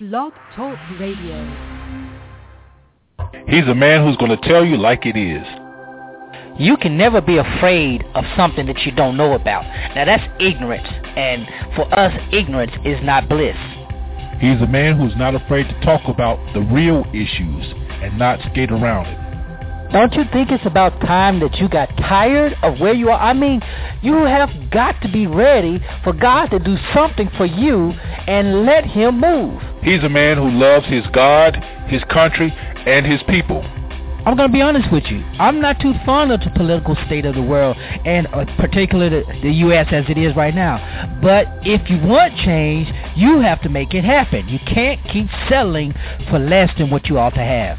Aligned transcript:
Blog 0.00 0.32
Talk 0.56 0.76
Radio. 0.98 1.38
He's 3.46 3.62
a 3.68 3.76
man 3.76 4.04
who's 4.04 4.16
going 4.16 4.36
to 4.36 4.48
tell 4.48 4.64
you 4.64 4.76
like 4.76 5.06
it 5.06 5.16
is. 5.16 5.46
You 6.58 6.76
can 6.76 6.98
never 6.98 7.20
be 7.20 7.36
afraid 7.36 8.02
of 8.16 8.24
something 8.36 8.66
that 8.66 8.80
you 8.80 8.90
don't 8.90 9.16
know 9.16 9.34
about. 9.34 9.62
Now 9.94 10.04
that's 10.04 10.24
ignorance, 10.40 10.88
and 11.14 11.46
for 11.76 11.86
us, 11.96 12.12
ignorance 12.32 12.72
is 12.84 12.98
not 13.04 13.28
bliss. 13.28 13.54
He's 14.40 14.60
a 14.60 14.66
man 14.66 14.98
who's 14.98 15.14
not 15.14 15.36
afraid 15.36 15.68
to 15.68 15.80
talk 15.82 16.00
about 16.08 16.40
the 16.54 16.62
real 16.62 17.04
issues 17.12 17.64
and 18.02 18.18
not 18.18 18.40
skate 18.50 18.72
around 18.72 19.06
it. 19.06 19.23
Don't 19.92 20.12
you 20.14 20.24
think 20.32 20.50
it's 20.50 20.66
about 20.66 20.98
time 21.00 21.40
that 21.40 21.56
you 21.56 21.68
got 21.68 21.88
tired 21.96 22.54
of 22.62 22.80
where 22.80 22.94
you 22.94 23.10
are? 23.10 23.20
I 23.20 23.32
mean, 23.32 23.62
you 24.02 24.14
have 24.24 24.50
got 24.70 25.00
to 25.02 25.08
be 25.10 25.26
ready 25.26 25.80
for 26.02 26.12
God 26.12 26.46
to 26.46 26.58
do 26.58 26.76
something 26.92 27.30
for 27.36 27.46
you 27.46 27.90
and 28.26 28.64
let 28.64 28.84
him 28.84 29.20
move. 29.20 29.62
He's 29.82 30.02
a 30.02 30.08
man 30.08 30.36
who 30.36 30.50
loves 30.50 30.86
his 30.86 31.04
God, 31.12 31.56
his 31.86 32.02
country, 32.04 32.52
and 32.86 33.06
his 33.06 33.22
people. 33.28 33.62
I'm 34.26 34.36
going 34.38 34.48
to 34.48 34.52
be 34.52 34.62
honest 34.62 34.90
with 34.90 35.04
you. 35.10 35.18
I'm 35.38 35.60
not 35.60 35.78
too 35.80 35.92
fond 36.06 36.32
of 36.32 36.40
the 36.40 36.50
political 36.56 36.96
state 37.04 37.26
of 37.26 37.34
the 37.34 37.42
world, 37.42 37.76
and 37.76 38.26
uh, 38.28 38.46
particularly 38.56 39.22
the, 39.22 39.40
the 39.42 39.52
U.S. 39.66 39.86
as 39.92 40.06
it 40.08 40.16
is 40.16 40.34
right 40.34 40.54
now. 40.54 41.18
But 41.20 41.46
if 41.60 41.90
you 41.90 41.98
want 41.98 42.34
change, 42.38 42.88
you 43.16 43.40
have 43.40 43.60
to 43.62 43.68
make 43.68 43.92
it 43.92 44.02
happen. 44.02 44.48
You 44.48 44.58
can't 44.60 44.98
keep 45.12 45.26
settling 45.46 45.92
for 46.30 46.38
less 46.38 46.70
than 46.78 46.88
what 46.88 47.06
you 47.08 47.18
ought 47.18 47.34
to 47.34 47.44
have. 47.44 47.78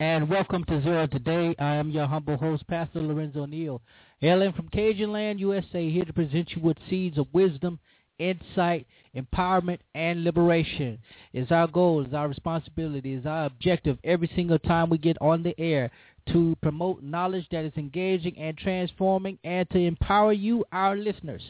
And 0.00 0.28
welcome 0.28 0.64
to 0.64 0.82
Zero 0.82 1.06
Today. 1.06 1.54
I 1.58 1.74
am 1.74 1.90
your 1.90 2.06
humble 2.06 2.36
host, 2.36 2.66
Pastor 2.66 3.00
Lorenzo 3.00 3.46
Neal, 3.46 3.80
hailing 4.20 4.52
from 4.52 4.68
Cajun 4.68 5.12
Land, 5.12 5.40
USA, 5.40 5.90
here 5.90 6.04
to 6.04 6.12
present 6.12 6.50
you 6.52 6.62
with 6.62 6.76
seeds 6.88 7.18
of 7.18 7.26
wisdom, 7.32 7.78
insight, 8.18 8.86
empowerment, 9.16 9.78
and 9.94 10.24
liberation. 10.24 10.98
It's 11.32 11.52
our 11.52 11.66
goal, 11.66 12.04
is 12.06 12.14
our 12.14 12.28
responsibility, 12.28 13.14
is 13.14 13.26
our 13.26 13.46
objective 13.46 13.98
every 14.04 14.30
single 14.34 14.58
time 14.58 14.90
we 14.90 14.98
get 14.98 15.16
on 15.20 15.42
the 15.42 15.58
air 15.58 15.90
to 16.32 16.56
promote 16.62 17.02
knowledge 17.02 17.46
that 17.50 17.64
is 17.64 17.72
engaging 17.76 18.36
and 18.38 18.56
transforming 18.56 19.38
and 19.44 19.68
to 19.70 19.78
empower 19.78 20.32
you, 20.32 20.64
our 20.72 20.96
listeners. 20.96 21.42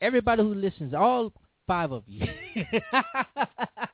Everybody 0.00 0.42
who 0.42 0.54
listens, 0.54 0.94
all 0.94 1.32
five 1.66 1.92
of 1.92 2.04
you. 2.06 2.26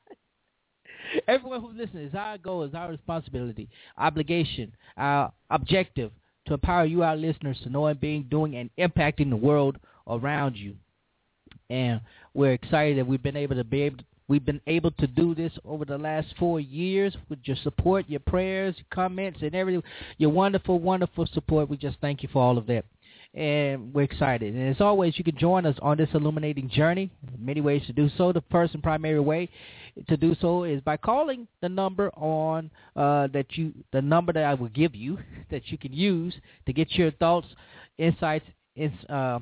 Everyone 1.27 1.61
who's 1.61 1.77
listening, 1.77 2.05
it's 2.05 2.15
our 2.15 2.37
goal, 2.37 2.63
it's 2.63 2.75
our 2.75 2.89
responsibility, 2.89 3.69
obligation, 3.97 4.73
our 4.97 5.31
objective 5.49 6.11
to 6.47 6.53
empower 6.53 6.85
you, 6.85 7.03
our 7.03 7.15
listeners, 7.15 7.57
to 7.63 7.69
know 7.69 7.87
and 7.87 7.99
being, 7.99 8.23
doing, 8.29 8.55
and 8.55 8.69
impacting 8.77 9.29
the 9.29 9.35
world 9.35 9.77
around 10.07 10.55
you. 10.55 10.75
And 11.69 12.01
we're 12.33 12.53
excited 12.53 12.97
that 12.97 13.07
we've 13.07 13.23
been 13.23 13.37
able 13.37 13.55
to 13.55 13.63
be 13.63 13.81
able. 13.81 13.97
To, 13.97 14.03
we've 14.27 14.45
been 14.45 14.61
able 14.67 14.91
to 14.91 15.07
do 15.07 15.33
this 15.33 15.51
over 15.63 15.85
the 15.85 15.97
last 15.97 16.27
four 16.37 16.59
years 16.59 17.15
with 17.29 17.39
your 17.43 17.57
support, 17.63 18.05
your 18.07 18.19
prayers, 18.19 18.75
your 18.77 18.85
comments, 18.91 19.39
and 19.41 19.55
everything. 19.55 19.83
Your 20.17 20.29
wonderful, 20.29 20.79
wonderful 20.79 21.27
support. 21.33 21.69
We 21.69 21.77
just 21.77 21.97
thank 22.01 22.21
you 22.21 22.29
for 22.31 22.43
all 22.43 22.57
of 22.57 22.67
that 22.67 22.85
and 23.35 23.93
we're 23.93 24.03
excited. 24.03 24.55
And 24.55 24.69
as 24.69 24.79
always, 24.79 25.17
you 25.17 25.23
can 25.23 25.37
join 25.37 25.65
us 25.65 25.75
on 25.81 25.97
this 25.97 26.09
illuminating 26.13 26.69
journey. 26.69 27.11
Many 27.37 27.59
ways 27.59 27.83
to 27.87 27.93
do 27.93 28.09
so. 28.17 28.31
The 28.31 28.43
first 28.49 28.73
and 28.73 28.81
primary 28.81 29.19
way 29.19 29.49
to 30.07 30.17
do 30.17 30.35
so 30.39 30.63
is 30.63 30.81
by 30.81 30.97
calling 30.97 31.47
the 31.61 31.69
number 31.69 32.09
on 32.11 32.71
uh, 32.95 33.27
that 33.33 33.45
you 33.51 33.73
the 33.91 34.01
number 34.01 34.31
that 34.33 34.43
I 34.43 34.53
will 34.53 34.69
give 34.69 34.95
you 34.95 35.19
that 35.51 35.67
you 35.67 35.77
can 35.77 35.93
use 35.93 36.33
to 36.65 36.73
get 36.73 36.91
your 36.93 37.11
thoughts, 37.11 37.47
insights, 37.97 38.45
ins, 38.75 38.93
uh, 39.09 39.39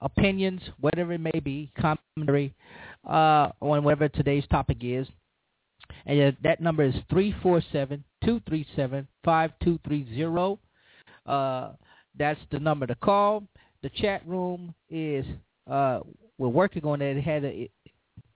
opinions, 0.00 0.60
whatever 0.80 1.12
it 1.12 1.20
may 1.20 1.40
be, 1.40 1.72
commentary 1.80 2.54
uh, 3.08 3.50
on 3.60 3.84
whatever 3.84 4.08
today's 4.08 4.44
topic 4.50 4.78
is. 4.80 5.06
And 6.06 6.20
uh, 6.20 6.36
that 6.42 6.60
number 6.60 6.82
is 6.82 6.94
three 7.08 7.34
four 7.40 7.62
seven 7.72 8.02
two 8.24 8.40
three 8.48 8.66
seven 8.74 9.06
five 9.24 9.52
two 9.62 9.78
three 9.86 10.12
zero. 10.12 10.58
That's 12.18 12.40
the 12.50 12.58
number 12.58 12.86
to 12.86 12.94
call. 12.94 13.44
The 13.82 13.90
chat 13.90 14.26
room 14.26 14.74
is 14.88 15.24
uh, 15.70 16.00
we're 16.38 16.48
working 16.48 16.84
on 16.84 17.00
it. 17.02 17.16
It 17.16 17.22
had 17.22 17.44
a 17.44 17.48
it 17.48 17.70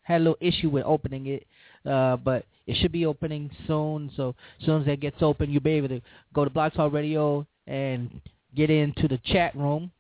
had 0.03 0.21
a 0.21 0.25
little 0.25 0.37
issue 0.41 0.69
with 0.69 0.85
opening 0.85 1.27
it, 1.27 1.47
uh, 1.91 2.17
but 2.17 2.45
it 2.67 2.77
should 2.81 2.93
be 2.93 3.07
opening 3.07 3.51
soon. 3.67 4.11
So 4.17 4.34
as 4.61 4.67
soon 4.67 4.81
as 4.81 4.87
that 4.87 5.01
gets 5.01 5.23
open, 5.23 5.51
you'll 5.51 5.63
be 5.63 5.73
able 5.73 5.89
to 5.89 6.01
go 6.34 6.45
to 6.45 6.51
Blog 6.51 6.73
Talk 6.75 6.93
Radio 6.93 7.47
and 7.67 8.21
get 8.55 8.71
into 8.71 9.09
the 9.09 9.19
chat 9.25 9.55
room. 9.55 9.91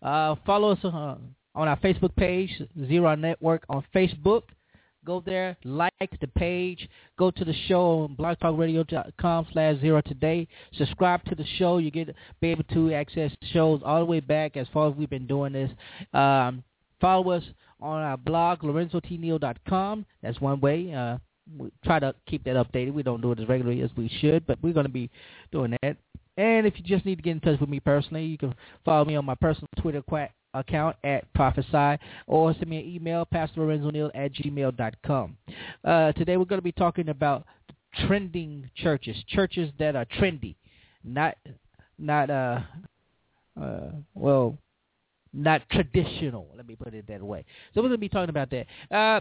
Uh, 0.00 0.36
follow 0.46 0.72
us 0.72 0.78
uh, 0.84 1.16
on 1.54 1.68
our 1.68 1.78
Facebook 1.78 2.14
page, 2.14 2.62
Zero 2.86 3.14
Network 3.14 3.64
on 3.68 3.84
Facebook. 3.94 4.42
Go 5.08 5.22
there, 5.24 5.56
like 5.64 6.20
the 6.20 6.26
page, 6.26 6.86
go 7.18 7.30
to 7.30 7.42
the 7.42 7.54
show 7.66 8.00
on 8.02 8.14
blogtalkradio.com 8.14 9.46
slash 9.54 9.80
zero 9.80 10.02
today. 10.02 10.46
Subscribe 10.74 11.24
to 11.24 11.34
the 11.34 11.46
show. 11.56 11.78
You 11.78 11.90
get 11.90 12.14
be 12.42 12.48
able 12.48 12.64
to 12.74 12.92
access 12.92 13.32
shows 13.50 13.80
all 13.86 14.00
the 14.00 14.04
way 14.04 14.20
back 14.20 14.58
as 14.58 14.66
far 14.70 14.90
as 14.90 14.94
we've 14.96 15.08
been 15.08 15.26
doing 15.26 15.54
this. 15.54 15.70
Um, 16.12 16.62
follow 17.00 17.30
us 17.30 17.42
on 17.80 18.02
our 18.02 18.18
blog, 18.18 18.60
lorenzotneal.com. 18.60 20.04
That's 20.22 20.42
one 20.42 20.60
way. 20.60 20.92
Uh, 20.92 21.16
we 21.56 21.70
try 21.86 22.00
to 22.00 22.14
keep 22.26 22.44
that 22.44 22.56
updated. 22.56 22.92
We 22.92 23.02
don't 23.02 23.22
do 23.22 23.32
it 23.32 23.40
as 23.40 23.48
regularly 23.48 23.80
as 23.80 23.90
we 23.96 24.10
should, 24.20 24.46
but 24.46 24.58
we're 24.62 24.74
going 24.74 24.84
to 24.84 24.92
be 24.92 25.08
doing 25.50 25.74
that. 25.80 25.96
And 26.36 26.66
if 26.66 26.74
you 26.76 26.84
just 26.84 27.06
need 27.06 27.16
to 27.16 27.22
get 27.22 27.30
in 27.30 27.40
touch 27.40 27.58
with 27.60 27.70
me 27.70 27.80
personally, 27.80 28.26
you 28.26 28.36
can 28.36 28.54
follow 28.84 29.06
me 29.06 29.16
on 29.16 29.24
my 29.24 29.36
personal 29.36 29.68
Twitter 29.80 30.02
account 30.54 30.96
at 31.04 31.32
Prophesy 31.34 32.02
or 32.26 32.52
send 32.54 32.68
me 32.68 32.78
an 32.78 32.86
email, 32.86 33.26
pastorlorenzoneal 33.26 34.10
at 34.14 34.32
gmail.com. 34.32 35.36
Uh, 35.84 36.12
today 36.12 36.36
we're 36.36 36.44
going 36.44 36.58
to 36.58 36.62
be 36.62 36.72
talking 36.72 37.08
about 37.08 37.44
trending 38.06 38.70
churches, 38.76 39.16
churches 39.28 39.70
that 39.78 39.96
are 39.96 40.04
trendy, 40.04 40.54
not, 41.04 41.36
not, 41.98 42.30
uh, 42.30 42.60
uh, 43.60 43.90
well, 44.14 44.56
not 45.32 45.62
traditional. 45.70 46.48
Let 46.56 46.66
me 46.66 46.76
put 46.76 46.94
it 46.94 47.06
that 47.08 47.22
way. 47.22 47.44
So 47.74 47.80
we're 47.80 47.88
going 47.88 47.92
to 47.92 47.98
be 47.98 48.08
talking 48.08 48.30
about 48.30 48.50
that. 48.50 48.66
Uh, 48.90 49.20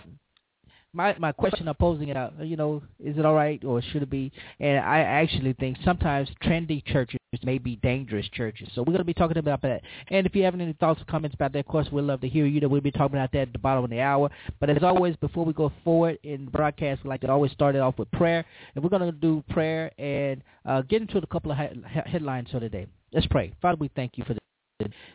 my 0.98 1.16
my 1.20 1.32
question 1.32 1.68
I'm 1.68 1.76
posing 1.76 2.10
it 2.10 2.18
out, 2.18 2.34
you 2.42 2.58
know, 2.58 2.82
is 3.00 3.18
it 3.18 3.26
all 3.26 3.36
right 3.36 3.64
or 3.64 3.82
should 3.82 4.02
it 4.02 4.10
be? 4.10 4.32
And 4.60 4.80
I 4.80 5.00
actually 5.00 5.54
think 5.54 5.78
sometimes 5.86 6.28
trendy 6.44 6.84
churches 6.86 7.20
may 7.44 7.60
be 7.60 7.76
dangerous 7.78 8.28
churches. 8.34 8.68
So 8.74 8.82
we're 8.82 8.94
going 8.94 8.98
to 8.98 9.04
be 9.04 9.14
talking 9.14 9.38
about 9.38 9.62
that. 9.62 9.82
And 10.10 10.26
if 10.26 10.36
you 10.36 10.44
have 10.44 10.56
any 10.56 10.74
thoughts 10.74 11.02
or 11.02 11.06
comments 11.06 11.36
about 11.36 11.54
that, 11.54 11.60
of 11.60 11.68
course, 11.68 11.88
we'd 11.92 12.02
love 12.02 12.22
to 12.22 12.28
hear 12.28 12.48
you. 12.48 12.60
That 12.60 12.70
we'll 12.70 12.82
be 12.82 12.92
talking 12.92 13.16
about 13.16 13.32
that 13.34 13.42
at 13.44 13.54
the 13.54 13.60
bottom 13.60 13.84
of 13.84 13.92
the 13.92 14.02
hour. 14.02 14.30
But 14.60 14.72
as 14.72 14.82
always, 14.82 15.16
before 15.18 15.46
we 15.46 15.54
go 15.54 15.72
forward 15.84 16.18
in 16.24 16.48
broadcast, 16.48 17.04
we 17.04 17.10
like 17.10 17.22
to 17.22 17.30
always 17.30 17.52
start 17.52 17.76
it 17.76 17.80
off 17.80 18.00
with 18.00 18.10
prayer. 18.12 18.44
And 18.74 18.84
we're 18.84 18.90
going 18.90 19.04
to 19.04 19.12
do 19.12 19.44
prayer 19.52 19.92
and 20.00 20.42
uh, 20.66 20.82
get 20.82 21.02
into 21.02 21.20
a 21.20 21.28
couple 21.28 21.52
of 21.52 21.58
he- 21.58 22.12
headlines 22.12 22.50
for 22.52 22.60
today. 22.60 22.88
Let's 23.14 23.28
pray. 23.28 23.54
Father, 23.62 23.78
we 23.80 23.90
thank 23.96 24.18
you 24.18 24.26
for 24.26 24.34
this. 24.34 24.47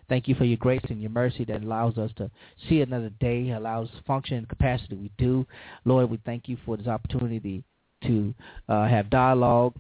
Thank 0.09 0.27
you 0.27 0.35
for 0.35 0.45
your 0.45 0.57
grace 0.57 0.83
and 0.89 1.01
your 1.01 1.11
mercy 1.11 1.45
that 1.45 1.63
allows 1.63 1.97
us 1.97 2.11
to 2.17 2.29
see 2.69 2.81
another 2.81 3.11
day, 3.21 3.51
allows 3.51 3.89
function 4.07 4.39
and 4.39 4.49
capacity 4.49 4.97
we 4.97 5.13
do. 5.19 5.47
Lord, 5.85 6.11
we 6.11 6.19
thank 6.25 6.49
you 6.49 6.57
for 6.67 6.77
this 6.77 6.89
opportunity 6.89 7.63
to 8.05 8.35
uh, 8.69 8.89
have 8.89 9.09
dialogue, 9.09 9.75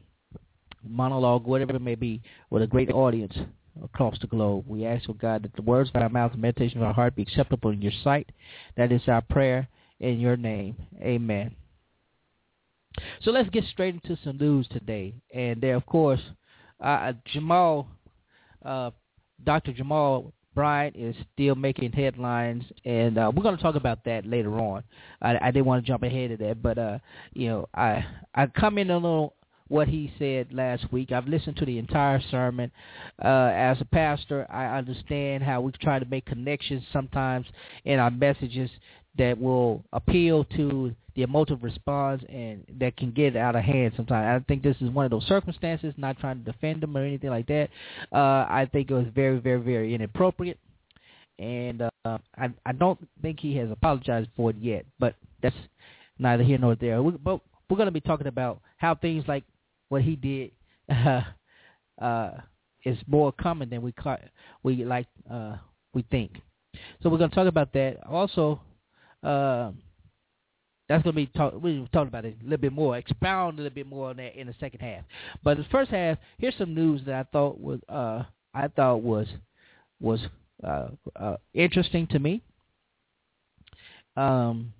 monologue, 0.84 1.44
whatever 1.44 1.74
it 1.74 1.82
may 1.82 1.96
be, 1.96 2.22
with 2.48 2.62
a 2.62 2.66
great 2.68 2.92
audience 2.92 3.36
across 3.82 4.16
the 4.20 4.28
globe. 4.28 4.64
We 4.68 4.86
ask, 4.86 5.06
for 5.06 5.14
God, 5.14 5.42
that 5.42 5.56
the 5.56 5.62
words 5.62 5.90
of 5.92 6.00
our 6.00 6.08
mouth 6.08 6.32
and 6.32 6.42
meditation 6.42 6.78
of 6.78 6.84
our 6.84 6.94
heart 6.94 7.16
be 7.16 7.22
acceptable 7.22 7.70
in 7.70 7.82
your 7.82 7.92
sight. 8.04 8.30
That 8.76 8.92
is 8.92 9.02
our 9.08 9.22
prayer 9.22 9.68
in 9.98 10.20
your 10.20 10.36
name. 10.36 10.76
Amen. 11.00 11.56
So 13.22 13.32
let's 13.32 13.50
get 13.50 13.64
straight 13.64 13.94
into 13.94 14.16
some 14.22 14.38
news 14.38 14.68
today. 14.68 15.14
And 15.34 15.60
there, 15.60 15.74
of 15.74 15.86
course, 15.86 16.20
uh, 16.80 17.14
Jamal, 17.24 17.88
uh, 18.64 18.90
Dr. 19.44 19.72
Jamal 19.72 20.32
Bryant 20.54 20.96
is 20.96 21.16
still 21.32 21.54
making 21.54 21.92
headlines, 21.92 22.64
and 22.84 23.16
uh, 23.16 23.32
we're 23.34 23.42
going 23.42 23.56
to 23.56 23.62
talk 23.62 23.74
about 23.74 24.04
that 24.04 24.26
later 24.26 24.58
on. 24.60 24.82
I, 25.22 25.38
I 25.40 25.50
didn't 25.50 25.64
want 25.64 25.84
to 25.84 25.90
jump 25.90 26.02
ahead 26.02 26.30
of 26.30 26.38
that, 26.40 26.62
but 26.62 26.76
uh, 26.78 26.98
you 27.32 27.48
know, 27.48 27.68
I 27.74 28.04
I 28.34 28.46
comment 28.46 28.90
on 28.90 29.30
what 29.68 29.88
he 29.88 30.12
said 30.18 30.52
last 30.52 30.92
week. 30.92 31.10
I've 31.10 31.26
listened 31.26 31.56
to 31.56 31.64
the 31.64 31.78
entire 31.78 32.20
sermon. 32.30 32.70
Uh, 33.24 33.50
as 33.54 33.80
a 33.80 33.86
pastor, 33.86 34.46
I 34.50 34.76
understand 34.76 35.42
how 35.42 35.62
we 35.62 35.72
try 35.72 35.98
to 35.98 36.04
make 36.04 36.26
connections 36.26 36.84
sometimes 36.92 37.46
in 37.86 37.98
our 37.98 38.10
messages 38.10 38.70
that 39.16 39.38
will 39.38 39.82
appeal 39.94 40.44
to 40.44 40.94
the 41.14 41.22
emotive 41.22 41.62
response 41.62 42.22
and 42.28 42.64
that 42.78 42.96
can 42.96 43.10
get 43.12 43.36
out 43.36 43.56
of 43.56 43.62
hand 43.62 43.92
sometimes. 43.96 44.42
I 44.42 44.44
think 44.46 44.62
this 44.62 44.76
is 44.80 44.90
one 44.90 45.04
of 45.04 45.10
those 45.10 45.26
circumstances, 45.26 45.94
not 45.96 46.18
trying 46.18 46.44
to 46.44 46.52
defend 46.52 46.80
them 46.80 46.96
or 46.96 47.04
anything 47.04 47.30
like 47.30 47.46
that. 47.48 47.68
Uh, 48.12 48.46
I 48.48 48.68
think 48.72 48.90
it 48.90 48.94
was 48.94 49.06
very, 49.14 49.38
very, 49.38 49.60
very 49.60 49.94
inappropriate. 49.94 50.58
And 51.38 51.82
uh, 51.82 52.18
I, 52.36 52.50
I 52.64 52.72
don't 52.72 52.98
think 53.20 53.40
he 53.40 53.56
has 53.56 53.70
apologized 53.70 54.28
for 54.36 54.50
it 54.50 54.56
yet, 54.60 54.84
but 54.98 55.14
that's 55.42 55.56
neither 56.18 56.44
here 56.44 56.58
nor 56.58 56.76
there. 56.76 57.02
We, 57.02 57.12
but 57.12 57.40
we're 57.68 57.76
going 57.76 57.86
to 57.86 57.92
be 57.92 58.00
talking 58.00 58.26
about 58.26 58.60
how 58.76 58.94
things 58.94 59.24
like 59.26 59.44
what 59.88 60.02
he 60.02 60.16
did 60.16 60.50
uh, 60.90 61.22
uh, 62.02 62.30
is 62.84 62.98
more 63.06 63.32
common 63.32 63.70
than 63.70 63.82
we 63.82 63.94
we 64.62 64.84
like 64.84 65.06
uh, 65.30 65.56
we 65.94 66.04
think. 66.10 66.32
So 67.02 67.08
we're 67.10 67.18
going 67.18 67.30
to 67.30 67.36
talk 67.36 67.46
about 67.46 67.72
that. 67.74 67.98
Also, 68.08 68.60
uh, 69.22 69.72
that's 70.92 71.02
going 71.02 71.14
to 71.14 71.20
be 71.20 71.26
talk, 71.26 71.54
we 71.60 71.88
talk 71.92 72.08
about 72.08 72.24
it 72.24 72.36
a 72.40 72.44
little 72.44 72.58
bit 72.58 72.72
more, 72.72 72.96
expound 72.96 73.58
a 73.58 73.62
little 73.62 73.74
bit 73.74 73.86
more 73.86 74.10
on 74.10 74.16
that 74.16 74.38
in 74.38 74.46
the 74.46 74.54
second 74.60 74.80
half. 74.80 75.02
But 75.42 75.56
the 75.56 75.64
first 75.70 75.90
half, 75.90 76.18
here's 76.38 76.56
some 76.58 76.74
news 76.74 77.00
that 77.06 77.14
I 77.14 77.22
thought 77.32 77.60
was 77.60 77.80
uh, 77.88 78.24
I 78.54 78.68
thought 78.68 79.02
was 79.02 79.26
was 80.00 80.20
uh, 80.62 80.88
uh, 81.16 81.36
interesting 81.54 82.06
to 82.08 82.18
me. 82.18 82.42
Um, 84.16 84.74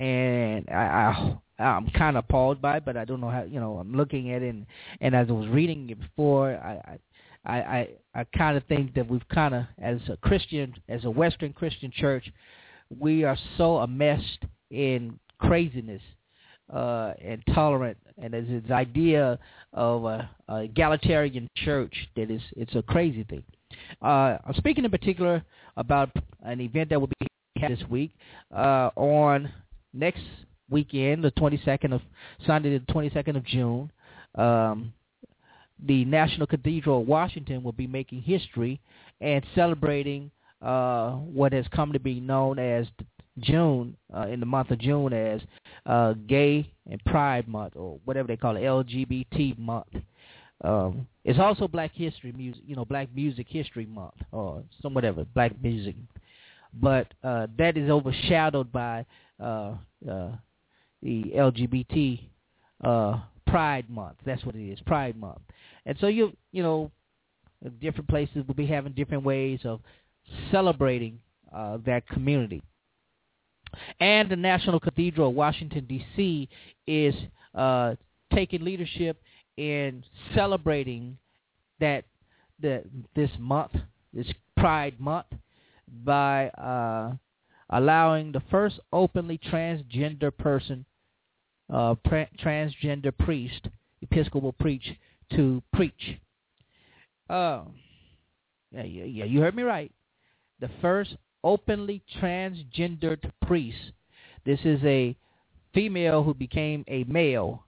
and 0.00 0.66
I, 0.70 1.36
I 1.58 1.62
I'm 1.62 1.88
kind 1.90 2.16
of 2.16 2.24
appalled 2.24 2.62
by 2.62 2.78
it, 2.78 2.84
but 2.84 2.96
I 2.96 3.04
don't 3.04 3.20
know 3.20 3.30
how. 3.30 3.42
You 3.42 3.60
know, 3.60 3.76
I'm 3.76 3.94
looking 3.94 4.32
at 4.32 4.42
it, 4.42 4.54
and, 4.54 4.66
and 5.00 5.14
as 5.14 5.28
I 5.28 5.32
was 5.32 5.48
reading 5.48 5.90
it 5.90 6.00
before, 6.00 6.52
I 6.52 6.98
I 7.46 7.58
I, 7.60 7.88
I 8.14 8.24
kind 8.36 8.56
of 8.56 8.64
think 8.64 8.94
that 8.94 9.06
we've 9.06 9.28
kind 9.28 9.54
of, 9.54 9.64
as 9.78 9.98
a 10.08 10.16
Christian, 10.16 10.74
as 10.88 11.04
a 11.04 11.10
Western 11.10 11.52
Christian 11.52 11.92
church, 11.94 12.32
we 12.98 13.24
are 13.24 13.36
so 13.58 13.82
enmeshed 13.82 14.46
in 14.70 15.18
craziness 15.38 16.02
uh, 16.72 17.12
and 17.22 17.42
tolerant, 17.54 17.96
and 18.20 18.32
there's 18.32 18.48
this 18.48 18.70
idea 18.70 19.38
of 19.72 20.04
a, 20.04 20.30
a 20.48 20.56
egalitarian 20.60 21.48
church 21.56 21.94
that 22.16 22.30
is 22.30 22.40
it's 22.56 22.74
a 22.74 22.82
crazy 22.82 23.24
thing. 23.24 23.42
Uh, 24.02 24.38
I'm 24.46 24.54
speaking 24.56 24.84
in 24.84 24.90
particular 24.90 25.44
about 25.76 26.10
an 26.42 26.60
event 26.60 26.90
that 26.90 27.00
will 27.00 27.10
be 27.20 27.26
this 27.68 27.80
week 27.88 28.12
uh, 28.54 28.90
on 28.96 29.50
next 29.92 30.22
weekend, 30.70 31.22
the 31.24 31.30
22nd 31.32 31.92
of 31.92 32.00
Sunday, 32.46 32.78
the 32.78 32.92
22nd 32.92 33.36
of 33.36 33.44
June. 33.44 33.90
Um, 34.34 34.92
the 35.84 36.04
National 36.04 36.46
Cathedral 36.46 37.02
of 37.02 37.06
Washington 37.06 37.62
will 37.62 37.72
be 37.72 37.86
making 37.86 38.22
history 38.22 38.80
and 39.20 39.44
celebrating 39.54 40.30
uh, 40.62 41.12
what 41.12 41.52
has 41.52 41.66
come 41.74 41.92
to 41.92 42.00
be 42.00 42.20
known 42.20 42.58
as 42.58 42.86
June, 43.40 43.96
uh, 44.14 44.26
in 44.28 44.40
the 44.40 44.46
month 44.46 44.70
of 44.70 44.78
June, 44.78 45.12
as 45.12 45.40
uh, 45.86 46.14
Gay 46.26 46.70
and 46.90 47.04
Pride 47.04 47.48
Month, 47.48 47.74
or 47.76 47.98
whatever 48.04 48.28
they 48.28 48.36
call 48.36 48.56
it, 48.56 48.62
LGBT 48.62 49.58
Month. 49.58 49.94
Um, 50.62 51.06
it's 51.24 51.38
also 51.38 51.68
Black 51.68 51.92
History 51.94 52.32
Music, 52.32 52.62
you 52.66 52.76
know, 52.76 52.84
Black 52.84 53.08
Music 53.14 53.46
History 53.48 53.86
Month, 53.86 54.14
or 54.32 54.62
some 54.80 54.94
whatever, 54.94 55.24
Black 55.34 55.52
Music. 55.62 55.96
But 56.72 57.12
uh, 57.22 57.48
that 57.58 57.76
is 57.76 57.90
overshadowed 57.90 58.72
by 58.72 59.04
uh, 59.40 59.74
uh, 60.08 60.30
the 61.02 61.24
LGBT 61.36 62.20
uh, 62.82 63.20
Pride 63.46 63.88
Month. 63.90 64.16
That's 64.24 64.44
what 64.44 64.54
it 64.54 64.72
is, 64.72 64.80
Pride 64.86 65.16
Month. 65.16 65.40
And 65.86 65.96
so 66.00 66.06
you 66.06 66.36
you 66.52 66.62
know, 66.62 66.90
different 67.80 68.08
places 68.08 68.44
will 68.46 68.54
be 68.54 68.66
having 68.66 68.92
different 68.92 69.24
ways 69.24 69.60
of 69.64 69.80
celebrating 70.50 71.18
uh, 71.54 71.78
that 71.84 72.08
community. 72.08 72.62
And 74.00 74.28
the 74.30 74.36
National 74.36 74.80
Cathedral 74.80 75.28
of 75.28 75.34
Washington 75.34 75.86
D.C. 75.86 76.48
is 76.86 77.14
uh, 77.54 77.94
taking 78.32 78.64
leadership 78.64 79.22
in 79.56 80.04
celebrating 80.34 81.16
that 81.80 82.04
the 82.60 82.84
this 83.14 83.30
month, 83.38 83.72
this 84.12 84.26
Pride 84.56 84.98
Month, 85.00 85.26
by 86.04 86.48
uh, 86.50 87.12
allowing 87.70 88.32
the 88.32 88.42
first 88.50 88.78
openly 88.92 89.38
transgender 89.38 90.36
person 90.36 90.84
uh, 91.72 91.94
transgender 92.04 93.16
priest, 93.18 93.68
Episcopal 94.02 94.52
preach 94.52 94.86
to 95.34 95.62
preach. 95.72 96.18
Uh, 97.28 97.62
yeah, 98.70 98.82
yeah, 98.82 99.24
you 99.24 99.40
heard 99.40 99.54
me 99.54 99.62
right. 99.62 99.90
The 100.60 100.70
first 100.82 101.16
openly 101.44 102.02
transgendered 102.20 103.30
priest. 103.46 103.92
This 104.44 104.58
is 104.64 104.80
a 104.82 105.16
female 105.72 106.24
who 106.24 106.34
became 106.34 106.84
a 106.88 107.04
male 107.04 107.64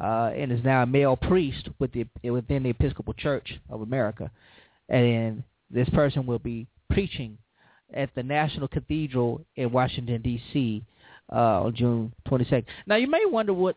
uh, 0.00 0.30
and 0.36 0.52
is 0.52 0.64
now 0.64 0.84
a 0.84 0.86
male 0.86 1.16
priest 1.16 1.68
with 1.78 1.92
the, 1.92 2.06
within 2.30 2.62
the 2.62 2.70
Episcopal 2.70 3.14
Church 3.14 3.58
of 3.68 3.80
America. 3.80 4.30
And 4.88 5.42
this 5.70 5.88
person 5.88 6.26
will 6.26 6.38
be 6.38 6.68
preaching 6.90 7.38
at 7.92 8.14
the 8.14 8.22
National 8.22 8.68
Cathedral 8.68 9.44
in 9.56 9.72
Washington, 9.72 10.22
D.C 10.22 10.84
uh, 11.32 11.62
on 11.62 11.74
June 11.74 12.12
22nd. 12.28 12.64
Now 12.86 12.96
you 12.96 13.08
may 13.08 13.24
wonder 13.24 13.52
what 13.52 13.76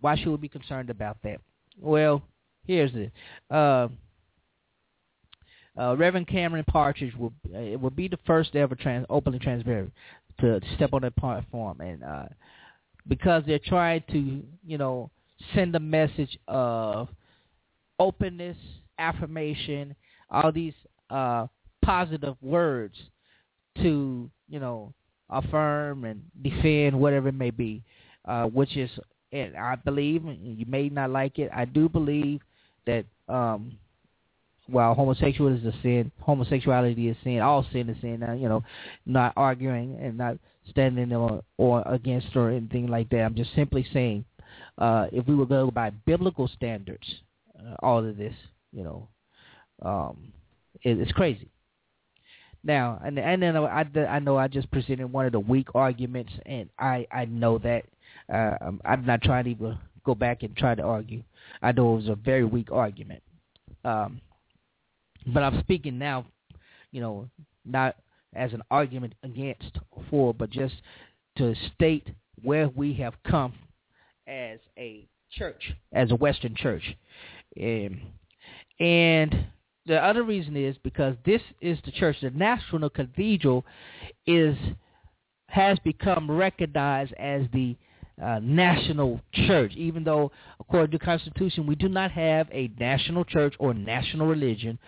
why 0.00 0.16
should 0.16 0.28
we 0.28 0.36
be 0.36 0.48
concerned 0.48 0.90
about 0.90 1.16
that? 1.24 1.40
Well, 1.80 2.22
here's 2.66 2.92
it. 2.94 3.12
Uh, 3.50 3.88
uh, 5.78 5.96
Reverend 5.96 6.26
Cameron 6.26 6.64
Partridge 6.64 7.14
will 7.16 7.32
uh, 7.54 7.78
will 7.78 7.90
be 7.90 8.08
the 8.08 8.18
first 8.26 8.54
ever 8.56 8.74
trans 8.74 9.06
openly 9.10 9.38
transgender 9.38 9.90
to, 10.40 10.60
to 10.60 10.74
step 10.76 10.92
on 10.92 11.02
that 11.02 11.16
platform, 11.16 11.80
and 11.80 12.02
uh, 12.02 12.26
because 13.08 13.42
they're 13.46 13.58
trying 13.58 14.02
to 14.10 14.42
you 14.66 14.78
know 14.78 15.10
send 15.54 15.74
a 15.74 15.80
message 15.80 16.38
of 16.48 17.08
openness, 17.98 18.56
affirmation, 18.98 19.94
all 20.30 20.52
these 20.52 20.74
uh, 21.10 21.46
positive 21.82 22.36
words 22.40 22.94
to 23.76 24.30
you 24.48 24.60
know 24.60 24.92
affirm 25.30 26.04
and 26.04 26.22
defend 26.42 26.98
whatever 26.98 27.28
it 27.28 27.34
may 27.34 27.50
be, 27.50 27.82
uh, 28.26 28.44
which 28.44 28.76
is, 28.76 28.90
and 29.32 29.56
I 29.56 29.74
believe, 29.74 30.22
you 30.40 30.66
may 30.66 30.88
not 30.88 31.10
like 31.10 31.38
it, 31.38 31.50
I 31.54 31.64
do 31.64 31.88
believe 31.88 32.40
that 32.86 33.04
um, 33.28 33.76
while 34.68 34.94
homosexuality 34.94 35.66
is 35.66 35.74
a 35.74 35.82
sin, 35.82 36.10
homosexuality 36.20 37.08
is 37.08 37.16
sin, 37.22 37.40
all 37.40 37.66
sin 37.72 37.88
is 37.88 38.00
sin. 38.00 38.22
Uh, 38.22 38.32
you 38.32 38.48
know, 38.48 38.62
not 39.04 39.32
arguing 39.36 39.98
and 40.00 40.18
not 40.18 40.38
standing 40.70 41.12
or, 41.12 41.42
or 41.58 41.82
against 41.86 42.34
or 42.34 42.50
anything 42.50 42.88
like 42.88 43.08
that. 43.10 43.20
I'm 43.20 43.34
just 43.34 43.54
simply 43.54 43.86
saying, 43.92 44.24
uh, 44.78 45.06
if 45.12 45.26
we 45.26 45.34
were 45.34 45.46
go 45.46 45.70
by 45.70 45.90
biblical 45.90 46.48
standards, 46.48 47.06
uh, 47.58 47.74
all 47.80 48.04
of 48.06 48.16
this, 48.16 48.34
you 48.72 48.82
know, 48.82 49.08
um, 49.82 50.32
it, 50.82 50.98
it's 50.98 51.12
crazy. 51.12 51.48
Now, 52.64 53.00
and 53.04 53.18
and 53.18 53.40
then 53.40 53.56
I, 53.56 53.86
I 54.08 54.18
know 54.18 54.36
I 54.36 54.48
just 54.48 54.70
presented 54.72 55.12
one 55.12 55.24
of 55.24 55.32
the 55.32 55.40
weak 55.40 55.68
arguments, 55.74 56.32
and 56.46 56.68
I 56.78 57.06
I 57.12 57.26
know 57.26 57.58
that 57.58 57.84
uh, 58.32 58.56
I'm 58.84 59.06
not 59.06 59.22
trying 59.22 59.44
to 59.44 59.50
even 59.50 59.78
go 60.04 60.16
back 60.16 60.42
and 60.42 60.56
try 60.56 60.74
to 60.74 60.82
argue. 60.82 61.22
I 61.62 61.72
know 61.72 61.92
it 61.92 61.96
was 61.96 62.08
a 62.08 62.16
very 62.16 62.44
weak 62.44 62.72
argument, 62.72 63.22
um, 63.84 64.20
but 65.26 65.42
I'm 65.42 65.60
speaking 65.60 65.98
now, 65.98 66.26
you 66.92 67.00
know, 67.00 67.28
not 67.64 67.96
as 68.34 68.52
an 68.52 68.62
argument 68.70 69.14
against 69.22 69.78
or 69.90 70.02
for, 70.10 70.34
but 70.34 70.50
just 70.50 70.74
to 71.38 71.54
state 71.74 72.08
where 72.42 72.68
we 72.68 72.94
have 72.94 73.14
come 73.28 73.52
as 74.26 74.58
a 74.78 75.06
church, 75.30 75.72
as 75.92 76.10
a 76.10 76.16
Western 76.16 76.54
church, 76.54 76.82
um, 77.60 78.00
and 78.78 79.46
the 79.86 79.96
other 79.96 80.22
reason 80.22 80.56
is 80.56 80.76
because 80.82 81.14
this 81.24 81.40
is 81.60 81.78
the 81.84 81.92
church. 81.92 82.16
The 82.20 82.30
National 82.30 82.90
Cathedral 82.90 83.64
is 84.26 84.56
has 85.48 85.78
become 85.84 86.30
recognized 86.30 87.12
as 87.14 87.42
the 87.52 87.76
uh, 88.22 88.40
national 88.42 89.20
church, 89.32 89.72
even 89.76 90.04
though, 90.04 90.32
according 90.58 90.90
to 90.90 90.98
the 90.98 91.04
Constitution, 91.04 91.66
we 91.66 91.74
do 91.74 91.88
not 91.88 92.10
have 92.10 92.48
a 92.50 92.70
national 92.78 93.24
church 93.24 93.54
or 93.58 93.74
national 93.74 94.26
religion. 94.26 94.78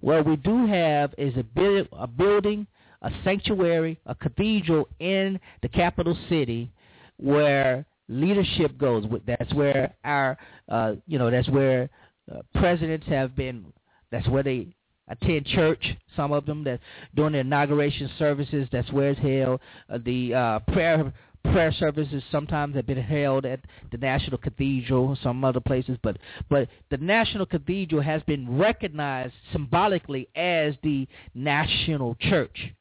What 0.00 0.26
we 0.26 0.36
do 0.36 0.66
have 0.66 1.14
is 1.18 1.36
a, 1.36 1.42
bu- 1.42 1.86
a 1.92 2.06
building, 2.06 2.66
a 3.02 3.10
sanctuary, 3.24 4.00
a 4.06 4.14
cathedral 4.14 4.88
in 5.00 5.38
the 5.62 5.68
capital 5.68 6.16
city 6.28 6.70
where 7.18 7.84
leadership 8.08 8.78
goes. 8.78 9.04
That's 9.26 9.52
where 9.52 9.94
our, 10.04 10.38
uh, 10.68 10.94
you 11.06 11.18
know, 11.18 11.30
that's 11.30 11.48
where 11.48 11.90
uh, 12.32 12.40
presidents 12.54 13.06
have 13.08 13.36
been. 13.36 13.72
That's 14.10 14.28
where 14.28 14.42
they 14.42 14.74
attend 15.08 15.46
church. 15.46 15.84
Some 16.16 16.32
of 16.32 16.46
them 16.46 16.64
that 16.64 16.80
during 17.14 17.32
the 17.32 17.40
inauguration 17.40 18.10
services, 18.18 18.68
that's 18.72 18.90
where 18.92 19.10
it's 19.10 19.20
held. 19.20 19.60
Uh, 19.90 19.98
the 20.04 20.34
uh, 20.34 20.58
prayer 20.72 21.12
prayer 21.52 21.72
services 21.72 22.22
sometimes 22.30 22.74
have 22.76 22.86
been 22.86 23.00
held 23.02 23.46
at 23.46 23.60
the 23.90 23.98
National 23.98 24.38
Cathedral, 24.38 25.16
some 25.22 25.44
other 25.44 25.60
places, 25.60 25.98
but 26.02 26.18
but 26.48 26.68
the 26.90 26.96
National 26.98 27.46
Cathedral 27.46 28.02
has 28.02 28.22
been 28.22 28.58
recognized 28.58 29.34
symbolically 29.52 30.28
as 30.34 30.74
the 30.82 31.06
national 31.34 32.16
church, 32.20 32.72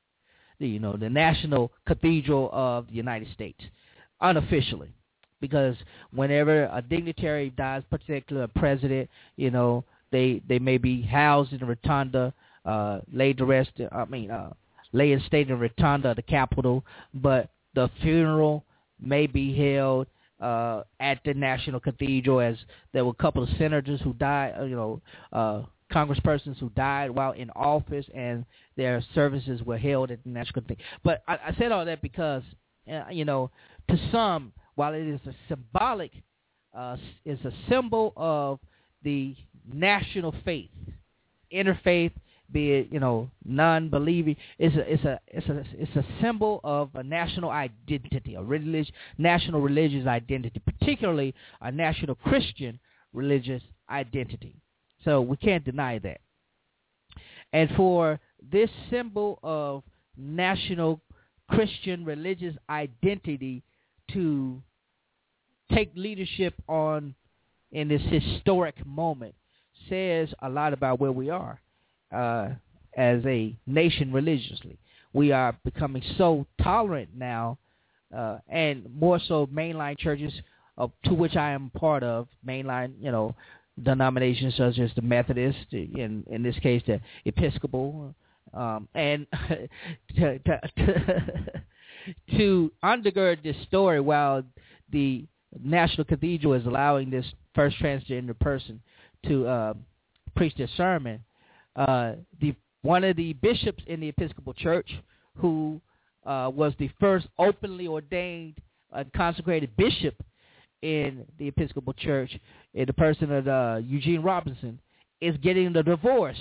the, 0.60 0.68
you 0.68 0.80
know, 0.80 0.96
the 0.98 1.10
National 1.10 1.72
Cathedral 1.86 2.50
of 2.52 2.88
the 2.88 2.94
United 2.94 3.32
States, 3.34 3.60
unofficially, 4.22 4.94
because 5.40 5.76
whenever 6.12 6.66
a 6.66 6.82
dignitary 6.82 7.50
dies, 7.52 7.84
particularly 7.90 8.50
a 8.54 8.60
president, 8.60 9.10
you 9.36 9.52
know, 9.52 9.84
they 10.12 10.42
they 10.48 10.60
may 10.60 10.78
be 10.78 11.02
housed 11.02 11.54
in 11.54 11.60
the 11.60 11.66
rotunda, 11.66 12.34
uh, 12.66 13.00
laid 13.12 13.38
to 13.38 13.46
rest. 13.46 13.72
I 13.92 14.06
mean, 14.06 14.32
uh, 14.32 14.54
lay 14.94 15.12
in 15.12 15.22
state 15.22 15.50
in 15.50 15.60
rotunda 15.60 16.16
the 16.16 16.22
Capitol, 16.22 16.86
but 17.14 17.50
the 17.78 17.92
funeral 18.02 18.66
may 19.00 19.28
be 19.28 19.56
held 19.56 20.08
uh, 20.40 20.82
at 21.00 21.20
the 21.24 21.34
National 21.36 21.80
Cathedral, 21.80 22.40
as 22.40 22.58
there 22.92 23.06
were 23.06 23.12
a 23.12 23.24
couple 23.24 23.44
of 23.44 23.50
senators 23.60 24.02
who 24.02 24.14
died, 24.14 24.56
uh, 24.60 24.64
you 24.64 24.76
know, 24.76 25.00
uh, 25.32 25.62
congresspersons 25.94 26.58
who 26.58 26.70
died 26.72 27.12
while 27.12 27.34
in 27.34 27.52
office, 27.52 28.08
and 28.16 28.46
their 28.78 29.04
services 29.14 29.62
were 29.62 29.78
held 29.78 30.10
at 30.10 30.24
the 30.24 30.30
National 30.32 30.64
Cathedral. 30.64 30.88
But 31.04 31.22
I, 31.28 31.34
I 31.34 31.56
said 31.60 31.72
all 31.72 31.86
that 31.86 32.02
because, 32.02 32.42
uh, 32.92 33.04
you 33.12 33.26
know, 33.26 33.52
to 33.90 34.10
some, 34.12 34.54
while 34.74 34.96
it 34.96 35.08
is 35.08 35.22
a 35.28 35.36
symbolic, 35.48 36.14
uh, 36.76 36.98
is 37.26 37.40
a 37.46 37.52
symbol 37.70 38.12
of 38.18 38.58
the 39.04 39.36
national 39.72 40.34
faith, 40.44 40.72
interfaith, 41.54 42.12
be 42.52 42.72
it 42.72 42.88
you 42.92 43.00
know 43.00 43.30
non-believing. 43.46 44.36
It's 44.58 44.76
a 44.76 44.94
it's 44.94 45.04
a 45.04 45.20
it's 45.28 45.48
a 45.48 45.64
it's 45.74 45.96
a 45.96 46.06
symbol 46.22 46.62
of 46.64 46.90
a 46.96 47.04
national 47.04 47.50
identity, 47.50 48.36
a 48.36 48.42
religious 48.42 48.92
national 49.18 49.62
religious 49.62 50.08
identity, 50.08 50.62
particularly 50.66 51.34
a 51.62 51.72
national 51.72 52.16
Christian 52.16 52.80
religious 53.14 53.62
identity. 53.90 54.56
So 55.04 55.22
we 55.22 55.38
can't 55.38 55.64
deny 55.64 56.00
that. 56.00 56.22
And 57.54 57.70
for 57.76 58.20
this 58.52 58.70
symbol 58.90 59.40
of 59.44 59.84
national 60.18 61.02
Christian 61.50 62.04
religious 62.04 62.56
identity 62.70 63.64
to 64.12 64.62
take 65.74 65.92
leadership 65.96 66.54
on 66.68 67.16
in 67.72 67.88
this 67.88 68.02
historic 68.10 68.86
moment 68.86 69.36
says 69.90 70.30
a 70.42 70.50
lot 70.50 70.74
about 70.74 71.00
where 71.00 71.12
we 71.12 71.30
are 71.30 71.60
uh, 72.12 72.50
as 72.96 73.26
a 73.26 73.56
nation 73.66 74.12
religiously. 74.12 74.78
We 75.14 75.32
are 75.32 75.58
becoming 75.64 76.04
so 76.18 76.46
tolerant 76.62 77.10
now, 77.16 77.58
uh, 78.16 78.38
and 78.48 78.86
more 79.00 79.20
so 79.20 79.48
mainline 79.48 79.98
churches, 79.98 80.34
uh, 80.78 80.88
to 81.06 81.14
which 81.14 81.36
I 81.36 81.52
am 81.52 81.72
part 81.72 82.04
of, 82.04 82.28
mainline, 82.46 82.94
you 83.00 83.12
know, 83.12 83.36
denominations 83.82 84.56
such 84.58 84.80
as 84.80 84.92
the 84.96 85.02
Methodist, 85.02 85.72
in 85.72 86.24
in 86.28 86.44
this 86.44 86.58
case 86.60 86.82
the 86.88 87.00
Episcopal, 87.26 88.14
um, 88.54 88.88
and 88.96 89.28
to, 90.16 90.40
to, 90.40 90.62
to 92.38 92.72
undergird 92.84 93.44
this 93.44 93.56
story 93.68 94.00
while 94.00 94.44
the 94.92 95.26
National 95.64 96.06
Cathedral 96.06 96.54
is 96.54 96.66
allowing 96.66 97.10
this 97.10 97.26
first 97.56 97.78
transgender 97.80 98.38
person 98.38 98.82
to 99.26 99.48
uh, 99.48 99.74
preach 100.36 100.56
their 100.58 100.70
sermon, 100.76 101.24
uh, 101.78 102.14
the 102.42 102.56
one 102.82 103.04
of 103.04 103.16
the 103.16 103.34
bishops 103.34 103.84
in 103.88 104.00
the 104.00 104.08
Episcopal 104.10 104.54
Church, 104.54 104.90
who 105.36 105.80
uh, 106.26 106.52
was 106.54 106.74
the 106.80 106.90
first 107.00 107.28
openly 107.40 107.88
ordained 107.88 108.56
and 108.94 109.12
consecrated 109.14 109.76
bishop 109.78 110.16
in 110.82 111.26
the 111.38 111.48
Episcopal 111.48 111.94
Church, 111.94 112.38
in 112.74 112.86
the 112.86 112.94
person 112.94 113.32
of 113.32 113.48
uh, 113.48 113.80
Eugene 113.84 114.22
Robinson, 114.22 114.80
is 115.22 115.36
getting 115.38 115.74
the 115.74 115.84
divorce 115.84 116.38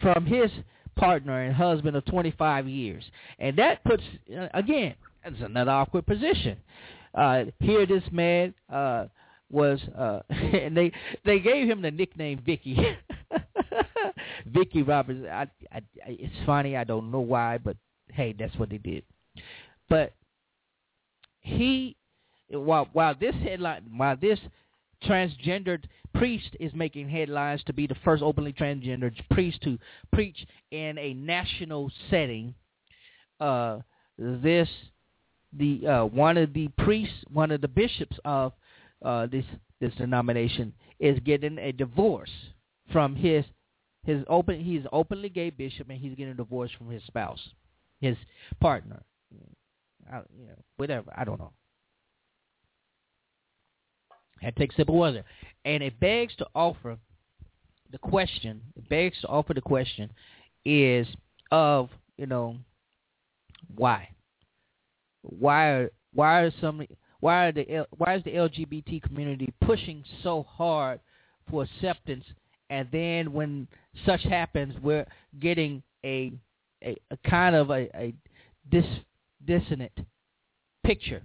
from 0.00 0.26
his 0.26 0.50
partner 0.96 1.42
and 1.42 1.54
husband 1.54 1.96
of 1.96 2.04
25 2.06 2.66
years. 2.68 3.04
And 3.38 3.56
that 3.58 3.82
puts, 3.84 4.02
uh, 4.36 4.48
again, 4.54 4.94
it's 5.24 5.40
another 5.40 5.70
awkward 5.70 6.06
position. 6.06 6.56
Uh, 7.14 7.44
here 7.60 7.86
this 7.86 8.02
man 8.12 8.54
uh, 8.72 9.06
was, 9.50 9.80
uh, 9.96 10.20
and 10.30 10.76
they 10.76 10.92
they 11.24 11.38
gave 11.38 11.68
him 11.68 11.82
the 11.82 11.90
nickname 11.90 12.42
Vicky. 12.44 12.76
Vicky 14.48 14.82
Roberts. 14.82 15.20
I, 15.30 15.46
I, 15.72 15.82
it's 16.06 16.34
funny. 16.46 16.76
I 16.76 16.84
don't 16.84 17.10
know 17.10 17.20
why, 17.20 17.58
but 17.58 17.76
hey, 18.12 18.34
that's 18.38 18.56
what 18.56 18.70
they 18.70 18.78
did. 18.78 19.04
But 19.88 20.12
he, 21.40 21.96
while 22.50 22.88
while 22.92 23.14
this 23.18 23.34
headline, 23.36 23.84
while 23.96 24.16
this 24.16 24.38
transgendered 25.04 25.84
priest 26.14 26.48
is 26.58 26.72
making 26.74 27.08
headlines 27.08 27.62
to 27.64 27.72
be 27.72 27.86
the 27.86 27.96
first 28.04 28.22
openly 28.22 28.52
transgendered 28.52 29.14
priest 29.30 29.62
to 29.62 29.78
preach 30.12 30.46
in 30.70 30.98
a 30.98 31.14
national 31.14 31.90
setting, 32.10 32.54
uh, 33.40 33.78
this 34.18 34.68
the 35.52 35.86
uh, 35.86 36.04
one 36.04 36.36
of 36.36 36.52
the 36.52 36.68
priests, 36.78 37.16
one 37.32 37.50
of 37.50 37.60
the 37.60 37.68
bishops 37.68 38.16
of 38.24 38.52
uh, 39.04 39.26
this 39.26 39.44
this 39.80 39.94
denomination 39.94 40.72
is 40.98 41.18
getting 41.20 41.58
a 41.58 41.72
divorce 41.72 42.30
from 42.92 43.14
his 43.14 43.44
his 44.04 44.24
open 44.28 44.60
he's 44.60 44.82
openly 44.92 45.28
gay 45.28 45.50
bishop 45.50 45.88
and 45.90 45.98
he's 45.98 46.14
getting 46.14 46.32
a 46.32 46.36
divorce 46.36 46.70
from 46.76 46.90
his 46.90 47.02
spouse, 47.04 47.40
his 48.00 48.16
partner. 48.60 49.02
I, 50.10 50.18
you 50.38 50.46
know, 50.46 50.54
whatever. 50.76 51.12
I 51.14 51.24
don't 51.24 51.38
know. 51.38 51.52
Had 54.40 54.56
to 54.56 54.62
take 54.62 54.72
a 54.72 54.76
sip 54.76 54.88
of 54.88 54.94
water. 54.94 55.24
And 55.64 55.82
it 55.82 55.98
begs 56.00 56.34
to 56.36 56.46
offer 56.54 56.96
the 57.90 57.98
question, 57.98 58.60
it 58.76 58.88
begs 58.88 59.20
to 59.22 59.28
offer 59.28 59.54
the 59.54 59.60
question 59.60 60.10
is 60.64 61.06
of, 61.50 61.90
you 62.16 62.26
know, 62.26 62.56
why? 63.74 64.10
Why 65.22 65.88
why 66.14 66.42
are 66.42 66.52
some 66.60 66.82
why 67.20 67.46
are 67.46 67.52
the 67.52 67.86
why 67.96 68.16
is 68.16 68.24
the 68.24 68.30
LGBT 68.30 69.02
community 69.02 69.52
pushing 69.60 70.04
so 70.22 70.44
hard 70.44 71.00
for 71.50 71.64
acceptance 71.64 72.24
and 72.70 72.88
then 72.92 73.32
when 73.32 73.68
such 74.04 74.22
happens, 74.22 74.74
we're 74.82 75.06
getting 75.40 75.82
a 76.04 76.32
a, 76.82 76.96
a 77.10 77.16
kind 77.28 77.56
of 77.56 77.70
a, 77.70 77.88
a 77.96 78.14
dis, 78.70 78.84
dissonant 79.44 79.92
picture 80.84 81.22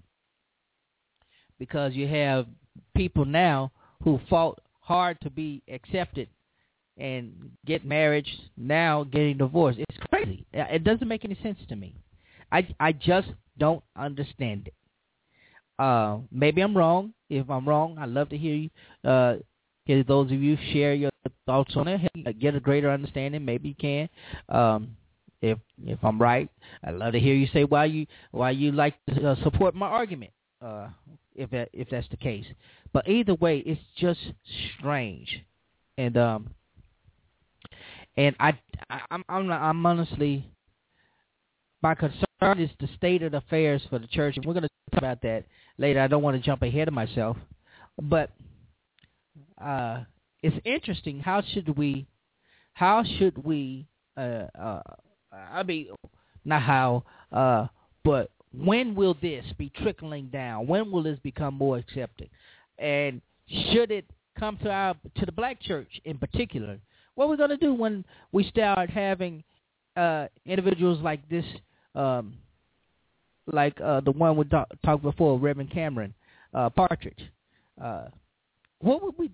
because 1.59 1.93
you 1.93 2.07
have 2.07 2.47
people 2.95 3.25
now 3.25 3.71
who 4.03 4.19
fought 4.29 4.59
hard 4.79 5.19
to 5.21 5.29
be 5.29 5.62
accepted 5.71 6.27
and 6.97 7.51
get 7.65 7.85
marriage 7.85 8.39
now 8.57 9.03
getting 9.03 9.38
divorced. 9.38 9.79
It's 9.79 9.97
crazy. 10.09 10.45
It 10.53 10.83
doesn't 10.83 11.07
make 11.07 11.23
any 11.25 11.38
sense 11.41 11.59
to 11.69 11.75
me. 11.75 11.95
I 12.51 12.67
I 12.79 12.91
just 12.91 13.29
don't 13.57 13.83
understand 13.95 14.67
it. 14.67 14.73
Uh, 15.79 16.19
maybe 16.31 16.62
I'm 16.62 16.77
wrong. 16.77 17.13
If 17.29 17.50
I'm 17.50 17.67
wrong, 17.67 17.97
I'd 17.97 18.09
love 18.09 18.29
to 18.29 18.38
hear 18.38 18.55
you. 18.55 18.69
Uh, 19.03 19.35
those 19.88 20.31
of 20.31 20.41
you 20.41 20.57
share 20.71 20.93
your 20.93 21.09
thoughts 21.45 21.75
on 21.75 21.87
it, 21.87 22.39
get 22.39 22.55
a 22.55 22.59
greater 22.59 22.89
understanding. 22.89 23.43
Maybe 23.45 23.69
you 23.69 23.75
can. 23.75 24.09
Um, 24.49 24.95
if 25.41 25.57
if 25.85 25.99
I'm 26.03 26.21
right, 26.21 26.49
I'd 26.83 26.95
love 26.95 27.13
to 27.13 27.19
hear 27.19 27.35
you 27.35 27.47
say 27.53 27.65
why 27.65 27.85
you 27.85 28.07
why 28.31 28.51
you 28.51 28.71
like 28.71 28.95
to 29.09 29.31
uh, 29.31 29.43
support 29.43 29.75
my 29.75 29.87
argument. 29.87 30.31
Uh, 30.61 30.87
if 31.35 31.49
that 31.51 31.69
if 31.73 31.89
that's 31.89 32.07
the 32.09 32.17
case, 32.17 32.45
but 32.93 33.07
either 33.09 33.35
way, 33.35 33.57
it's 33.59 33.81
just 33.97 34.19
strange, 34.77 35.43
and 35.97 36.15
um, 36.15 36.49
and 38.15 38.35
I, 38.39 38.57
I 38.89 39.01
I'm 39.11 39.25
I'm 39.27 39.51
I'm 39.51 39.85
honestly 39.85 40.49
my 41.81 41.93
concern 41.93 42.59
is 42.59 42.69
the 42.79 42.87
state 42.95 43.21
of 43.21 43.33
affairs 43.33 43.81
for 43.89 43.99
the 43.99 44.07
church, 44.07 44.37
and 44.37 44.45
we're 44.45 44.53
going 44.53 44.63
to 44.63 44.69
talk 44.91 44.97
about 44.97 45.21
that 45.21 45.43
later. 45.77 45.99
I 45.99 46.07
don't 46.07 46.23
want 46.23 46.37
to 46.37 46.41
jump 46.41 46.61
ahead 46.61 46.87
of 46.87 46.93
myself, 46.93 47.35
but 48.01 48.31
uh, 49.61 50.03
it's 50.43 50.55
interesting. 50.65 51.19
How 51.19 51.41
should 51.53 51.75
we? 51.77 52.05
How 52.73 53.03
should 53.17 53.43
we? 53.43 53.88
Uh, 54.15 54.45
uh, 54.59 54.81
I 55.31 55.63
mean, 55.63 55.88
not 56.45 56.62
how, 56.62 57.03
uh, 57.31 57.67
but 58.03 58.29
when 58.53 58.93
will 58.93 59.17
this 59.21 59.45
be 59.57 59.71
trickling 59.81 60.27
down? 60.27 60.67
When 60.67 60.91
will 60.91 61.03
this 61.03 61.17
become 61.23 61.55
more 61.55 61.77
accepted? 61.77 62.29
And 62.77 63.21
should 63.71 63.89
it 63.89 64.05
come 64.38 64.57
to 64.63 64.69
our 64.69 64.95
to 65.15 65.25
the 65.25 65.31
black 65.31 65.62
church 65.62 65.89
in 66.05 66.17
particular? 66.17 66.77
What 67.15 67.29
we 67.29 67.38
going 67.38 67.50
to 67.50 67.57
do 67.57 67.73
when 67.73 68.03
we 68.31 68.43
start 68.43 68.89
having 68.89 69.43
uh, 69.95 70.27
individuals 70.45 71.00
like 71.01 71.27
this, 71.29 71.45
um, 71.95 72.33
like 73.51 73.79
uh, 73.79 74.01
the 74.01 74.12
one 74.12 74.35
we 74.35 74.45
talk, 74.45 74.67
talked 74.83 75.03
before, 75.03 75.39
Reverend 75.39 75.71
Cameron 75.71 76.13
uh, 76.53 76.69
Partridge? 76.69 77.31
Uh, 77.81 78.05
what 78.79 79.01
would 79.01 79.17
we 79.17 79.31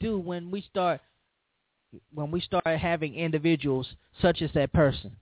do 0.00 0.18
when 0.18 0.50
we 0.50 0.62
start 0.62 1.00
when 2.12 2.30
we 2.30 2.40
start 2.40 2.66
having 2.66 3.14
individuals 3.14 3.86
such 4.20 4.42
as 4.42 4.50
that 4.54 4.72
person, 4.72 5.16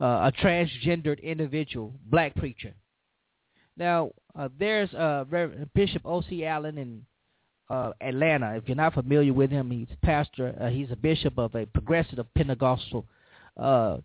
uh, 0.00 0.30
a 0.30 0.32
transgendered 0.42 1.22
individual, 1.22 1.92
black 2.06 2.34
preacher. 2.36 2.74
Now, 3.76 4.12
uh, 4.38 4.48
there's 4.58 4.92
uh, 4.94 5.24
Bishop 5.74 6.02
O.C. 6.04 6.44
Allen 6.44 6.78
in 6.78 7.02
uh, 7.68 7.92
Atlanta. 8.00 8.56
If 8.56 8.68
you're 8.68 8.76
not 8.76 8.94
familiar 8.94 9.32
with 9.32 9.50
him, 9.50 9.70
he's 9.70 9.88
pastor. 10.02 10.54
Uh, 10.60 10.68
he's 10.68 10.90
a 10.90 10.96
bishop 10.96 11.38
of 11.38 11.54
a 11.54 11.66
progressive 11.66 12.18
Pentecostal 12.34 13.06
uh, 13.60 13.98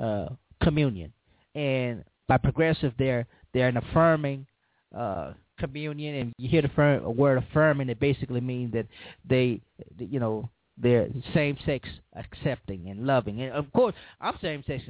uh, 0.00 0.28
communion, 0.62 1.12
and 1.54 2.04
by 2.28 2.38
progressive, 2.38 2.92
they're 2.98 3.26
they're 3.52 3.68
an 3.68 3.76
affirming 3.76 4.46
uh, 4.96 5.32
communion, 5.58 6.14
and 6.14 6.34
you 6.38 6.48
hear 6.48 6.62
the 6.62 6.68
firm, 6.68 7.16
word 7.16 7.38
affirming, 7.38 7.88
it 7.88 8.00
basically 8.00 8.40
means 8.40 8.72
that 8.72 8.86
they, 9.28 9.60
you 9.98 10.20
know, 10.20 10.48
they're 10.80 11.08
same-sex 11.34 11.88
accepting 12.14 12.88
and 12.88 13.06
loving. 13.06 13.42
And 13.42 13.52
of 13.52 13.72
course, 13.72 13.94
I'm 14.20 14.38
same-sex. 14.40 14.84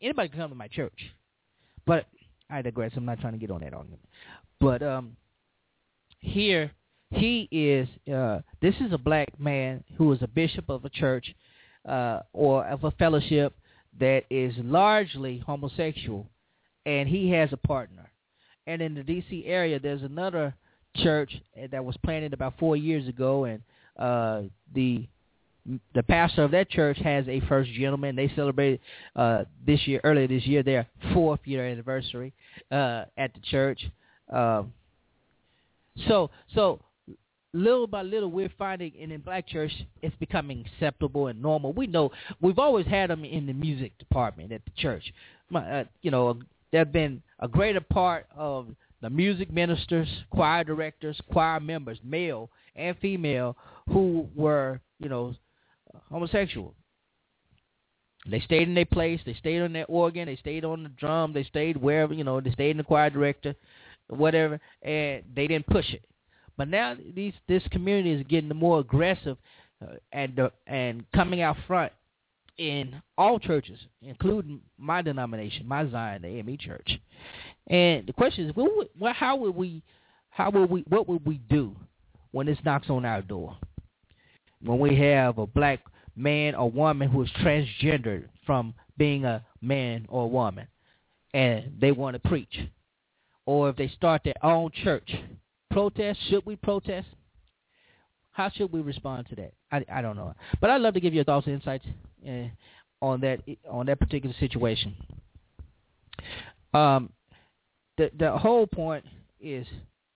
Anybody 0.00 0.28
can 0.28 0.38
come 0.38 0.50
to 0.50 0.56
my 0.56 0.68
church, 0.68 1.12
but 1.86 2.06
I 2.50 2.62
digress. 2.62 2.92
I'm 2.96 3.04
not 3.04 3.20
trying 3.20 3.34
to 3.34 3.38
get 3.38 3.50
on 3.50 3.60
that 3.60 3.74
argument. 3.74 4.02
But 4.60 4.82
um, 4.82 5.16
here 6.20 6.70
he 7.10 7.48
is. 7.50 7.88
Uh, 8.12 8.40
this 8.62 8.74
is 8.80 8.92
a 8.92 8.98
black 8.98 9.38
man 9.38 9.84
who 9.96 10.12
is 10.12 10.22
a 10.22 10.26
bishop 10.26 10.68
of 10.68 10.84
a 10.84 10.90
church 10.90 11.34
uh, 11.88 12.20
or 12.32 12.66
of 12.66 12.84
a 12.84 12.90
fellowship 12.92 13.54
that 14.00 14.24
is 14.30 14.54
largely 14.58 15.38
homosexual, 15.38 16.26
and 16.86 17.08
he 17.08 17.30
has 17.30 17.52
a 17.52 17.56
partner. 17.56 18.10
And 18.66 18.80
in 18.80 18.94
the 18.94 19.02
D.C. 19.02 19.44
area, 19.46 19.78
there's 19.78 20.02
another 20.02 20.54
church 20.96 21.32
that 21.70 21.84
was 21.84 21.96
planted 22.04 22.32
about 22.32 22.54
four 22.58 22.76
years 22.76 23.08
ago, 23.08 23.44
and 23.44 23.62
uh, 23.98 24.42
the 24.74 25.06
the 25.94 26.02
pastor 26.02 26.42
of 26.42 26.50
that 26.50 26.68
church 26.68 26.98
has 26.98 27.26
a 27.26 27.40
first 27.48 27.70
gentleman. 27.72 28.16
They 28.16 28.30
celebrated 28.36 28.80
uh, 29.16 29.44
this 29.66 29.86
year, 29.86 30.00
earlier 30.04 30.28
this 30.28 30.44
year, 30.44 30.62
their 30.62 30.86
fourth 31.14 31.40
year 31.44 31.66
anniversary 31.66 32.34
uh, 32.70 33.04
at 33.16 33.32
the 33.32 33.40
church. 33.50 33.80
Um, 34.30 34.72
so, 36.06 36.30
so 36.54 36.80
little 37.54 37.86
by 37.86 38.02
little, 38.02 38.30
we're 38.30 38.52
finding, 38.58 38.92
and 39.00 39.12
in 39.12 39.20
black 39.20 39.48
church, 39.48 39.72
it's 40.02 40.14
becoming 40.16 40.66
acceptable 40.66 41.28
and 41.28 41.40
normal. 41.40 41.72
We 41.72 41.86
know 41.86 42.10
we've 42.40 42.58
always 42.58 42.86
had 42.86 43.10
them 43.10 43.24
in 43.24 43.46
the 43.46 43.54
music 43.54 43.96
department 43.98 44.52
at 44.52 44.64
the 44.64 44.72
church. 44.76 45.04
Uh, 45.54 45.84
you 46.02 46.10
know, 46.10 46.38
they've 46.74 46.90
been 46.90 47.22
a 47.38 47.46
greater 47.46 47.80
part 47.80 48.26
of 48.36 48.66
the 49.00 49.08
music 49.08 49.52
ministers, 49.52 50.08
choir 50.30 50.64
directors, 50.64 51.20
choir 51.30 51.60
members, 51.60 51.98
male 52.02 52.50
and 52.74 52.96
female, 52.98 53.56
who 53.88 54.28
were, 54.34 54.80
you 54.98 55.08
know, 55.08 55.34
homosexual. 56.10 56.74
They 58.26 58.40
stayed 58.40 58.66
in 58.66 58.74
their 58.74 58.86
place. 58.86 59.20
They 59.24 59.34
stayed 59.34 59.60
on 59.60 59.72
their 59.72 59.86
organ. 59.86 60.26
They 60.26 60.36
stayed 60.36 60.64
on 60.64 60.82
the 60.82 60.88
drum. 60.88 61.32
They 61.32 61.44
stayed 61.44 61.76
wherever, 61.76 62.12
you 62.12 62.24
know, 62.24 62.40
they 62.40 62.50
stayed 62.50 62.70
in 62.70 62.78
the 62.78 62.82
choir 62.82 63.10
director, 63.10 63.54
whatever, 64.08 64.58
and 64.82 65.22
they 65.32 65.46
didn't 65.46 65.66
push 65.66 65.92
it. 65.92 66.04
But 66.56 66.68
now 66.68 66.96
these 67.14 67.34
this 67.46 67.62
community 67.70 68.12
is 68.12 68.26
getting 68.26 68.48
more 68.48 68.80
aggressive 68.80 69.36
uh, 69.82 69.94
and 70.12 70.40
uh, 70.40 70.50
and 70.66 71.04
coming 71.12 71.42
out 71.42 71.56
front 71.68 71.92
in 72.58 73.02
all 73.18 73.38
churches, 73.38 73.78
including 74.02 74.60
my 74.78 75.02
denomination, 75.02 75.66
my 75.66 75.88
Zion, 75.90 76.22
the 76.22 76.28
AME 76.28 76.58
Church. 76.58 76.98
And 77.68 78.06
the 78.06 78.12
question 78.12 78.48
is, 78.48 78.54
how 79.14 79.36
would 79.36 79.56
we, 79.56 79.82
how 80.30 80.50
would 80.50 80.70
we, 80.70 80.84
what 80.88 81.08
would 81.08 81.26
we 81.26 81.38
do 81.48 81.74
when 82.32 82.46
this 82.46 82.58
knocks 82.64 82.90
on 82.90 83.04
our 83.04 83.22
door? 83.22 83.56
When 84.62 84.78
we 84.78 84.96
have 84.96 85.38
a 85.38 85.46
black 85.46 85.80
man 86.16 86.54
or 86.54 86.70
woman 86.70 87.10
who 87.10 87.22
is 87.22 87.30
transgendered 87.40 88.28
from 88.46 88.74
being 88.96 89.24
a 89.24 89.44
man 89.60 90.06
or 90.08 90.24
a 90.24 90.28
woman, 90.28 90.66
and 91.32 91.72
they 91.80 91.92
want 91.92 92.14
to 92.14 92.28
preach, 92.28 92.60
or 93.46 93.68
if 93.68 93.76
they 93.76 93.88
start 93.88 94.22
their 94.24 94.42
own 94.42 94.70
church, 94.82 95.10
protest? 95.70 96.20
Should 96.30 96.46
we 96.46 96.56
protest? 96.56 97.08
How 98.30 98.50
should 98.50 98.72
we 98.72 98.80
respond 98.80 99.26
to 99.28 99.36
that? 99.36 99.52
I, 99.70 99.84
I 99.92 100.02
don't 100.02 100.16
know, 100.16 100.34
but 100.60 100.70
I'd 100.70 100.80
love 100.80 100.94
to 100.94 101.00
give 101.00 101.14
your 101.14 101.24
thoughts 101.24 101.46
and 101.46 101.56
insights 101.56 101.84
uh, 102.28 103.04
on 103.04 103.20
that 103.20 103.40
on 103.68 103.86
that 103.86 103.98
particular 104.00 104.34
situation. 104.38 104.94
Um, 106.72 107.10
the 107.96 108.10
the 108.18 108.36
whole 108.36 108.66
point 108.66 109.04
is, 109.40 109.66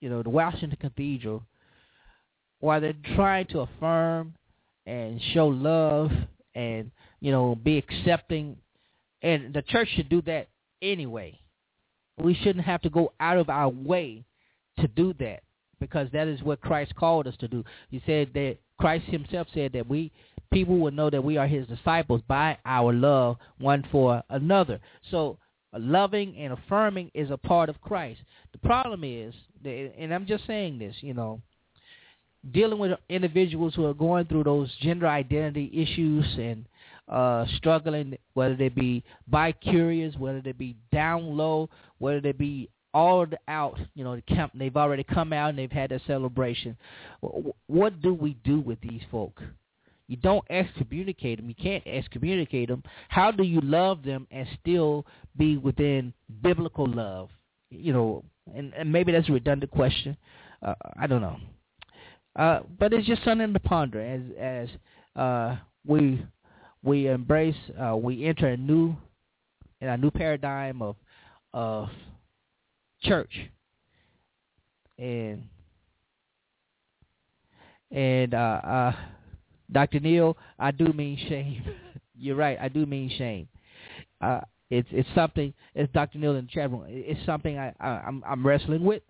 you 0.01 0.09
know, 0.09 0.23
the 0.23 0.31
Washington 0.31 0.79
Cathedral, 0.81 1.43
while 2.61 2.81
they're 2.81 2.95
trying 3.15 3.47
to 3.49 3.61
affirm 3.61 4.35
and 4.87 5.21
show 5.35 5.49
love 5.49 6.11
and 6.55 6.91
you 7.21 7.31
know 7.31 7.55
be 7.55 7.79
accepting, 7.79 8.57
and 9.23 9.53
the 9.53 9.63
church 9.63 9.89
should 9.95 10.09
do 10.09 10.23
that 10.23 10.49
anyway. 10.83 11.39
We 12.19 12.35
shouldn't 12.35 12.65
have 12.65 12.83
to 12.83 12.91
go 12.91 13.13
out 13.21 13.39
of 13.39 13.49
our 13.49 13.69
way 13.69 14.25
to 14.79 14.89
do 14.89 15.15
that 15.21 15.43
because 15.79 16.09
that 16.13 16.27
is 16.27 16.43
what 16.43 16.61
Christ 16.61 16.95
called 16.97 17.29
us 17.29 17.37
to 17.39 17.49
do. 17.49 17.65
He 17.91 18.03
said 18.07 18.31
that 18.35 18.59
Christ 18.79 19.05
himself 19.07 19.49
said 19.53 19.73
that 19.73 19.89
we 19.89 20.13
people 20.51 20.79
will 20.79 20.91
know 20.91 21.11
that 21.11 21.23
we 21.23 21.37
are 21.37 21.47
his 21.47 21.67
disciples 21.67 22.23
by 22.27 22.57
our 22.65 22.93
love 22.93 23.37
one 23.59 23.85
for 23.91 24.23
another. 24.31 24.81
So 25.11 25.39
loving 25.77 26.37
and 26.39 26.53
affirming 26.53 27.11
is 27.15 27.31
a 27.31 27.37
part 27.37 27.69
of 27.69 27.81
Christ. 27.81 28.21
The 28.53 28.59
problem 28.59 29.05
is, 29.05 29.35
and 29.65 30.15
I'm 30.15 30.27
just 30.27 30.47
saying 30.47 30.79
this, 30.79 30.95
you 31.01 31.15
know, 31.15 31.41
dealing 32.53 32.79
with 32.79 32.93
individuals 33.09 33.75
who 33.75 33.85
are 33.87 33.95
going 33.95 34.27
through 34.27 34.45
those 34.45 34.73
gender 34.81 35.07
identity 35.07 35.71
issues 35.75 36.25
and 36.39 36.65
uh, 37.09 37.47
struggling, 37.57 38.17
whether 38.35 38.55
they 38.55 38.69
be 38.69 39.03
bi-curious, 39.27 40.15
whether 40.17 40.41
they 40.41 40.53
be 40.53 40.77
down 40.93 41.37
low, 41.37 41.69
whether 41.99 42.21
they 42.21 42.33
be 42.33 42.69
all 42.99 43.27
out, 43.47 43.79
you 43.95 44.03
know, 44.03 44.21
they've 44.55 44.77
already 44.77 45.05
come 45.05 45.33
out 45.33 45.51
and 45.51 45.59
they've 45.59 45.71
had 45.71 45.91
their 45.91 46.01
celebration. 46.07 46.77
What 47.69 48.03
do 48.03 48.13
we 48.13 48.37
do 48.45 48.59
with 48.59 48.81
these 48.81 49.03
folk? 49.11 49.41
You 50.09 50.17
don't 50.17 50.45
excommunicate 50.51 51.39
them. 51.39 51.49
You 51.49 51.55
can't 51.55 51.87
excommunicate 51.87 52.69
them. 52.69 52.83
How 53.09 53.31
do 53.31 53.45
you 53.45 53.61
love 53.61 54.03
them 54.03 54.27
and 54.33 54.49
still 54.61 55.07
be 55.37 55.57
within 55.57 56.13
biblical 56.43 56.89
love? 56.89 57.29
You 57.71 57.93
know, 57.93 58.25
and, 58.57 58.73
and 58.75 58.91
maybe 58.91 59.13
that's 59.13 59.29
a 59.29 59.33
redundant 59.33 59.71
question. 59.71 60.17
Uh, 60.61 60.75
I 60.99 61.07
don't 61.07 61.21
know. 61.21 61.37
Uh, 62.35 62.61
but 62.81 62.93
it's 62.93 63.07
just 63.07 63.23
something 63.25 63.53
to 63.53 63.61
ponder 63.61 64.01
as 64.01 64.23
as 64.41 64.69
uh, 65.15 65.57
we 65.87 66.25
we 66.83 67.09
embrace, 67.09 67.57
uh, 67.81 67.97
we 67.97 68.25
enter 68.25 68.49
a 68.49 68.57
new 68.57 68.97
in 69.81 69.89
a 69.89 69.97
new 69.97 70.11
paradigm 70.11 70.83
of 70.83 70.97
of 71.53 71.89
church, 73.03 73.33
and 74.99 75.45
and 77.91 78.35
uh, 78.35 78.61
uh, 78.65 78.93
Dr. 79.71 80.01
Neal, 80.01 80.37
I 80.59 80.71
do 80.71 80.93
mean 80.93 81.19
shame. 81.29 81.63
You're 82.19 82.37
right, 82.37 82.59
I 82.61 82.69
do 82.69 82.85
mean 82.87 83.11
shame. 83.17 83.49
Uh, 84.21 84.41
it's 84.71 84.89
it's 84.91 85.09
something. 85.15 85.55
It's 85.75 85.93
Dr. 85.93 86.19
Neal 86.19 86.41
chat 86.51 86.71
room. 86.71 86.85
It's 86.89 87.25
something 87.25 87.59
I, 87.59 87.73
I 87.81 87.89
I'm 88.07 88.23
I'm 88.27 88.47
wrestling 88.47 88.85
with 88.85 89.03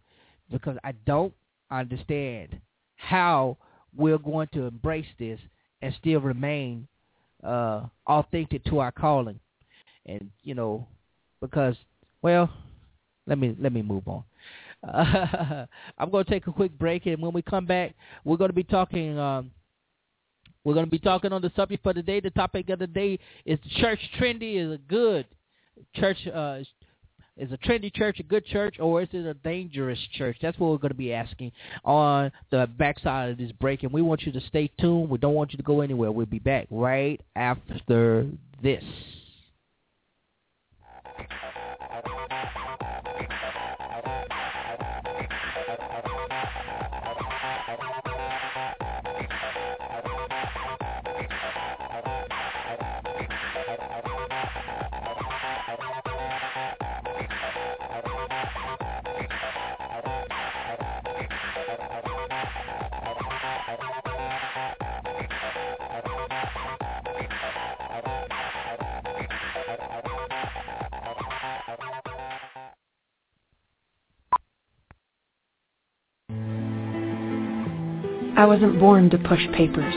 because 0.50 0.76
I 0.84 0.92
don't 1.06 1.32
understand 1.70 2.60
how 2.96 3.56
we're 3.96 4.18
going 4.18 4.48
to 4.52 4.66
embrace 4.66 5.06
this 5.18 5.40
and 5.82 5.94
still 5.98 6.20
remain 6.20 6.86
uh, 7.42 7.84
authentic 8.06 8.64
to 8.64 8.78
our 8.78 8.92
calling. 8.92 9.40
And 10.06 10.30
you 10.42 10.54
know, 10.54 10.86
because 11.40 11.76
well, 12.22 12.50
let 13.28 13.38
me 13.38 13.54
let 13.60 13.72
me 13.72 13.82
move 13.82 14.08
on. 14.08 14.24
Uh, 14.82 15.66
I'm 15.98 16.10
going 16.10 16.24
to 16.24 16.30
take 16.30 16.46
a 16.46 16.52
quick 16.52 16.76
break, 16.78 17.06
and 17.06 17.20
when 17.20 17.32
we 17.32 17.42
come 17.42 17.66
back, 17.66 17.94
we're 18.24 18.36
going 18.36 18.50
to 18.50 18.54
be 18.54 18.64
talking. 18.64 19.18
Um, 19.18 19.50
we're 20.64 20.74
going 20.74 20.86
to 20.86 20.90
be 20.90 20.98
talking 20.98 21.32
on 21.32 21.40
the 21.40 21.52
subject 21.54 21.82
for 21.82 21.92
the 21.92 22.02
day. 22.02 22.20
The 22.20 22.30
topic 22.30 22.68
of 22.70 22.78
the 22.78 22.86
day 22.86 23.18
is 23.46 23.58
church 23.76 24.00
trendy 24.18 24.56
is 24.56 24.72
a 24.72 24.78
good 24.88 25.26
church. 25.94 26.18
Uh, 26.26 26.60
is 27.36 27.52
a 27.52 27.58
trendy 27.58 27.94
church 27.94 28.18
a 28.18 28.24
good 28.24 28.44
church 28.46 28.80
or 28.80 29.00
is 29.00 29.08
it 29.12 29.24
a 29.24 29.34
dangerous 29.34 29.98
church? 30.14 30.36
That's 30.42 30.58
what 30.58 30.72
we're 30.72 30.78
going 30.78 30.90
to 30.90 30.96
be 30.96 31.12
asking 31.12 31.52
on 31.84 32.32
the 32.50 32.68
backside 32.78 33.30
of 33.30 33.38
this 33.38 33.52
break. 33.52 33.84
And 33.84 33.92
we 33.92 34.02
want 34.02 34.22
you 34.22 34.32
to 34.32 34.40
stay 34.48 34.68
tuned. 34.80 35.08
We 35.08 35.18
don't 35.18 35.34
want 35.34 35.52
you 35.52 35.56
to 35.56 35.62
go 35.62 35.80
anywhere. 35.80 36.10
We'll 36.10 36.26
be 36.26 36.40
back 36.40 36.66
right 36.68 37.20
after 37.36 38.26
this. 38.60 38.82
I 78.38 78.46
wasn't 78.46 78.78
born 78.78 79.10
to 79.10 79.18
push 79.18 79.44
papers. 79.50 79.92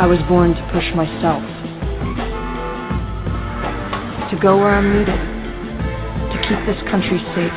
I 0.00 0.06
was 0.10 0.18
born 0.26 0.56
to 0.56 0.62
push 0.72 0.82
myself. 0.92 1.40
To 4.28 4.36
go 4.42 4.58
where 4.58 4.74
I'm 4.74 4.90
needed. 4.90 5.14
To 5.14 6.38
keep 6.42 6.58
this 6.66 6.82
country 6.90 7.22
safe. 7.38 7.54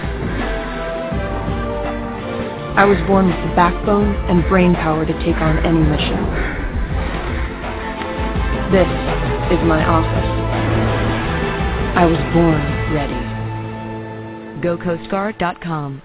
I 2.78 2.86
was 2.86 3.02
born 3.08 3.26
with 3.26 3.42
the 3.50 3.56
backbone 3.56 4.14
and 4.30 4.48
brain 4.48 4.76
power 4.76 5.04
to 5.04 5.14
take 5.14 5.42
on 5.42 5.58
any 5.66 5.82
mission. 5.82 6.22
This 8.70 8.86
is 9.50 9.66
my 9.66 9.82
office. 9.82 10.30
I 11.98 12.06
was 12.06 12.22
born 12.38 12.62
ready. 12.94 13.18
GoCoastGuard.com. 14.62 16.04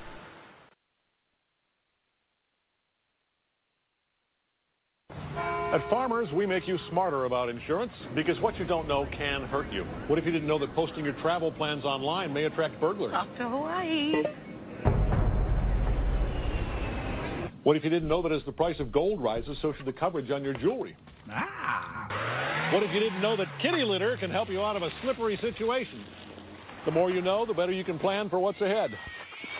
At 5.72 5.88
Farmers, 5.88 6.28
we 6.32 6.46
make 6.46 6.66
you 6.66 6.80
smarter 6.88 7.26
about 7.26 7.48
insurance 7.48 7.92
because 8.16 8.40
what 8.40 8.58
you 8.58 8.64
don't 8.64 8.88
know 8.88 9.06
can 9.16 9.44
hurt 9.44 9.72
you. 9.72 9.84
What 10.08 10.18
if 10.18 10.26
you 10.26 10.32
didn't 10.32 10.48
know 10.48 10.58
that 10.58 10.74
posting 10.74 11.04
your 11.04 11.14
travel 11.14 11.52
plans 11.52 11.84
online 11.84 12.32
may 12.32 12.44
attract 12.44 12.80
burglars? 12.80 13.12
Off 13.14 13.28
to 13.38 13.48
Hawaii. 13.48 14.14
What 17.62 17.76
if 17.76 17.84
you 17.84 17.90
didn't 17.90 18.08
know 18.08 18.20
that 18.22 18.32
as 18.32 18.42
the 18.46 18.52
price 18.52 18.80
of 18.80 18.90
gold 18.90 19.22
rises, 19.22 19.56
so 19.62 19.72
should 19.76 19.86
the 19.86 19.92
coverage 19.92 20.28
on 20.32 20.42
your 20.42 20.54
jewelry? 20.54 20.96
Ah. 21.30 22.70
What 22.74 22.82
if 22.82 22.92
you 22.92 22.98
didn't 22.98 23.22
know 23.22 23.36
that 23.36 23.46
kitty 23.62 23.84
litter 23.84 24.16
can 24.16 24.30
help 24.32 24.48
you 24.48 24.60
out 24.60 24.74
of 24.74 24.82
a 24.82 24.90
slippery 25.02 25.38
situation? 25.40 26.04
The 26.84 26.90
more 26.90 27.12
you 27.12 27.22
know, 27.22 27.46
the 27.46 27.54
better 27.54 27.70
you 27.70 27.84
can 27.84 28.00
plan 28.00 28.28
for 28.28 28.40
what's 28.40 28.60
ahead. 28.60 28.90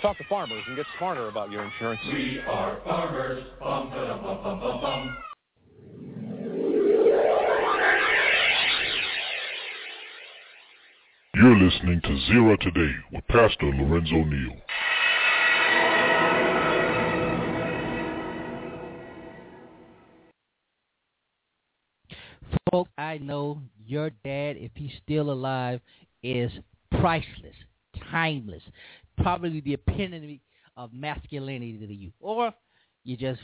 Talk 0.02 0.18
to 0.18 0.24
farmers 0.28 0.64
and 0.66 0.76
get 0.76 0.86
smarter 0.98 1.28
about 1.28 1.52
your 1.52 1.62
insurance. 1.62 2.00
We 2.12 2.40
are 2.48 2.80
farmers. 2.82 3.44
Bum, 3.60 3.90
ba-dum, 3.90 4.22
bum, 4.22 4.42
bum, 4.42 4.60
bum, 4.60 5.16
You're 11.40 11.56
listening 11.56 12.02
to 12.02 12.20
Zero 12.26 12.54
Today 12.60 12.92
with 13.14 13.26
Pastor 13.28 13.64
Lorenzo 13.64 14.24
Neal. 14.24 14.56
Folks, 22.70 22.90
I 22.98 23.16
know 23.16 23.62
your 23.86 24.10
dad, 24.10 24.58
if 24.58 24.70
he's 24.74 24.92
still 25.02 25.30
alive, 25.30 25.80
is 26.22 26.52
priceless, 27.00 27.56
timeless, 28.10 28.62
probably 29.22 29.62
the 29.62 29.72
epitome 29.72 30.42
of 30.76 30.92
masculinity 30.92 31.78
to 31.86 31.94
you. 31.94 32.12
Or 32.20 32.52
you 33.04 33.16
just 33.16 33.40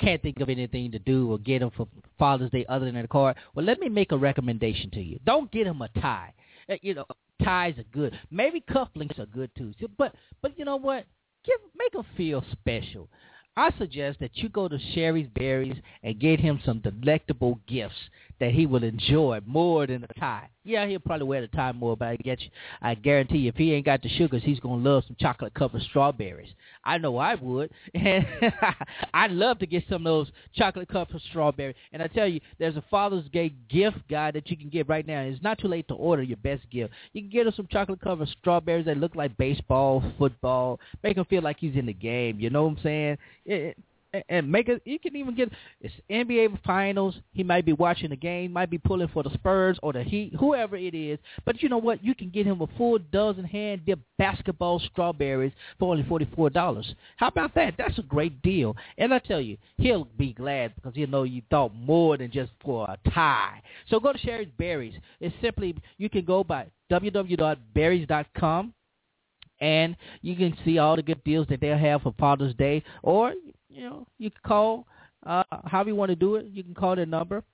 can't 0.00 0.22
think 0.22 0.40
of 0.40 0.48
anything 0.48 0.90
to 0.92 0.98
do 0.98 1.30
or 1.30 1.36
get 1.36 1.60
him 1.60 1.70
for 1.76 1.86
Father's 2.18 2.50
Day 2.50 2.64
other 2.66 2.86
than 2.86 2.96
a 2.96 3.06
card. 3.06 3.36
Well, 3.54 3.66
let 3.66 3.78
me 3.78 3.90
make 3.90 4.12
a 4.12 4.16
recommendation 4.16 4.90
to 4.92 5.02
you. 5.02 5.20
Don't 5.26 5.52
get 5.52 5.66
him 5.66 5.82
a 5.82 5.88
tie. 6.00 6.32
Uh, 6.70 6.76
You 6.82 6.94
know, 6.94 7.06
ties 7.42 7.78
are 7.78 7.84
good. 7.92 8.18
Maybe 8.30 8.60
cufflinks 8.60 9.18
are 9.18 9.26
good 9.26 9.50
too. 9.56 9.72
But 9.98 10.14
but 10.42 10.58
you 10.58 10.64
know 10.64 10.76
what? 10.76 11.04
Give 11.44 11.58
make 11.76 11.94
him 11.94 12.04
feel 12.16 12.44
special. 12.52 13.08
I 13.58 13.70
suggest 13.78 14.20
that 14.20 14.36
you 14.36 14.50
go 14.50 14.68
to 14.68 14.78
Shari's 14.94 15.28
Berries 15.34 15.76
and 16.02 16.20
get 16.20 16.40
him 16.40 16.60
some 16.64 16.80
delectable 16.80 17.58
gifts 17.66 17.94
that 18.38 18.52
he 18.52 18.66
will 18.66 18.84
enjoy 18.84 19.40
more 19.46 19.86
than 19.86 20.04
a 20.04 20.20
tie. 20.20 20.48
Yeah, 20.64 20.86
he'll 20.86 20.98
probably 20.98 21.26
wear 21.26 21.40
the 21.40 21.46
tie 21.48 21.72
more, 21.72 21.96
but 21.96 22.08
I 22.08 22.16
get 22.16 22.40
you, 22.40 22.48
I 22.82 22.94
guarantee 22.94 23.38
you, 23.38 23.50
if 23.50 23.56
he 23.56 23.72
ain't 23.72 23.86
got 23.86 24.02
the 24.02 24.08
sugars, 24.08 24.42
he's 24.44 24.58
gonna 24.58 24.82
love 24.82 25.04
some 25.06 25.16
chocolate 25.18 25.54
covered 25.54 25.82
strawberries. 25.82 26.50
I 26.84 26.98
know 26.98 27.18
I 27.18 27.36
would, 27.36 27.70
and 27.94 28.26
I'd 29.14 29.30
love 29.30 29.60
to 29.60 29.66
get 29.66 29.84
some 29.88 30.06
of 30.06 30.10
those 30.10 30.32
chocolate 30.54 30.88
covered 30.88 31.20
strawberries. 31.30 31.76
And 31.92 32.02
I 32.02 32.08
tell 32.08 32.26
you, 32.26 32.40
there's 32.58 32.76
a 32.76 32.84
Father's 32.90 33.28
Day 33.32 33.52
gift 33.68 33.98
guide 34.10 34.34
that 34.34 34.50
you 34.50 34.56
can 34.56 34.68
get 34.68 34.88
right 34.88 35.06
now. 35.06 35.20
It's 35.20 35.42
not 35.42 35.58
too 35.58 35.68
late 35.68 35.86
to 35.88 35.94
order 35.94 36.22
your 36.22 36.38
best 36.38 36.68
gift. 36.70 36.92
You 37.12 37.22
can 37.22 37.30
get 37.30 37.46
him 37.46 37.52
some 37.56 37.68
chocolate 37.70 38.00
covered 38.00 38.28
strawberries 38.40 38.86
that 38.86 38.98
look 38.98 39.14
like 39.14 39.36
baseball, 39.36 40.02
football, 40.18 40.80
make 41.02 41.16
him 41.16 41.24
feel 41.26 41.42
like 41.42 41.58
he's 41.60 41.76
in 41.76 41.86
the 41.86 41.92
game. 41.92 42.40
You 42.40 42.50
know 42.50 42.64
what 42.64 42.78
I'm 42.78 42.82
saying? 42.82 43.18
It, 43.44 43.78
and 44.28 44.50
make 44.50 44.68
it. 44.68 44.82
You 44.84 44.98
can 44.98 45.16
even 45.16 45.34
get 45.34 45.50
it's 45.80 45.94
NBA 46.10 46.58
Finals. 46.64 47.14
He 47.32 47.42
might 47.42 47.64
be 47.64 47.72
watching 47.72 48.10
the 48.10 48.16
game, 48.16 48.52
might 48.52 48.70
be 48.70 48.78
pulling 48.78 49.08
for 49.08 49.22
the 49.22 49.30
Spurs 49.34 49.78
or 49.82 49.92
the 49.92 50.02
Heat, 50.02 50.34
whoever 50.38 50.76
it 50.76 50.94
is. 50.94 51.18
But 51.44 51.62
you 51.62 51.68
know 51.68 51.78
what? 51.78 52.04
You 52.04 52.14
can 52.14 52.30
get 52.30 52.46
him 52.46 52.60
a 52.60 52.66
full 52.78 52.98
dozen 52.98 53.44
hand 53.44 53.86
dipped 53.86 54.02
basketball 54.18 54.80
strawberries 54.80 55.52
for 55.78 55.92
only 55.92 56.04
forty 56.08 56.28
four 56.34 56.50
dollars. 56.50 56.94
How 57.16 57.28
about 57.28 57.54
that? 57.54 57.74
That's 57.78 57.98
a 57.98 58.02
great 58.02 58.42
deal. 58.42 58.76
And 58.98 59.12
I 59.12 59.18
tell 59.18 59.40
you, 59.40 59.56
he'll 59.78 60.08
be 60.16 60.32
glad 60.32 60.74
because 60.74 60.94
he'll 60.94 61.08
know 61.08 61.22
you 61.24 61.42
thought 61.50 61.74
more 61.74 62.16
than 62.16 62.30
just 62.30 62.52
for 62.62 62.86
a 62.88 62.98
tie. 63.10 63.62
So 63.88 64.00
go 64.00 64.12
to 64.12 64.18
Shari's 64.18 64.50
Berries. 64.58 64.94
It's 65.20 65.34
simply 65.40 65.76
you 65.98 66.08
can 66.08 66.24
go 66.24 66.44
by 66.44 66.66
www.berries.com 66.90 68.72
and 69.60 69.96
you 70.22 70.36
can 70.36 70.56
see 70.64 70.78
all 70.78 70.96
the 70.96 71.02
good 71.02 71.22
deals 71.24 71.46
that 71.48 71.60
they'll 71.60 71.78
have 71.78 72.02
for 72.02 72.14
Father's 72.18 72.54
Day. 72.54 72.82
Or 73.02 73.32
you 73.76 73.84
know, 73.84 74.06
you 74.18 74.30
can 74.30 74.40
call 74.44 74.86
uh, 75.26 75.42
however 75.64 75.90
you 75.90 75.96
want 75.96 76.08
to 76.10 76.16
do 76.16 76.36
it. 76.36 76.46
You 76.46 76.64
can 76.64 76.72
call 76.74 76.96
their 76.96 77.04
number, 77.04 77.44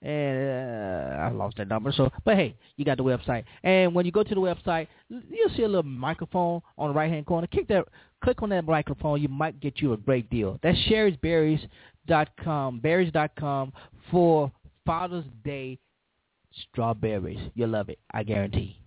and 0.00 0.38
uh, 0.38 1.16
I 1.16 1.30
lost 1.30 1.58
that 1.58 1.68
number. 1.68 1.92
So, 1.92 2.10
but 2.24 2.36
hey, 2.36 2.56
you 2.76 2.84
got 2.86 2.96
the 2.96 3.04
website, 3.04 3.44
and 3.62 3.94
when 3.94 4.06
you 4.06 4.12
go 4.12 4.22
to 4.22 4.34
the 4.34 4.40
website, 4.40 4.88
you'll 5.08 5.50
see 5.56 5.64
a 5.64 5.68
little 5.68 5.82
microphone 5.82 6.62
on 6.78 6.88
the 6.88 6.94
right 6.94 7.10
hand 7.10 7.26
corner. 7.26 7.46
Click 7.46 7.68
that, 7.68 7.84
click 8.24 8.42
on 8.42 8.48
that 8.50 8.64
microphone. 8.64 9.20
You 9.20 9.28
might 9.28 9.60
get 9.60 9.80
you 9.80 9.92
a 9.92 9.98
great 9.98 10.30
deal. 10.30 10.58
That's 10.62 10.78
sharisberries.com, 10.88 12.80
berries.com 12.80 13.72
for 14.10 14.50
Father's 14.86 15.26
Day 15.44 15.78
strawberries. 16.72 17.50
You'll 17.54 17.68
love 17.70 17.90
it, 17.90 17.98
I 18.12 18.22
guarantee. 18.22 18.78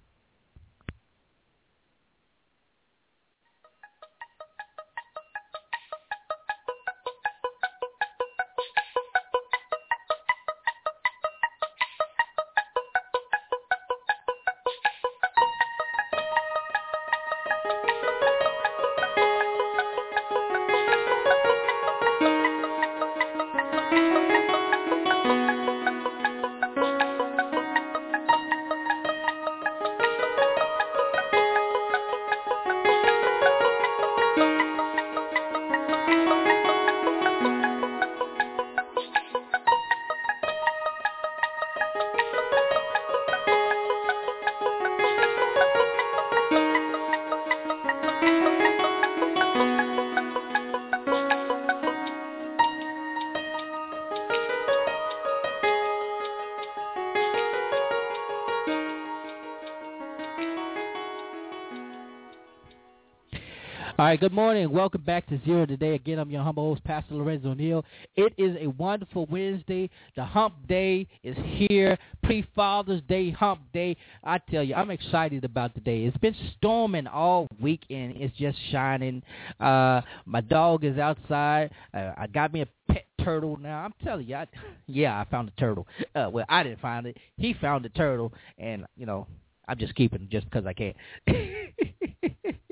Right, 64.14 64.20
good 64.20 64.32
morning. 64.32 64.70
Welcome 64.72 65.02
back 65.02 65.26
to 65.30 65.42
Zero 65.44 65.66
Today. 65.66 65.96
Again, 65.96 66.20
I'm 66.20 66.30
your 66.30 66.44
humble 66.44 66.70
host, 66.70 66.84
Pastor 66.84 67.16
Lorenzo 67.16 67.56
Neal. 67.56 67.84
It 68.16 68.32
is 68.38 68.56
a 68.62 68.68
wonderful 68.68 69.26
Wednesday. 69.26 69.90
The 70.16 70.24
hump 70.24 70.54
day 70.68 71.08
is 71.24 71.36
here. 71.36 71.98
Pre-Father's 72.22 73.02
Day 73.10 73.32
hump 73.32 73.62
day. 73.74 73.98
I 74.24 74.38
tell 74.38 74.62
you, 74.62 74.76
I'm 74.76 74.92
excited 74.92 75.44
about 75.44 75.74
today. 75.74 76.04
It's 76.04 76.18
been 76.18 76.36
storming 76.56 77.08
all 77.08 77.48
week, 77.60 77.82
and 77.90 78.16
it's 78.16 78.38
just 78.38 78.56
shining. 78.72 79.24
Uh, 79.60 80.02
my 80.28 80.42
dog 80.42 80.84
is 80.84 81.00
outside. 81.00 81.72
Uh, 81.92 82.12
I 82.16 82.28
got 82.28 82.54
me 82.54 82.62
a 82.62 82.68
pet 82.94 83.06
turtle 83.24 83.58
now. 83.58 83.84
I'm 83.84 83.96
telling 84.04 84.28
you, 84.28 84.36
I, 84.36 84.46
yeah, 84.86 85.20
I 85.20 85.26
found 85.26 85.50
a 85.50 85.60
turtle. 85.60 85.88
Uh, 86.14 86.30
well, 86.32 86.46
I 86.50 86.62
didn't 86.62 86.82
find 86.82 87.08
it. 87.08 87.18
He 87.38 87.56
found 87.56 87.84
the 87.84 87.90
turtle, 87.90 88.32
and, 88.60 88.86
you 88.96 89.08
know, 89.08 89.26
I'm 89.68 89.80
just 89.80 89.96
keeping 89.96 90.22
it 90.22 90.30
just 90.30 90.48
because 90.52 90.68
I 90.68 90.74
can. 90.74 90.94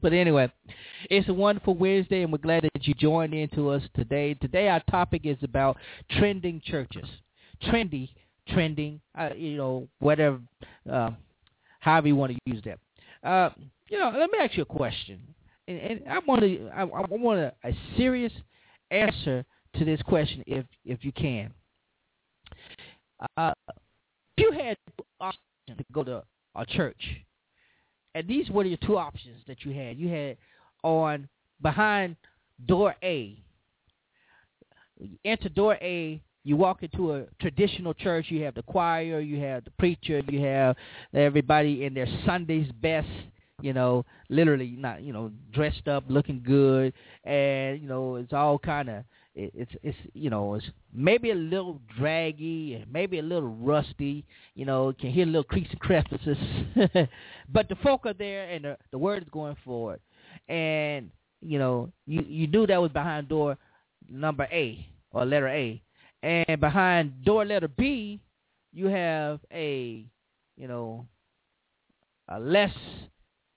but 0.00 0.12
anyway, 0.12 0.52
it's 1.10 1.28
a 1.28 1.34
wonderful 1.34 1.74
Wednesday, 1.74 2.22
and 2.22 2.32
we're 2.32 2.38
glad 2.38 2.64
that 2.64 2.86
you 2.86 2.94
joined 2.94 3.34
in 3.34 3.48
to 3.50 3.70
us 3.70 3.82
today. 3.94 4.34
Today, 4.34 4.68
our 4.68 4.82
topic 4.90 5.22
is 5.24 5.38
about 5.42 5.76
trending 6.10 6.60
churches. 6.64 7.08
Trendy, 7.62 8.10
trending, 8.48 9.00
uh, 9.18 9.30
you 9.36 9.56
know, 9.56 9.88
whatever, 10.00 10.40
uh, 10.90 11.10
however 11.80 12.08
you 12.08 12.16
want 12.16 12.32
to 12.32 12.38
use 12.46 12.62
that. 12.64 12.78
Uh, 13.28 13.50
you 13.88 13.98
know, 13.98 14.12
let 14.16 14.30
me 14.30 14.38
ask 14.40 14.56
you 14.56 14.62
a 14.62 14.66
question. 14.66 15.20
And, 15.66 15.78
and 15.78 16.02
I 16.08 16.18
want 16.26 16.42
to, 16.42 16.68
I, 16.74 16.82
I 16.82 17.06
want 17.08 17.40
a, 17.40 17.52
a 17.64 17.72
serious 17.96 18.32
answer 18.90 19.44
to 19.76 19.84
this 19.84 20.00
question 20.02 20.44
if 20.46 20.64
if 20.84 21.04
you 21.04 21.12
can. 21.12 21.52
Uh, 23.36 23.52
if 24.36 24.44
you 24.44 24.52
had 24.52 24.76
to 25.68 25.84
go 25.92 26.04
to 26.04 26.22
a 26.54 26.66
church, 26.66 27.02
and 28.14 28.28
these 28.28 28.48
were 28.50 28.64
your 28.64 28.78
two 28.78 28.96
options 28.96 29.40
that 29.46 29.64
you 29.64 29.72
had. 29.72 29.98
You 29.98 30.08
had 30.08 30.36
on 30.82 31.28
behind 31.60 32.16
door 32.66 32.94
A. 33.02 33.38
You 34.98 35.18
enter 35.24 35.48
door 35.48 35.76
A. 35.80 36.22
You 36.44 36.56
walk 36.56 36.82
into 36.82 37.14
a 37.14 37.24
traditional 37.40 37.94
church. 37.94 38.26
You 38.28 38.44
have 38.44 38.54
the 38.54 38.62
choir. 38.62 39.20
You 39.20 39.40
have 39.40 39.64
the 39.64 39.70
preacher. 39.72 40.20
You 40.28 40.44
have 40.44 40.76
everybody 41.14 41.84
in 41.84 41.94
their 41.94 42.08
Sunday's 42.26 42.70
best 42.80 43.08
you 43.60 43.72
know, 43.72 44.04
literally 44.28 44.74
not, 44.76 45.02
you 45.02 45.12
know, 45.12 45.30
dressed 45.52 45.88
up, 45.88 46.04
looking 46.08 46.42
good, 46.44 46.92
and 47.24 47.80
you 47.80 47.88
know, 47.88 48.16
it's 48.16 48.32
all 48.32 48.58
kind 48.58 48.90
of, 48.90 49.04
it's, 49.34 49.72
it's, 49.82 49.96
you 50.12 50.30
know, 50.30 50.54
it's 50.54 50.66
maybe 50.92 51.30
a 51.30 51.34
little 51.34 51.80
draggy, 51.98 52.74
and 52.74 52.92
maybe 52.92 53.18
a 53.18 53.22
little 53.22 53.48
rusty, 53.48 54.24
you 54.54 54.64
know, 54.64 54.92
can 54.98 55.10
hear 55.10 55.26
little 55.26 55.44
creaks 55.44 55.70
and 55.70 55.80
crevices, 55.80 56.38
but 57.52 57.68
the 57.68 57.74
folk 57.82 58.06
are 58.06 58.14
there, 58.14 58.48
and 58.50 58.64
the, 58.64 58.76
the 58.92 58.98
word 58.98 59.22
is 59.22 59.28
going 59.30 59.56
forward, 59.64 60.00
and 60.48 61.10
you 61.40 61.58
know, 61.58 61.90
you 62.06 62.22
you 62.26 62.46
knew 62.46 62.66
that 62.66 62.80
was 62.80 62.92
behind 62.92 63.28
door 63.28 63.58
number 64.08 64.44
A 64.52 64.86
or 65.10 65.24
letter 65.24 65.48
A, 65.48 65.82
and 66.22 66.60
behind 66.60 67.24
door 67.24 67.44
letter 67.44 67.68
B, 67.68 68.20
you 68.72 68.86
have 68.86 69.40
a, 69.52 70.04
you 70.56 70.68
know, 70.68 71.06
a 72.28 72.38
less 72.38 72.72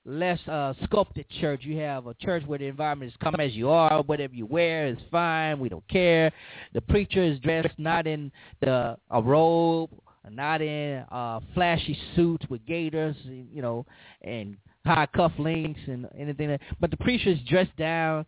less 0.08 0.39
uh, 0.48 0.74
sculpted 0.86 1.26
church. 1.41 1.62
You 1.63 1.78
have 1.80 2.08
a 2.08 2.13
church 2.15 2.43
where 2.46 2.58
the 2.58 2.65
environment 2.65 3.12
is 3.12 3.17
come 3.22 3.36
as 3.36 3.54
you 3.54 3.70
are. 3.70 4.02
Whatever 4.04 4.34
you 4.34 4.46
wear 4.46 4.88
is 4.88 4.98
fine. 5.12 5.60
We 5.60 5.70
don't 5.70 5.88
care. 5.88 6.32
The 6.74 6.82
preacher 6.82 7.22
is 7.22 7.39
dressed 7.39 7.78
not 7.78 8.08
in 8.08 8.32
the 8.62 8.98
a 9.12 9.22
robe, 9.22 9.89
not 10.32 10.62
in 10.62 11.06
uh, 11.12 11.41
flashy 11.54 11.98
suits 12.15 12.46
with 12.50 12.65
gaiters, 12.65 13.15
you 13.26 13.62
know, 13.62 13.86
and 14.22 14.58
high 14.86 15.08
cuff 15.13 15.34
links 15.38 15.82
and 15.88 16.08
anything. 16.17 16.52
Like, 16.52 16.62
but 16.80 16.91
the 16.91 16.98
preacher 16.98 17.30
is 17.30 17.39
dressed 17.48 17.76
down, 17.78 18.26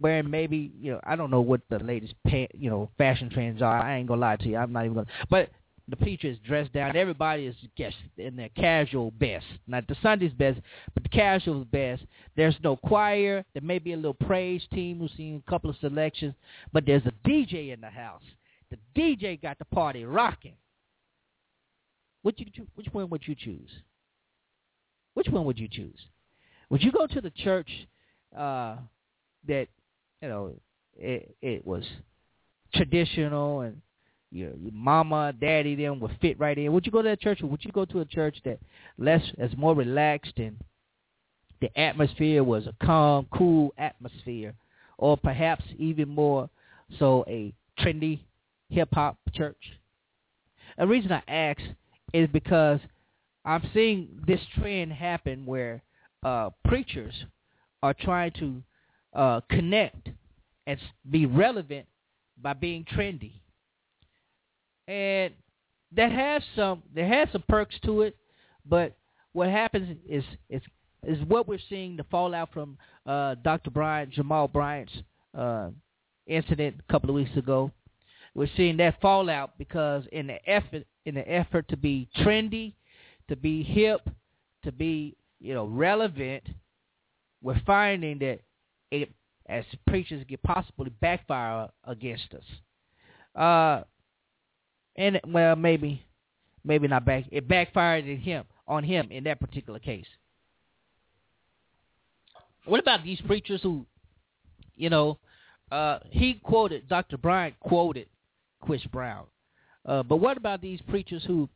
wearing 0.00 0.30
maybe 0.30 0.72
you 0.80 0.92
know 0.92 1.00
I 1.04 1.16
don't 1.16 1.30
know 1.30 1.40
what 1.40 1.62
the 1.70 1.78
latest 1.78 2.14
pa- 2.28 2.52
you 2.54 2.70
know 2.70 2.90
fashion 2.98 3.30
trends 3.30 3.62
are. 3.62 3.82
I 3.82 3.96
ain't 3.96 4.08
gonna 4.08 4.20
lie 4.20 4.36
to 4.36 4.48
you. 4.48 4.56
I'm 4.56 4.72
not 4.72 4.84
even 4.84 4.94
gonna. 4.94 5.06
But 5.30 5.50
the 5.92 5.96
preacher 5.96 6.26
is 6.26 6.38
dressed 6.38 6.72
down. 6.72 6.96
Everybody 6.96 7.44
is 7.44 7.54
just 7.76 7.96
in 8.16 8.34
their 8.34 8.48
casual 8.56 9.10
best. 9.10 9.44
Not 9.66 9.86
the 9.86 9.96
Sunday's 10.02 10.32
best, 10.32 10.58
but 10.94 11.02
the 11.02 11.10
casual 11.10 11.66
best. 11.66 12.02
There's 12.34 12.56
no 12.64 12.76
choir. 12.76 13.44
There 13.52 13.62
may 13.62 13.78
be 13.78 13.92
a 13.92 13.96
little 13.96 14.14
praise 14.14 14.62
team 14.72 15.00
who's 15.00 15.12
seen 15.18 15.42
a 15.46 15.50
couple 15.50 15.68
of 15.68 15.76
selections, 15.82 16.32
but 16.72 16.86
there's 16.86 17.04
a 17.04 17.28
DJ 17.28 17.74
in 17.74 17.82
the 17.82 17.90
house. 17.90 18.22
The 18.70 18.78
DJ 18.98 19.40
got 19.40 19.58
the 19.58 19.66
party 19.66 20.06
rocking. 20.06 20.54
Which 22.22 22.38
you 22.38 22.66
which 22.74 22.86
one 22.92 23.10
would 23.10 23.28
you 23.28 23.34
choose? 23.34 23.68
Which 25.12 25.28
one 25.28 25.44
would 25.44 25.58
you 25.58 25.68
choose? 25.70 25.98
Would 26.70 26.82
you 26.82 26.90
go 26.90 27.06
to 27.06 27.20
the 27.20 27.32
church 27.36 27.68
uh, 28.34 28.76
that 29.46 29.66
you 30.22 30.28
know 30.28 30.54
it, 30.96 31.36
it 31.42 31.66
was 31.66 31.84
traditional 32.72 33.60
and 33.60 33.82
your, 34.32 34.50
mama, 34.72 35.32
daddy, 35.38 35.74
them 35.74 36.00
would 36.00 36.16
fit 36.20 36.38
right 36.40 36.56
in. 36.56 36.72
Would 36.72 36.86
you 36.86 36.92
go 36.92 37.02
to 37.02 37.08
that 37.10 37.20
church, 37.20 37.42
or 37.42 37.46
would 37.46 37.64
you 37.64 37.70
go 37.70 37.84
to 37.84 38.00
a 38.00 38.04
church 38.04 38.36
that 38.44 38.58
less, 38.98 39.22
is 39.38 39.52
more 39.56 39.74
relaxed 39.74 40.38
and 40.38 40.56
the 41.60 41.78
atmosphere 41.78 42.42
was 42.42 42.66
a 42.66 42.74
calm, 42.84 43.26
cool 43.32 43.72
atmosphere, 43.78 44.54
or 44.98 45.16
perhaps 45.16 45.64
even 45.78 46.08
more 46.08 46.48
so 46.98 47.24
a 47.28 47.52
trendy 47.78 48.20
hip 48.70 48.88
hop 48.92 49.18
church? 49.34 49.72
The 50.78 50.86
reason 50.86 51.12
I 51.12 51.22
ask 51.28 51.60
is 52.14 52.28
because 52.32 52.80
I'm 53.44 53.62
seeing 53.74 54.08
this 54.26 54.40
trend 54.58 54.92
happen 54.92 55.44
where 55.44 55.82
uh, 56.22 56.50
preachers 56.66 57.14
are 57.82 57.94
trying 57.94 58.32
to 58.38 58.62
uh, 59.14 59.40
connect 59.50 60.08
and 60.66 60.80
be 61.10 61.26
relevant 61.26 61.86
by 62.40 62.54
being 62.54 62.84
trendy 62.84 63.32
and 64.88 65.32
that 65.94 66.10
has 66.12 66.42
some 66.56 66.82
there 66.94 67.06
has 67.06 67.28
some 67.32 67.44
perks 67.48 67.74
to 67.84 68.02
it, 68.02 68.16
but 68.66 68.96
what 69.32 69.48
happens 69.48 69.96
is 70.08 70.24
is 70.48 70.62
is 71.06 71.18
what 71.26 71.48
we're 71.48 71.58
seeing 71.68 71.96
the 71.96 72.04
fallout 72.04 72.52
from 72.52 72.78
uh, 73.06 73.34
Dr. 73.42 73.70
Bryant 73.70 74.10
Jamal 74.10 74.48
Bryant's 74.48 74.92
uh, 75.36 75.70
incident 76.26 76.76
a 76.88 76.92
couple 76.92 77.10
of 77.10 77.16
weeks 77.16 77.36
ago. 77.36 77.70
We're 78.34 78.48
seeing 78.56 78.76
that 78.78 79.00
fallout 79.00 79.58
because 79.58 80.04
in 80.12 80.28
the 80.28 80.48
effort 80.48 80.86
in 81.04 81.14
the 81.14 81.28
effort 81.28 81.68
to 81.68 81.76
be 81.76 82.08
trendy, 82.18 82.72
to 83.28 83.36
be 83.36 83.62
hip, 83.62 84.08
to 84.64 84.72
be 84.72 85.16
you 85.40 85.54
know 85.54 85.66
relevant, 85.66 86.44
we're 87.42 87.60
finding 87.66 88.18
that 88.20 88.40
it 88.90 89.10
as 89.48 89.64
preachers 89.86 90.24
get 90.28 90.42
possibly 90.42 90.90
backfire 91.00 91.68
against 91.84 92.28
us. 92.34 93.40
Uh, 93.40 93.82
and 94.96 95.20
well, 95.26 95.56
maybe, 95.56 96.04
maybe 96.64 96.88
not 96.88 97.04
back. 97.04 97.24
It 97.30 97.48
backfired 97.48 98.06
in 98.06 98.18
him 98.18 98.44
on 98.66 98.84
him 98.84 99.10
in 99.10 99.24
that 99.24 99.40
particular 99.40 99.78
case. 99.78 100.06
What 102.64 102.80
about 102.80 103.02
these 103.02 103.20
preachers 103.22 103.60
who, 103.62 103.86
you 104.76 104.88
know, 104.88 105.18
uh, 105.70 105.98
he 106.10 106.34
quoted 106.34 106.88
Dr. 106.88 107.16
Bryant 107.16 107.58
quoted 107.60 108.06
Chris 108.60 108.84
Brown, 108.92 109.24
uh, 109.86 110.02
but 110.02 110.16
what 110.16 110.36
about 110.36 110.60
these 110.60 110.80
preachers 110.88 111.24
who 111.26 111.48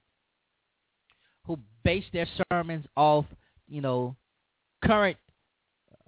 who 1.45 1.59
base 1.85 2.05
their 2.13 2.27
sermons 2.51 2.87
off, 2.97 3.25
you 3.69 3.81
know, 3.81 4.17
current 4.85 5.17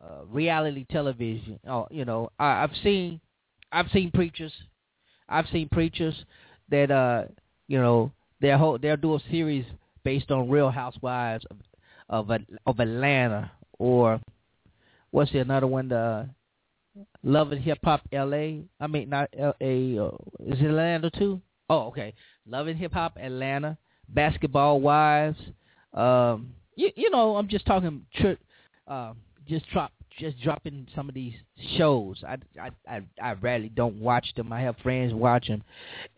uh, 0.03 0.25
reality 0.27 0.85
television? 0.91 1.61
Oh, 1.69 1.87
you 1.91 2.05
know, 2.05 2.31
I, 2.39 2.65
I've 2.65 2.75
seen 2.83 3.21
I've 3.71 3.91
seen 3.93 4.11
preachers, 4.11 4.53
I've 5.29 5.47
seen 5.53 5.69
preachers 5.71 6.15
that 6.71 6.91
uh 6.91 7.25
you 7.67 7.79
know 7.79 8.13
their 8.41 8.59
whole 8.59 8.79
they'll 8.79 8.97
do 8.97 9.15
a 9.15 9.21
series 9.31 9.65
based 10.05 10.31
on 10.31 10.49
Real 10.49 10.71
Housewives 10.71 11.45
of 11.51 11.57
of, 12.09 12.41
of 12.67 12.81
Atlanta 12.81 13.51
or 13.79 14.21
what's 15.11 15.33
the 15.33 15.41
another 15.41 15.67
one 15.67 15.89
the 15.89 16.29
Love 17.23 17.53
and 17.53 17.63
Hip 17.63 17.79
Hop 17.85 18.03
L.A. 18.13 18.65
I 18.81 18.87
mean 18.87 19.09
not 19.11 19.29
L.A. 19.39 19.99
Uh, 19.99 20.11
is 20.41 20.61
it 20.61 20.67
Atlanta 20.67 21.11
too? 21.11 21.41
Oh, 21.71 21.89
okay. 21.89 22.15
Love 22.47 22.67
and 22.67 22.79
Hip 22.79 22.93
Hop 22.93 23.17
Atlanta, 23.21 23.77
Basketball 24.09 24.81
Wives. 24.81 25.39
Um, 25.93 26.55
you, 26.77 26.91
you 26.97 27.11
know, 27.11 27.37
I'm 27.37 27.49
just 27.49 27.67
talking. 27.67 28.07
Tr- 28.15 28.33
uh, 28.87 29.13
just 29.47 29.69
drop 29.71 29.93
just 30.19 30.41
dropping 30.41 30.87
some 30.95 31.09
of 31.09 31.15
these 31.15 31.35
shows. 31.77 32.23
I, 32.27 32.37
I, 32.61 32.71
I, 32.89 33.01
I 33.23 33.33
rarely 33.35 33.69
don't 33.69 34.01
watch 34.01 34.27
them. 34.37 34.53
I 34.53 34.61
have 34.61 34.77
friends 34.83 35.15
watch 35.15 35.49
them, 35.49 35.63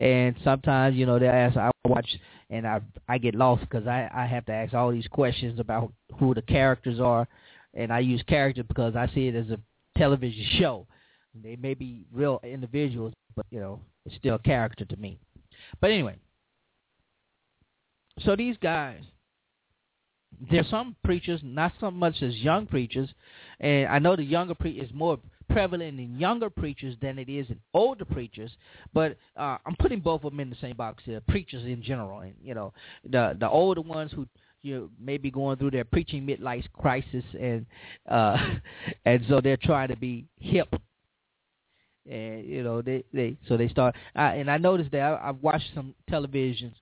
and 0.00 0.34
sometimes 0.42 0.96
you 0.96 1.06
know 1.06 1.18
they 1.18 1.26
ask 1.28 1.56
I 1.56 1.70
watch, 1.86 2.08
and 2.48 2.66
I 2.66 2.80
I 3.08 3.18
get 3.18 3.34
lost 3.34 3.62
because 3.62 3.86
I 3.86 4.10
I 4.12 4.26
have 4.26 4.46
to 4.46 4.52
ask 4.52 4.74
all 4.74 4.90
these 4.90 5.08
questions 5.08 5.60
about 5.60 5.92
who 6.18 6.34
the 6.34 6.42
characters 6.42 7.00
are, 7.00 7.28
and 7.74 7.92
I 7.92 8.00
use 8.00 8.22
character 8.26 8.64
because 8.64 8.96
I 8.96 9.06
see 9.14 9.28
it 9.28 9.34
as 9.34 9.50
a 9.50 9.60
television 9.96 10.44
show. 10.58 10.86
They 11.34 11.56
may 11.56 11.74
be 11.74 12.06
real 12.12 12.40
individuals, 12.42 13.12
but 13.36 13.46
you 13.50 13.60
know 13.60 13.80
it's 14.06 14.16
still 14.16 14.36
a 14.36 14.40
character 14.40 14.84
to 14.84 14.96
me. 14.96 15.18
But 15.80 15.90
anyway, 15.90 16.16
so 18.24 18.34
these 18.34 18.56
guys 18.62 19.02
there's 20.50 20.68
some 20.70 20.96
preachers, 21.04 21.40
not 21.42 21.72
so 21.80 21.90
much 21.90 22.22
as 22.22 22.34
young 22.36 22.66
preachers, 22.66 23.08
and 23.58 23.86
I 23.88 23.98
know 23.98 24.16
the 24.16 24.24
younger 24.24 24.54
pre 24.54 24.72
is 24.72 24.90
more 24.92 25.18
prevalent 25.50 25.98
in 25.98 26.18
younger 26.18 26.48
preachers 26.48 26.96
than 27.02 27.18
it 27.18 27.28
is 27.28 27.48
in 27.50 27.58
older 27.74 28.04
preachers. 28.04 28.50
But 28.94 29.16
uh, 29.36 29.58
I'm 29.66 29.76
putting 29.78 30.00
both 30.00 30.24
of 30.24 30.32
them 30.32 30.40
in 30.40 30.50
the 30.50 30.56
same 30.60 30.76
box 30.76 31.02
here, 31.04 31.20
preachers 31.28 31.64
in 31.64 31.82
general, 31.82 32.20
and 32.20 32.34
you 32.42 32.54
know 32.54 32.72
the 33.08 33.36
the 33.38 33.48
older 33.48 33.82
ones 33.82 34.12
who 34.12 34.26
you 34.62 34.78
know, 34.78 34.90
maybe 35.00 35.30
going 35.30 35.56
through 35.56 35.70
their 35.70 35.84
preaching 35.84 36.26
midlife 36.26 36.64
crisis, 36.72 37.24
and 37.38 37.66
uh, 38.08 38.36
and 39.04 39.24
so 39.28 39.40
they're 39.40 39.56
trying 39.56 39.88
to 39.88 39.96
be 39.96 40.26
hip. 40.38 40.68
And 42.10 42.46
you 42.46 42.62
know 42.62 42.80
they 42.80 43.04
they 43.12 43.36
so 43.46 43.56
they 43.56 43.68
start 43.68 43.94
I, 44.16 44.36
and 44.36 44.50
I 44.50 44.56
noticed 44.56 44.90
that 44.92 45.00
I, 45.00 45.28
I've 45.28 45.42
watched 45.42 45.70
some 45.74 45.94
televisions 46.10 46.72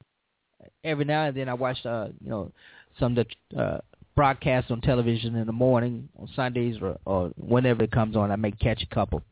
every 0.84 1.04
now 1.04 1.24
and 1.24 1.37
then 1.37 1.48
I 1.48 1.54
watch 1.54 1.84
uh 1.84 2.08
you 2.22 2.30
know 2.30 2.52
some 2.98 3.14
that 3.14 3.26
uh, 3.56 3.78
broadcast 4.16 4.70
on 4.70 4.80
television 4.80 5.37
in 5.37 5.46
the 5.46 5.52
morning 5.52 6.08
on 6.18 6.28
Sundays 6.34 6.76
or, 6.82 6.98
or 7.04 7.28
whenever 7.37 7.84
it 7.84 7.92
comes 7.92 8.16
on. 8.16 8.30
I 8.30 8.37
may 8.37 8.50
catch 8.52 8.82
a 8.82 8.94
couple, 8.94 9.22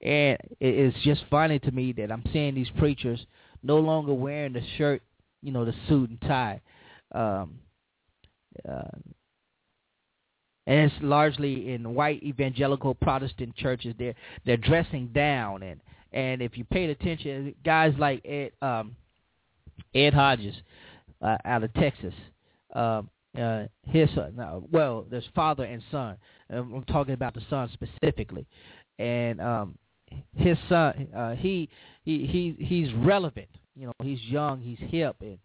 and 0.00 0.38
it's 0.60 0.96
just 1.02 1.22
funny 1.30 1.58
to 1.60 1.70
me 1.70 1.92
that 1.92 2.12
I'm 2.12 2.24
seeing 2.32 2.54
these 2.54 2.70
preachers 2.78 3.24
no 3.62 3.78
longer 3.78 4.14
wearing 4.14 4.52
the 4.52 4.62
shirt, 4.76 5.02
you 5.42 5.50
know, 5.50 5.64
the 5.64 5.74
suit 5.88 6.10
and 6.10 6.20
tie. 6.20 6.60
Um, 7.14 7.58
uh, 8.68 8.98
and 10.66 10.90
it's 10.90 10.94
largely 11.02 11.72
in 11.72 11.94
white 11.94 12.22
evangelical 12.22 12.94
Protestant 12.94 13.54
churches. 13.56 13.94
They're 13.98 14.14
they're 14.46 14.56
dressing 14.56 15.08
down, 15.08 15.62
and 15.62 15.80
and 16.12 16.40
if 16.40 16.56
you 16.56 16.64
paid 16.64 16.90
attention, 16.90 17.54
guys 17.64 17.94
like 17.98 18.24
Ed 18.24 18.52
um, 18.62 18.96
Ed 19.94 20.14
Hodges 20.14 20.54
uh, 21.20 21.36
out 21.44 21.64
of 21.64 21.74
Texas, 21.74 22.14
um, 22.74 23.10
uh, 23.38 23.64
his 23.86 24.08
uh, 24.16 24.60
well, 24.70 25.06
there's 25.10 25.28
father 25.34 25.64
and 25.64 25.82
son. 25.90 26.16
I'm 26.50 26.84
talking 26.84 27.14
about 27.14 27.34
the 27.34 27.42
son 27.50 27.68
specifically, 27.72 28.46
and 28.98 29.40
um, 29.40 29.78
his 30.36 30.56
son 30.68 31.08
uh, 31.14 31.34
he 31.34 31.68
he 32.04 32.26
he 32.26 32.64
he's 32.64 32.92
relevant. 32.94 33.48
You 33.74 33.86
know, 33.86 33.92
he's 34.02 34.22
young, 34.22 34.60
he's 34.60 34.78
hip, 34.90 35.16
and 35.20 35.38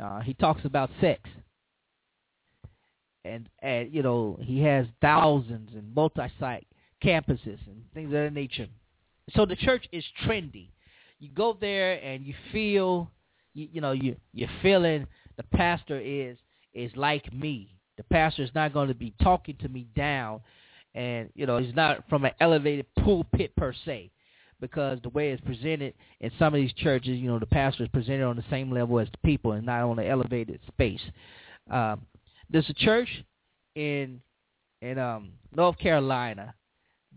uh, 0.00 0.20
he 0.20 0.34
talks 0.34 0.64
about 0.64 0.90
sex 1.00 1.28
and 3.24 3.48
and 3.60 3.92
you 3.92 4.02
know 4.02 4.38
he 4.40 4.62
has 4.62 4.86
thousands 5.00 5.70
and 5.74 5.94
multi-site 5.94 6.66
campuses 7.02 7.58
and 7.66 7.82
things 7.94 8.06
of 8.06 8.12
that 8.12 8.32
nature. 8.32 8.68
So 9.34 9.46
the 9.46 9.56
church 9.56 9.86
is 9.92 10.04
trendy. 10.24 10.68
You 11.18 11.30
go 11.30 11.56
there 11.58 12.02
and 12.02 12.24
you 12.24 12.34
feel, 12.52 13.10
you, 13.54 13.68
you 13.72 13.80
know, 13.80 13.92
you 13.92 14.16
you're 14.32 14.48
feeling 14.62 15.06
the 15.36 15.42
pastor 15.44 16.00
is 16.00 16.36
is 16.74 16.90
like 16.96 17.32
me. 17.32 17.74
The 17.96 18.04
pastor 18.04 18.42
is 18.42 18.50
not 18.54 18.72
going 18.72 18.88
to 18.88 18.94
be 18.94 19.12
talking 19.22 19.56
to 19.60 19.68
me 19.68 19.86
down, 19.94 20.40
and 20.94 21.30
you 21.34 21.46
know 21.46 21.58
he's 21.58 21.74
not 21.74 22.08
from 22.08 22.24
an 22.24 22.32
elevated 22.40 22.86
pulpit 22.98 23.54
per 23.56 23.74
se, 23.84 24.10
because 24.60 24.98
the 25.02 25.08
way 25.10 25.30
it's 25.30 25.44
presented 25.44 25.94
in 26.20 26.30
some 26.38 26.54
of 26.54 26.60
these 26.60 26.72
churches, 26.74 27.18
you 27.18 27.28
know, 27.28 27.38
the 27.38 27.46
pastor 27.46 27.82
is 27.82 27.88
presented 27.90 28.24
on 28.24 28.36
the 28.36 28.44
same 28.50 28.70
level 28.70 28.98
as 28.98 29.08
the 29.10 29.18
people 29.18 29.52
and 29.52 29.66
not 29.66 29.82
on 29.82 29.98
an 29.98 30.06
elevated 30.06 30.60
space. 30.68 31.00
Um, 31.70 32.02
there's 32.48 32.68
a 32.68 32.74
church 32.74 33.08
in 33.74 34.20
in 34.82 34.98
um, 34.98 35.32
North 35.54 35.78
Carolina 35.78 36.54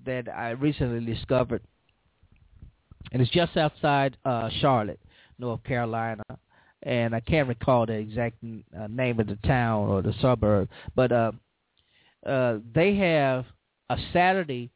that 0.05 0.27
I 0.27 0.51
recently 0.51 1.05
discovered, 1.05 1.61
and 3.11 3.21
it's 3.21 3.31
just 3.31 3.55
outside 3.55 4.17
uh, 4.25 4.49
Charlotte, 4.59 4.99
North 5.39 5.63
Carolina, 5.63 6.23
and 6.83 7.15
I 7.15 7.19
can't 7.21 7.47
recall 7.47 7.85
the 7.85 7.93
exact 7.93 8.37
uh, 8.43 8.87
name 8.87 9.19
of 9.19 9.27
the 9.27 9.37
town 9.47 9.89
or 9.89 10.01
the 10.01 10.13
suburb, 10.21 10.69
but 10.95 11.11
uh, 11.11 11.31
uh, 12.25 12.59
they 12.73 12.95
have 12.95 13.45
a 13.89 13.97
Saturday 14.11 14.69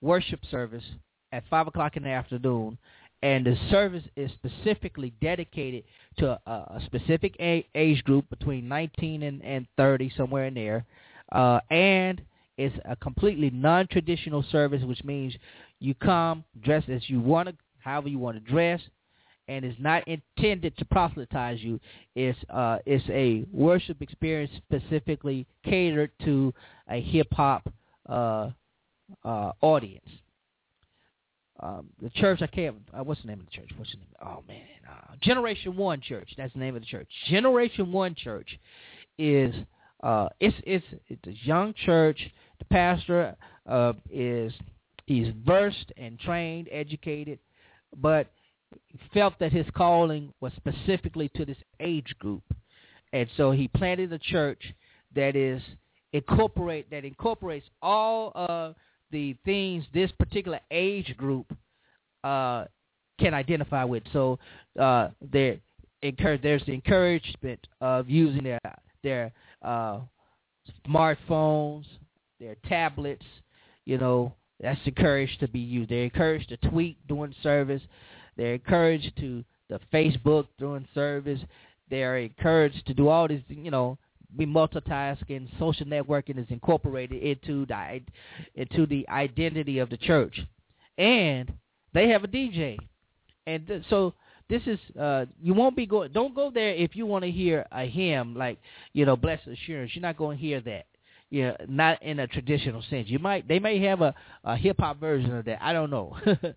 worship 0.00 0.40
service 0.50 0.84
at 1.32 1.44
five 1.48 1.66
o'clock 1.66 1.96
in 1.96 2.02
the 2.02 2.10
afternoon, 2.10 2.76
and 3.22 3.46
the 3.46 3.56
service 3.70 4.02
is 4.16 4.30
specifically 4.32 5.12
dedicated 5.22 5.84
to 6.18 6.38
a, 6.46 6.50
a 6.50 6.82
specific 6.86 7.34
a- 7.40 7.66
age 7.74 8.02
group 8.04 8.28
between 8.28 8.68
19 8.68 9.22
and, 9.22 9.42
and 9.42 9.66
30, 9.76 10.12
somewhere 10.16 10.46
in 10.46 10.54
there, 10.54 10.84
uh, 11.32 11.60
and 11.70 12.20
it's 12.58 12.76
a 12.84 12.96
completely 12.96 13.50
non-traditional 13.50 14.44
service, 14.52 14.82
which 14.84 15.02
means 15.04 15.34
you 15.80 15.94
come 15.94 16.44
dressed 16.62 16.88
as 16.88 17.08
you 17.08 17.20
want 17.20 17.48
to, 17.48 17.54
however 17.78 18.08
you 18.08 18.18
want 18.18 18.36
to 18.36 18.52
dress, 18.52 18.80
and 19.48 19.64
it's 19.64 19.78
not 19.80 20.06
intended 20.06 20.76
to 20.78 20.84
proselytize 20.84 21.60
you. 21.60 21.80
It's 22.14 22.38
uh, 22.50 22.78
it's 22.86 23.04
a 23.10 23.44
worship 23.52 24.00
experience 24.02 24.52
specifically 24.56 25.46
catered 25.64 26.10
to 26.24 26.54
a 26.88 27.00
hip 27.00 27.28
hop 27.32 27.68
uh, 28.08 28.50
uh, 29.24 29.52
audience 29.60 30.08
um, 31.60 31.88
the 32.02 32.10
church. 32.10 32.42
I 32.42 32.46
can't. 32.46 32.76
Uh, 32.92 33.04
what's 33.04 33.20
the 33.22 33.28
name 33.28 33.40
of 33.40 33.46
the 33.46 33.52
church? 33.52 33.70
What's 33.76 33.92
the 33.92 33.98
name? 33.98 34.08
Oh 34.24 34.42
man, 34.48 34.62
uh, 34.88 35.14
Generation 35.20 35.76
One 35.76 36.00
Church. 36.00 36.30
That's 36.36 36.52
the 36.52 36.58
name 36.58 36.76
of 36.76 36.82
the 36.82 36.86
church. 36.86 37.08
Generation 37.28 37.92
One 37.92 38.14
Church 38.14 38.58
is 39.18 39.54
uh, 40.02 40.28
it's 40.40 40.56
it's 40.64 40.84
it's 41.08 41.26
a 41.26 41.46
young 41.46 41.74
church. 41.84 42.18
The 42.58 42.64
pastor 42.66 43.36
is 44.10 44.52
he's 45.06 45.28
versed 45.46 45.92
and 45.96 46.18
trained, 46.18 46.68
educated, 46.70 47.38
but 47.96 48.30
felt 49.12 49.34
that 49.40 49.52
his 49.52 49.66
calling 49.74 50.32
was 50.40 50.52
specifically 50.56 51.30
to 51.36 51.44
this 51.44 51.56
age 51.80 52.14
group, 52.18 52.42
and 53.12 53.28
so 53.36 53.50
he 53.50 53.68
planted 53.68 54.12
a 54.12 54.18
church 54.18 54.62
that 55.14 55.36
is 55.36 55.62
incorporate 56.12 56.90
that 56.90 57.04
incorporates 57.04 57.66
all 57.80 58.32
of 58.34 58.74
the 59.10 59.36
things 59.44 59.84
this 59.92 60.10
particular 60.18 60.60
age 60.70 61.14
group 61.16 61.46
uh, 62.24 62.64
can 63.18 63.34
identify 63.34 63.84
with. 63.84 64.02
So 64.12 64.38
uh, 64.80 65.08
there's 65.20 65.58
the 66.02 66.72
encouragement 66.72 67.66
of 67.80 68.08
using 68.08 68.44
their 68.44 68.60
their 69.02 69.32
uh, 69.62 70.00
smartphones, 70.86 71.84
their 72.40 72.56
tablets. 72.68 73.24
You 73.84 73.98
know, 73.98 74.34
that's 74.60 74.80
encouraged 74.84 75.40
to 75.40 75.48
be 75.48 75.60
used. 75.60 75.90
They're 75.90 76.04
encouraged 76.04 76.48
to 76.50 76.56
tweet 76.68 76.96
during 77.08 77.34
service. 77.42 77.82
They're 78.36 78.54
encouraged 78.54 79.12
to 79.18 79.44
the 79.68 79.80
Facebook 79.92 80.46
during 80.58 80.86
service. 80.94 81.40
They're 81.90 82.18
encouraged 82.18 82.86
to 82.86 82.94
do 82.94 83.08
all 83.08 83.28
this, 83.28 83.42
you 83.48 83.70
know, 83.70 83.98
be 84.36 84.46
multitasking. 84.46 85.48
Social 85.58 85.86
networking 85.86 86.38
is 86.38 86.46
incorporated 86.48 87.22
into 87.22 87.66
the 87.66 88.00
into 88.54 88.86
the 88.86 89.08
identity 89.08 89.78
of 89.78 89.90
the 89.90 89.96
church, 89.96 90.40
and 90.98 91.52
they 91.92 92.08
have 92.08 92.24
a 92.24 92.28
DJ, 92.28 92.78
and 93.46 93.66
th- 93.66 93.84
so 93.90 94.14
this 94.48 94.62
is 94.66 94.78
uh 94.98 95.26
you 95.42 95.54
won't 95.54 95.76
be 95.76 95.86
going. 95.86 96.12
Don't 96.12 96.34
go 96.34 96.50
there 96.50 96.74
if 96.74 96.96
you 96.96 97.06
want 97.06 97.24
to 97.24 97.30
hear 97.30 97.66
a 97.72 97.84
hymn 97.86 98.34
like 98.34 98.58
you 98.92 99.04
know 99.04 99.16
Blessed 99.16 99.46
Assurance. 99.48 99.92
You're 99.94 100.02
not 100.02 100.16
going 100.16 100.38
to 100.38 100.42
hear 100.42 100.60
that. 100.62 100.86
Yeah, 101.30 101.56
not 101.66 102.02
in 102.02 102.18
a 102.18 102.26
traditional 102.26 102.82
sense. 102.90 103.08
You 103.08 103.18
might 103.18 103.48
they 103.48 103.58
may 103.58 103.78
have 103.84 104.02
a, 104.02 104.14
a 104.44 104.56
hip 104.56 104.76
hop 104.80 105.00
version 105.00 105.34
of 105.34 105.44
that. 105.46 105.62
I 105.62 105.72
don't 105.72 105.90
know. 105.90 106.16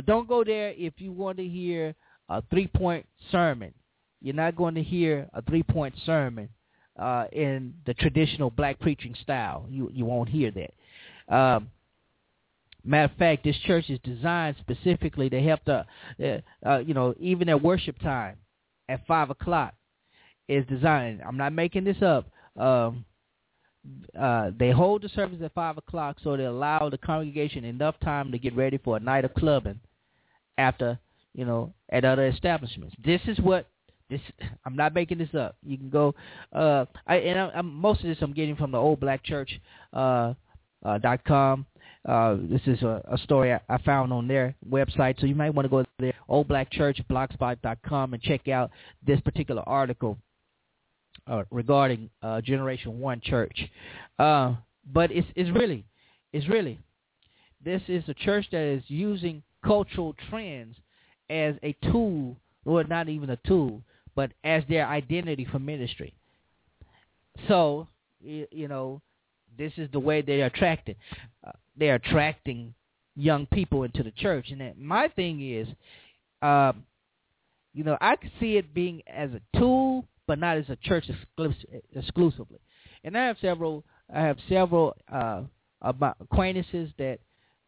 don't 0.00 0.28
go 0.28 0.44
there 0.44 0.74
if 0.76 0.94
you 0.98 1.12
want 1.12 1.38
to 1.38 1.46
hear 1.46 1.94
a 2.28 2.42
three 2.50 2.66
point 2.66 3.06
sermon. 3.30 3.72
You're 4.20 4.34
not 4.34 4.56
going 4.56 4.74
to 4.74 4.82
hear 4.82 5.28
a 5.34 5.42
three 5.42 5.62
point 5.62 5.94
sermon 6.04 6.48
uh, 6.98 7.26
in 7.32 7.74
the 7.86 7.94
traditional 7.94 8.50
black 8.50 8.80
preaching 8.80 9.14
style. 9.22 9.66
You 9.68 9.90
you 9.92 10.04
won't 10.04 10.28
hear 10.28 10.50
that. 10.50 11.34
Um, 11.34 11.70
matter 12.84 13.12
of 13.12 13.18
fact, 13.18 13.44
this 13.44 13.56
church 13.66 13.90
is 13.90 13.98
designed 14.02 14.56
specifically 14.60 15.28
to 15.30 15.40
help 15.40 15.60
the, 15.64 15.84
uh, 16.22 16.68
uh, 16.68 16.78
you 16.78 16.94
know, 16.94 17.14
even 17.18 17.48
at 17.48 17.62
worship 17.62 17.98
time 17.98 18.36
at 18.88 19.06
five 19.06 19.30
o'clock 19.30 19.74
is 20.48 20.64
designed. 20.66 21.20
I'm 21.26 21.36
not 21.36 21.52
making 21.52 21.84
this 21.84 22.00
up. 22.02 22.26
Um, 22.56 23.04
uh, 24.18 24.50
they 24.58 24.70
hold 24.70 25.02
the 25.02 25.08
service 25.10 25.40
at 25.42 25.54
five 25.54 25.78
o'clock 25.78 26.16
so 26.22 26.36
they 26.36 26.44
allow 26.44 26.88
the 26.90 26.98
congregation 26.98 27.64
enough 27.64 27.94
time 28.00 28.32
to 28.32 28.38
get 28.38 28.54
ready 28.56 28.78
for 28.78 28.96
a 28.96 29.00
night 29.00 29.24
of 29.24 29.34
clubbing 29.34 29.80
after 30.58 30.98
you 31.34 31.44
know 31.44 31.72
at 31.90 32.04
other 32.04 32.26
establishments. 32.26 32.94
This 33.04 33.20
is 33.26 33.38
what 33.40 33.68
this 34.08 34.20
I'm 34.64 34.76
not 34.76 34.94
making 34.94 35.18
this 35.18 35.34
up. 35.34 35.56
You 35.64 35.76
can 35.76 35.90
go. 35.90 36.14
Uh, 36.52 36.86
I 37.06 37.16
and 37.16 37.38
I, 37.38 37.50
I'm, 37.54 37.74
most 37.74 38.00
of 38.00 38.06
this 38.06 38.18
I'm 38.20 38.32
getting 38.32 38.56
from 38.56 38.70
the 38.70 38.78
old 38.78 39.00
black 39.00 39.24
church 39.24 39.60
uh, 39.92 40.34
uh, 40.84 40.98
dot 40.98 41.24
com. 41.24 41.66
Uh, 42.06 42.36
this 42.42 42.60
is 42.66 42.80
a, 42.82 43.02
a 43.10 43.18
story 43.18 43.52
I, 43.52 43.60
I 43.68 43.78
found 43.78 44.12
on 44.12 44.28
their 44.28 44.54
website, 44.70 45.20
so 45.20 45.26
you 45.26 45.34
might 45.34 45.50
want 45.50 45.64
to 45.64 45.68
go 45.68 45.82
to 45.82 45.88
there, 45.98 46.14
Old 46.28 46.46
Black 46.46 46.70
Church 46.70 47.00
blogspot.com, 47.10 48.14
and 48.14 48.22
check 48.22 48.46
out 48.46 48.70
this 49.04 49.20
particular 49.22 49.62
article 49.66 50.16
uh, 51.26 51.44
regarding 51.50 52.10
uh, 52.22 52.40
Generation 52.40 52.98
One 53.00 53.20
Church. 53.20 53.58
Uh, 54.18 54.54
but 54.92 55.10
it's 55.10 55.26
it's 55.34 55.50
really, 55.50 55.84
it's 56.32 56.48
really, 56.48 56.78
this 57.64 57.82
is 57.88 58.04
a 58.08 58.14
church 58.14 58.46
that 58.52 58.62
is 58.62 58.82
using 58.88 59.42
cultural 59.64 60.14
trends 60.30 60.76
as 61.28 61.54
a 61.62 61.74
tool, 61.90 62.36
or 62.64 62.84
not 62.84 63.08
even 63.08 63.30
a 63.30 63.36
tool, 63.46 63.82
but 64.14 64.30
as 64.44 64.62
their 64.68 64.86
identity 64.86 65.44
for 65.50 65.58
ministry. 65.58 66.14
So, 67.48 67.88
you 68.20 68.68
know, 68.68 69.02
this 69.58 69.72
is 69.76 69.90
the 69.92 69.98
way 69.98 70.22
they're 70.22 70.46
attracting. 70.46 70.94
Uh, 71.46 71.52
they're 71.76 71.96
attracting 71.96 72.74
young 73.16 73.46
people 73.46 73.82
into 73.82 74.02
the 74.02 74.12
church. 74.12 74.50
And 74.50 74.78
my 74.78 75.08
thing 75.08 75.52
is, 75.52 75.68
uh, 76.42 76.72
you 77.74 77.84
know, 77.84 77.98
I 78.00 78.16
can 78.16 78.30
see 78.40 78.56
it 78.56 78.72
being 78.72 79.02
as 79.06 79.30
a 79.30 79.58
tool, 79.58 80.04
but 80.26 80.38
not 80.38 80.56
as 80.56 80.68
a 80.68 80.76
church 80.76 81.04
exclusively. 81.94 82.58
And 83.04 83.16
I 83.16 83.26
have 83.26 83.36
several, 83.40 83.84
I 84.12 84.20
have 84.20 84.38
several 84.48 84.96
uh, 85.12 85.42
acquaintances 85.82 86.90
that 86.98 87.18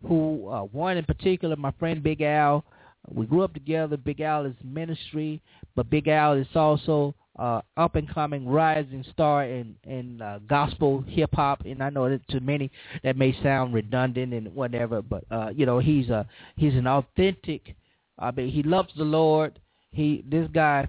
who, 0.06 0.48
uh, 0.48 0.62
one 0.62 0.96
in 0.96 1.04
particular, 1.04 1.56
my 1.56 1.72
friend 1.78 2.02
Big 2.02 2.22
Al, 2.22 2.64
we 3.12 3.26
grew 3.26 3.42
up 3.42 3.54
together. 3.54 3.96
Big 3.96 4.20
Al 4.20 4.46
is 4.46 4.54
ministry, 4.62 5.40
but 5.74 5.90
Big 5.90 6.08
Al 6.08 6.34
is 6.34 6.46
also 6.54 7.14
uh, 7.38 7.60
up 7.76 7.94
and 7.94 8.12
coming 8.12 8.46
rising 8.48 9.04
star 9.12 9.44
in 9.44 9.76
in 9.84 10.20
uh, 10.20 10.40
gospel 10.48 11.04
hip 11.06 11.30
hop. 11.32 11.64
And 11.64 11.82
I 11.82 11.90
know 11.90 12.08
that 12.08 12.26
to 12.28 12.40
many 12.40 12.70
that 13.04 13.16
may 13.16 13.36
sound 13.42 13.74
redundant 13.74 14.34
and 14.34 14.54
whatever, 14.54 15.02
but 15.02 15.24
uh, 15.30 15.50
you 15.54 15.64
know 15.66 15.78
he's 15.78 16.10
a 16.10 16.26
he's 16.56 16.74
an 16.74 16.86
authentic. 16.86 17.74
I 18.18 18.30
mean, 18.32 18.50
he 18.50 18.62
loves 18.62 18.90
the 18.96 19.04
Lord. 19.04 19.58
He 19.90 20.24
this 20.28 20.48
guy 20.52 20.88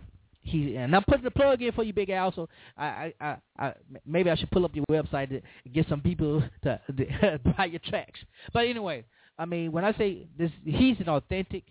he 0.49 0.75
and 0.75 0.95
I'm 0.95 1.03
putting 1.03 1.23
the 1.23 1.31
plug 1.31 1.61
in 1.61 1.71
for 1.71 1.83
you, 1.83 1.93
Big 1.93 2.09
Al. 2.09 2.33
So 2.33 2.49
I, 2.77 3.13
I, 3.19 3.37
I, 3.57 3.73
maybe 4.05 4.29
I 4.29 4.35
should 4.35 4.51
pull 4.51 4.65
up 4.65 4.75
your 4.75 4.85
website 4.89 5.29
to 5.29 5.41
get 5.69 5.87
some 5.87 6.01
people 6.01 6.43
to, 6.63 6.81
to 6.87 7.39
buy 7.57 7.65
your 7.65 7.81
tracks. 7.85 8.19
But 8.53 8.67
anyway, 8.67 9.05
I 9.37 9.45
mean, 9.45 9.71
when 9.71 9.85
I 9.85 9.93
say 9.93 10.27
this, 10.37 10.51
he's 10.65 10.99
an 10.99 11.09
authentic 11.09 11.63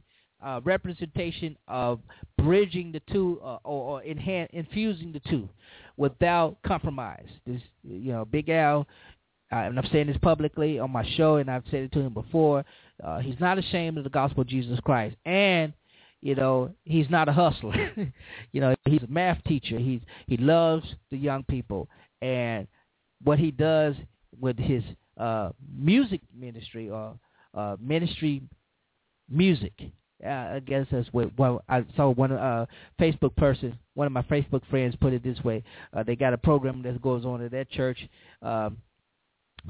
uh, 0.42 0.60
representation 0.64 1.56
of 1.66 2.00
bridging 2.36 2.92
the 2.92 3.02
two 3.12 3.40
uh, 3.42 3.58
or, 3.64 3.98
or 3.98 4.02
enhan- 4.02 4.48
infusing 4.52 5.12
the 5.12 5.20
two 5.28 5.48
without 5.96 6.56
compromise. 6.64 7.26
This, 7.46 7.60
you 7.82 8.12
know, 8.12 8.24
Big 8.24 8.48
Al, 8.48 8.86
uh, 9.50 9.56
and 9.56 9.78
I'm 9.78 9.88
saying 9.92 10.06
this 10.06 10.16
publicly 10.18 10.78
on 10.78 10.90
my 10.90 11.08
show, 11.16 11.36
and 11.36 11.50
I've 11.50 11.64
said 11.70 11.80
it 11.80 11.92
to 11.92 12.00
him 12.00 12.14
before. 12.14 12.64
Uh, 13.02 13.18
he's 13.18 13.38
not 13.40 13.58
ashamed 13.58 13.98
of 13.98 14.04
the 14.04 14.10
gospel 14.10 14.42
of 14.42 14.46
Jesus 14.48 14.78
Christ, 14.80 15.16
and 15.24 15.72
you 16.20 16.34
know 16.34 16.70
he's 16.84 17.08
not 17.10 17.28
a 17.28 17.32
hustler. 17.32 17.74
you 18.52 18.60
know, 18.60 18.74
he's 18.84 19.02
a 19.02 19.08
math 19.08 19.42
teacher. 19.44 19.78
He's 19.78 20.00
he 20.26 20.36
loves 20.36 20.84
the 21.10 21.16
young 21.16 21.44
people, 21.44 21.88
and 22.22 22.66
what 23.22 23.38
he 23.38 23.50
does 23.50 23.94
with 24.40 24.58
his 24.58 24.82
uh, 25.18 25.50
music 25.76 26.20
ministry 26.36 26.90
or 26.90 27.14
uh, 27.54 27.76
ministry 27.80 28.42
music 29.30 29.72
uh, 30.24 30.28
I 30.28 30.62
guess 30.64 30.86
that's 30.90 31.08
what 31.12 31.30
well 31.38 31.62
I 31.68 31.84
saw 31.96 32.10
one 32.10 32.32
uh 32.32 32.66
Facebook 33.00 33.36
person, 33.36 33.78
one 33.94 34.06
of 34.06 34.12
my 34.12 34.22
Facebook 34.22 34.62
friends 34.68 34.96
put 35.00 35.12
it 35.12 35.22
this 35.22 35.42
way. 35.44 35.62
Uh, 35.92 36.02
they 36.02 36.16
got 36.16 36.32
a 36.32 36.38
program 36.38 36.82
that 36.82 37.00
goes 37.00 37.24
on 37.24 37.42
at 37.42 37.52
that 37.52 37.70
church 37.70 37.98
um, 38.42 38.78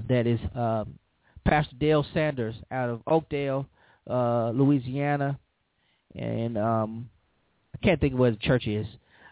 that 0.09 0.27
is 0.27 0.41
um, 0.55 0.99
Pastor 1.47 1.77
Dale 1.79 2.05
Sanders 2.15 2.55
out 2.71 2.89
of 2.89 3.03
Oakdale, 3.07 3.67
uh, 4.09 4.51
Louisiana, 4.51 5.39
and 6.15 6.57
um, 6.59 7.09
I 7.75 7.85
can't 7.85 8.01
think 8.01 8.15
of 8.15 8.19
where 8.19 8.31
the 8.31 8.37
church 8.37 8.67
is. 8.67 8.87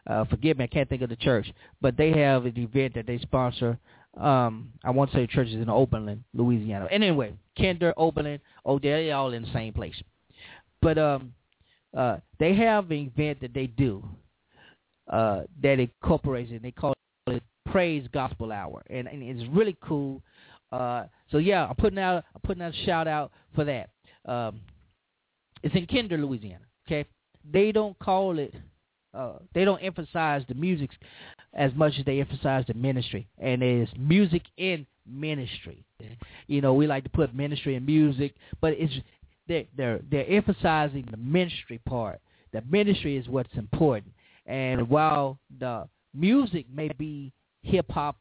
Uh, 0.06 0.24
forgive 0.24 0.58
me, 0.58 0.64
I 0.64 0.68
can't 0.68 0.88
think 0.88 1.02
of 1.02 1.08
the 1.08 1.16
church, 1.16 1.52
but 1.80 1.96
they 1.96 2.12
have 2.12 2.46
an 2.46 2.56
event 2.56 2.94
that 2.94 3.06
they 3.06 3.18
sponsor. 3.18 3.78
Um, 4.16 4.72
I 4.84 4.90
won't 4.90 5.12
say 5.12 5.26
church 5.26 5.48
is 5.48 5.54
in 5.54 5.68
Oberlin, 5.68 6.24
Louisiana. 6.32 6.86
Anyway, 6.90 7.34
Kinder, 7.58 7.92
Oberlin, 7.96 8.40
Oakdale, 8.64 9.04
they're 9.04 9.16
all 9.16 9.32
in 9.32 9.42
the 9.42 9.52
same 9.52 9.72
place. 9.72 10.00
But 10.80 10.96
um, 10.96 11.32
uh, 11.96 12.18
they 12.38 12.54
have 12.54 12.90
an 12.90 13.12
event 13.16 13.40
that 13.40 13.52
they 13.52 13.66
do 13.66 14.06
uh, 15.08 15.42
that 15.62 15.80
incorporates 15.80 16.52
it. 16.52 16.62
They 16.62 16.70
call 16.70 16.94
it 17.26 17.42
Praise 17.70 18.06
Gospel 18.12 18.52
Hour, 18.52 18.82
and, 18.88 19.08
and 19.08 19.22
it's 19.22 19.48
really 19.50 19.76
cool. 19.82 20.22
Uh, 20.72 21.04
so 21.30 21.38
yeah, 21.38 21.66
I'm 21.66 21.76
putting 21.76 21.98
out 21.98 22.24
I'm 22.34 22.40
putting 22.42 22.62
out 22.62 22.74
a 22.74 22.84
shout 22.84 23.08
out 23.08 23.32
for 23.54 23.64
that. 23.64 23.90
Um, 24.24 24.60
it's 25.62 25.74
in 25.74 25.86
Kinder, 25.86 26.18
Louisiana. 26.18 26.64
Okay, 26.86 27.08
they 27.50 27.72
don't 27.72 27.98
call 27.98 28.38
it. 28.38 28.54
Uh, 29.14 29.34
they 29.54 29.64
don't 29.64 29.80
emphasize 29.80 30.42
the 30.48 30.54
music 30.54 30.90
as 31.54 31.72
much 31.74 31.94
as 31.98 32.04
they 32.04 32.20
emphasize 32.20 32.64
the 32.68 32.74
ministry, 32.74 33.26
and 33.38 33.62
it's 33.62 33.90
music 33.98 34.42
in 34.56 34.86
ministry. 35.06 35.84
You 36.46 36.60
know, 36.60 36.74
we 36.74 36.86
like 36.86 37.04
to 37.04 37.10
put 37.10 37.34
ministry 37.34 37.76
and 37.76 37.86
music, 37.86 38.34
but 38.60 38.74
it's 38.76 38.92
they're 39.48 39.64
they're 39.76 40.00
they're 40.10 40.28
emphasizing 40.28 41.06
the 41.10 41.16
ministry 41.16 41.80
part. 41.86 42.20
The 42.52 42.62
ministry 42.70 43.16
is 43.16 43.28
what's 43.28 43.54
important. 43.54 44.12
And 44.46 44.88
while 44.88 45.38
the 45.58 45.88
music 46.14 46.66
may 46.72 46.88
be 46.96 47.32
hip 47.62 47.90
hop 47.90 48.16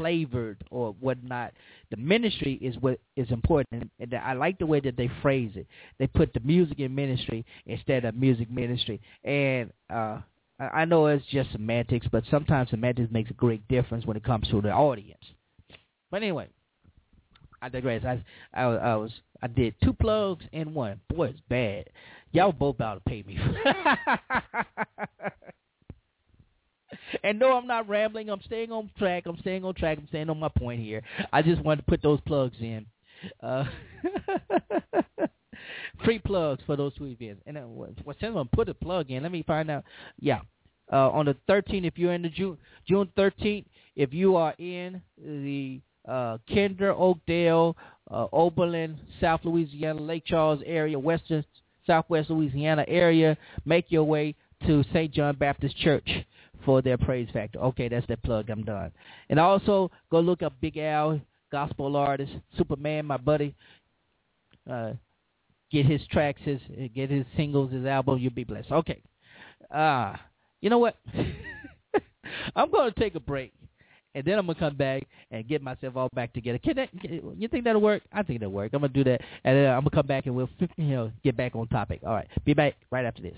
flavored 0.00 0.56
or 0.70 0.92
whatnot, 1.00 1.52
the 1.90 1.96
ministry 1.96 2.54
is 2.62 2.76
what 2.78 2.98
is 3.16 3.30
important. 3.30 3.90
And 4.00 4.14
I 4.14 4.32
like 4.32 4.58
the 4.58 4.66
way 4.66 4.80
that 4.80 4.96
they 4.96 5.10
phrase 5.20 5.52
it. 5.54 5.66
They 5.98 6.06
put 6.06 6.32
the 6.32 6.40
music 6.40 6.80
in 6.80 6.94
ministry 6.94 7.44
instead 7.66 8.04
of 8.04 8.14
music 8.14 8.50
ministry. 8.50 9.00
And 9.24 9.72
uh 9.90 10.20
I 10.60 10.84
know 10.84 11.06
it's 11.06 11.24
just 11.26 11.52
semantics, 11.52 12.06
but 12.12 12.24
sometimes 12.30 12.68
semantics 12.68 13.10
makes 13.10 13.30
a 13.30 13.34
great 13.34 13.66
difference 13.68 14.04
when 14.04 14.18
it 14.18 14.24
comes 14.24 14.46
to 14.48 14.60
the 14.60 14.70
audience. 14.70 15.24
But 16.10 16.22
anyway, 16.22 16.48
I 17.62 17.70
digress. 17.70 18.04
I, 18.04 18.22
I, 18.52 18.64
I 18.64 18.96
was 18.96 19.10
I 19.42 19.46
did 19.46 19.74
two 19.82 19.94
plugs 19.94 20.44
in 20.52 20.74
one. 20.74 21.00
Boy, 21.08 21.28
it's 21.28 21.40
bad. 21.48 21.86
Y'all 22.32 22.52
both 22.52 22.76
about 22.76 23.02
to 23.04 23.10
pay 23.10 23.22
me. 23.22 23.38
and 27.24 27.38
no, 27.38 27.56
I'm 27.56 27.66
not 27.66 27.88
rambling. 27.88 28.30
I'm 28.30 28.42
staying 28.42 28.72
on 28.72 28.90
track. 28.98 29.24
I'm 29.26 29.38
staying 29.38 29.64
on 29.64 29.74
track. 29.74 29.98
I'm 29.98 30.08
staying 30.08 30.30
on 30.30 30.38
my 30.38 30.48
point 30.48 30.80
here. 30.80 31.02
I 31.32 31.42
just 31.42 31.62
wanted 31.62 31.82
to 31.82 31.90
put 31.90 32.02
those 32.02 32.20
plugs 32.22 32.56
in. 32.60 32.86
Uh, 33.42 33.64
free 36.04 36.18
plugs 36.18 36.62
for 36.66 36.76
those 36.76 36.94
two 36.96 37.06
events. 37.06 37.42
And 37.46 37.56
then, 37.56 37.74
well, 37.74 37.90
since 38.20 38.34
I'm 38.36 38.48
put 38.48 38.68
a 38.68 38.74
plug 38.74 39.10
in, 39.10 39.22
let 39.22 39.32
me 39.32 39.42
find 39.42 39.70
out. 39.70 39.84
Yeah, 40.18 40.40
uh, 40.92 41.10
on 41.10 41.26
the 41.26 41.36
13th, 41.48 41.86
if 41.86 41.98
you're 41.98 42.12
in 42.12 42.22
the 42.22 42.28
June 42.28 42.58
June 42.88 43.08
13th, 43.16 43.64
if 43.96 44.12
you 44.12 44.36
are 44.36 44.54
in 44.58 45.02
the 45.18 45.80
uh, 46.08 46.38
Kinder, 46.52 46.92
Oakdale, 46.92 47.76
uh, 48.10 48.26
Oberlin, 48.32 48.98
South 49.20 49.40
Louisiana, 49.44 50.00
Lake 50.00 50.24
Charles 50.26 50.60
area, 50.64 50.98
western, 50.98 51.44
southwest 51.86 52.30
Louisiana 52.30 52.84
area, 52.88 53.36
make 53.64 53.86
your 53.88 54.04
way 54.04 54.34
to 54.66 54.84
St. 54.92 55.12
John 55.12 55.36
Baptist 55.36 55.76
Church 55.78 56.08
for 56.64 56.82
their 56.82 56.98
praise 56.98 57.28
factor. 57.32 57.58
Okay, 57.58 57.88
that's 57.88 58.06
that 58.08 58.22
plug. 58.22 58.50
I'm 58.50 58.64
done. 58.64 58.92
And 59.28 59.38
also 59.38 59.90
go 60.10 60.20
look 60.20 60.42
up 60.42 60.54
Big 60.60 60.76
Al, 60.78 61.20
gospel 61.50 61.96
artist, 61.96 62.32
Superman, 62.56 63.06
my 63.06 63.16
buddy. 63.16 63.54
Uh, 64.70 64.92
get 65.72 65.86
his 65.86 66.00
tracks, 66.10 66.40
his 66.44 66.60
get 66.94 67.10
his 67.10 67.24
singles, 67.36 67.72
his 67.72 67.84
album. 67.84 68.18
You'll 68.18 68.32
be 68.32 68.44
blessed. 68.44 68.70
Okay. 68.70 69.02
Uh, 69.70 70.14
you 70.60 70.70
know 70.70 70.78
what? 70.78 70.96
I'm 72.56 72.70
going 72.70 72.92
to 72.92 73.00
take 73.00 73.14
a 73.14 73.20
break 73.20 73.52
and 74.14 74.24
then 74.24 74.38
I'm 74.38 74.46
gonna 74.46 74.58
come 74.58 74.76
back 74.76 75.06
and 75.30 75.46
get 75.46 75.62
myself 75.62 75.96
all 75.96 76.08
back 76.14 76.32
together. 76.32 76.58
Can 76.58 76.76
that? 76.76 76.88
You 77.02 77.48
think 77.48 77.64
that'll 77.64 77.80
work? 77.80 78.02
I 78.12 78.22
think 78.22 78.40
that'll 78.40 78.52
work. 78.52 78.72
I'm 78.72 78.80
gonna 78.80 78.92
do 78.92 79.04
that, 79.04 79.20
and 79.44 79.56
then 79.56 79.66
I'm 79.66 79.80
gonna 79.80 79.90
come 79.90 80.06
back 80.06 80.26
and 80.26 80.34
we'll 80.34 80.48
you 80.76 80.84
know 80.84 81.12
get 81.22 81.36
back 81.36 81.54
on 81.54 81.68
topic. 81.68 82.00
All 82.04 82.14
right, 82.14 82.28
be 82.44 82.54
back 82.54 82.74
right 82.90 83.04
after 83.04 83.22
this. 83.22 83.36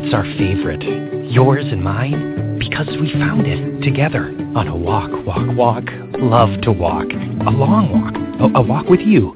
It's 0.00 0.14
our 0.14 0.22
favorite, 0.38 0.80
yours 1.28 1.66
and 1.66 1.82
mine, 1.82 2.56
because 2.60 2.86
we 3.00 3.12
found 3.14 3.48
it 3.48 3.82
together 3.82 4.28
on 4.54 4.68
a 4.68 4.76
walk, 4.76 5.10
walk, 5.26 5.42
walk. 5.56 5.82
Love 6.22 6.60
to 6.62 6.70
walk. 6.70 7.10
A 7.10 7.50
long 7.50 7.90
walk. 7.90 8.14
A, 8.38 8.58
a 8.58 8.62
walk 8.62 8.86
with 8.86 9.00
you. 9.00 9.34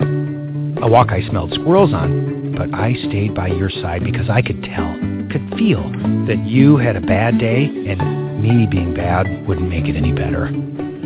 A 0.81 0.89
walk 0.89 1.11
I 1.11 1.29
smelled 1.29 1.53
squirrels 1.53 1.93
on, 1.93 2.55
but 2.57 2.73
I 2.73 2.95
stayed 2.95 3.35
by 3.35 3.49
your 3.49 3.71
side 3.71 4.05
because 4.05 4.31
I 4.31 4.41
could 4.41 4.63
tell, 4.63 4.95
could 5.35 5.43
feel 5.59 5.83
that 6.31 6.39
you 6.47 6.77
had 6.77 6.95
a 6.95 7.01
bad 7.01 7.41
day 7.41 7.65
and 7.67 8.41
me 8.41 8.65
being 8.71 8.95
bad 8.95 9.27
wouldn't 9.49 9.69
make 9.69 9.87
it 9.87 9.97
any 9.97 10.13
better. 10.13 10.47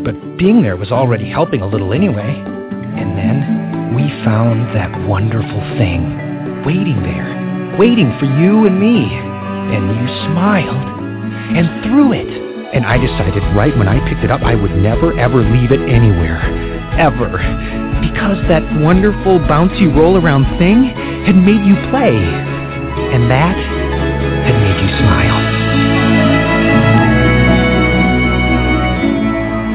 But 0.04 0.36
being 0.36 0.61
there 0.61 0.76
was 0.76 0.92
already 0.92 1.30
helping 1.30 1.62
a 1.62 1.66
little 1.66 1.94
anyway. 1.94 2.44
And 3.00 3.16
then 3.16 3.96
we 3.96 4.04
found 4.22 4.76
that 4.76 4.92
wonderful 5.09 5.64
thing 5.80 6.62
waiting 6.66 7.02
there, 7.02 7.78
waiting 7.78 8.12
for 8.20 8.26
you 8.26 8.66
and 8.66 8.78
me 8.78 9.34
and 9.72 9.82
you 9.90 10.06
smiled 10.30 10.86
and 11.56 11.66
threw 11.84 12.12
it. 12.12 12.28
And 12.74 12.84
I 12.84 12.98
decided 12.98 13.42
right 13.54 13.76
when 13.76 13.88
I 13.88 13.98
picked 14.08 14.24
it 14.24 14.30
up 14.30 14.42
I 14.42 14.54
would 14.54 14.72
never 14.72 15.18
ever 15.18 15.42
leave 15.42 15.72
it 15.72 15.80
anywhere. 15.88 16.42
Ever. 16.98 17.38
Because 18.00 18.36
that 18.48 18.62
wonderful 18.80 19.38
bouncy 19.46 19.88
roll 19.94 20.16
around 20.16 20.44
thing 20.58 20.84
had 21.24 21.36
made 21.36 21.64
you 21.64 21.76
play. 21.90 22.16
And 23.14 23.30
that 23.30 23.56
had 23.56 24.56
made 24.60 24.78
you 24.82 24.90
smile. 24.98 25.56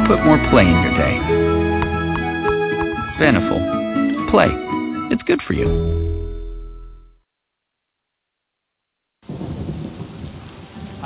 Put 0.08 0.26
more 0.26 0.38
play 0.50 0.64
in 0.64 0.82
your 0.84 0.98
day. 0.98 1.18
Beneful. 3.18 3.60
Play. 4.30 4.50
It's 5.12 5.24
good 5.24 5.42
for 5.44 5.54
you. 5.54 6.11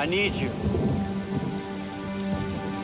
I 0.06 0.08
need 0.08 0.36
you. 0.36 0.52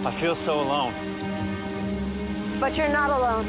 I 0.07 0.19
feel 0.19 0.35
so 0.43 0.59
alone. 0.59 2.57
But 2.59 2.75
you're 2.75 2.91
not 2.91 3.11
alone. 3.11 3.45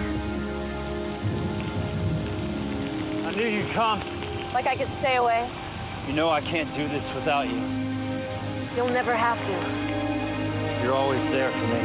I 3.25 3.31
knew 3.35 3.49
you'd 3.49 3.73
come. 3.73 4.01
Like 4.53 4.67
I 4.67 4.77
could 4.77 4.91
stay 5.01 5.17
away? 5.17 5.51
You 6.07 6.13
know 6.13 6.29
I 6.29 6.43
can't 6.43 6.69
do 6.77 6.87
this 6.87 7.03
without 7.15 7.49
you. 7.49 7.57
You'll 8.77 8.93
never 8.93 9.17
have 9.17 9.39
to. 9.39 10.85
You're 10.85 10.93
always 10.93 11.23
there 11.33 11.51
for 11.51 11.67
me. 11.67 11.81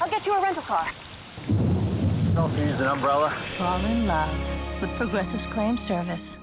I'll 0.00 0.08
get 0.08 0.24
you 0.24 0.32
a 0.32 0.40
rental 0.40 0.62
car. 0.62 0.90
Don't 2.34 2.56
use 2.56 2.80
an 2.80 2.86
umbrella. 2.86 3.36
Fall 3.58 3.84
in 3.84 4.06
love 4.06 4.80
with 4.80 4.96
Progressive 4.96 5.42
Claim 5.52 5.78
Service. 5.86 6.37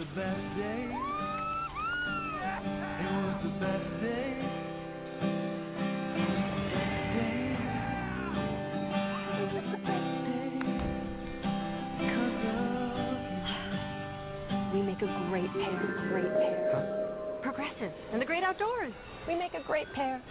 It 0.00 0.06
was 0.06 0.14
the 0.14 0.20
best 0.22 0.56
day. 0.56 0.88
It 3.00 3.12
was 3.12 3.36
the 3.42 3.50
best 3.60 4.00
day. 4.00 4.32
Because 14.72 14.72
we 14.72 14.80
make 14.82 15.02
a 15.02 15.06
great 15.28 15.52
pair, 15.52 15.70
great 16.08 16.32
pair. 16.32 17.10
Progressive 17.42 17.92
and 18.12 18.22
the 18.22 18.24
great 18.24 18.42
outdoors. 18.42 18.94
We 19.28 19.34
make 19.34 19.52
a 19.52 19.62
great 19.66 19.92
pair. 19.92 20.22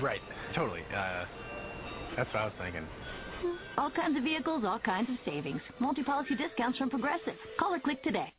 Right, 0.00 0.22
totally. 0.54 0.82
Uh, 0.94 1.26
that's 2.16 2.32
what 2.32 2.42
I 2.42 2.44
was 2.46 2.54
thinking. 2.58 2.86
All 3.76 3.90
kinds 3.90 4.16
of 4.16 4.22
vehicles, 4.24 4.64
all 4.64 4.78
kinds 4.78 5.10
of 5.10 5.16
savings. 5.26 5.60
Multi-policy 5.78 6.36
discounts 6.36 6.78
from 6.78 6.88
Progressive. 6.88 7.34
Call 7.58 7.74
or 7.74 7.80
click 7.80 8.02
today. 8.02 8.32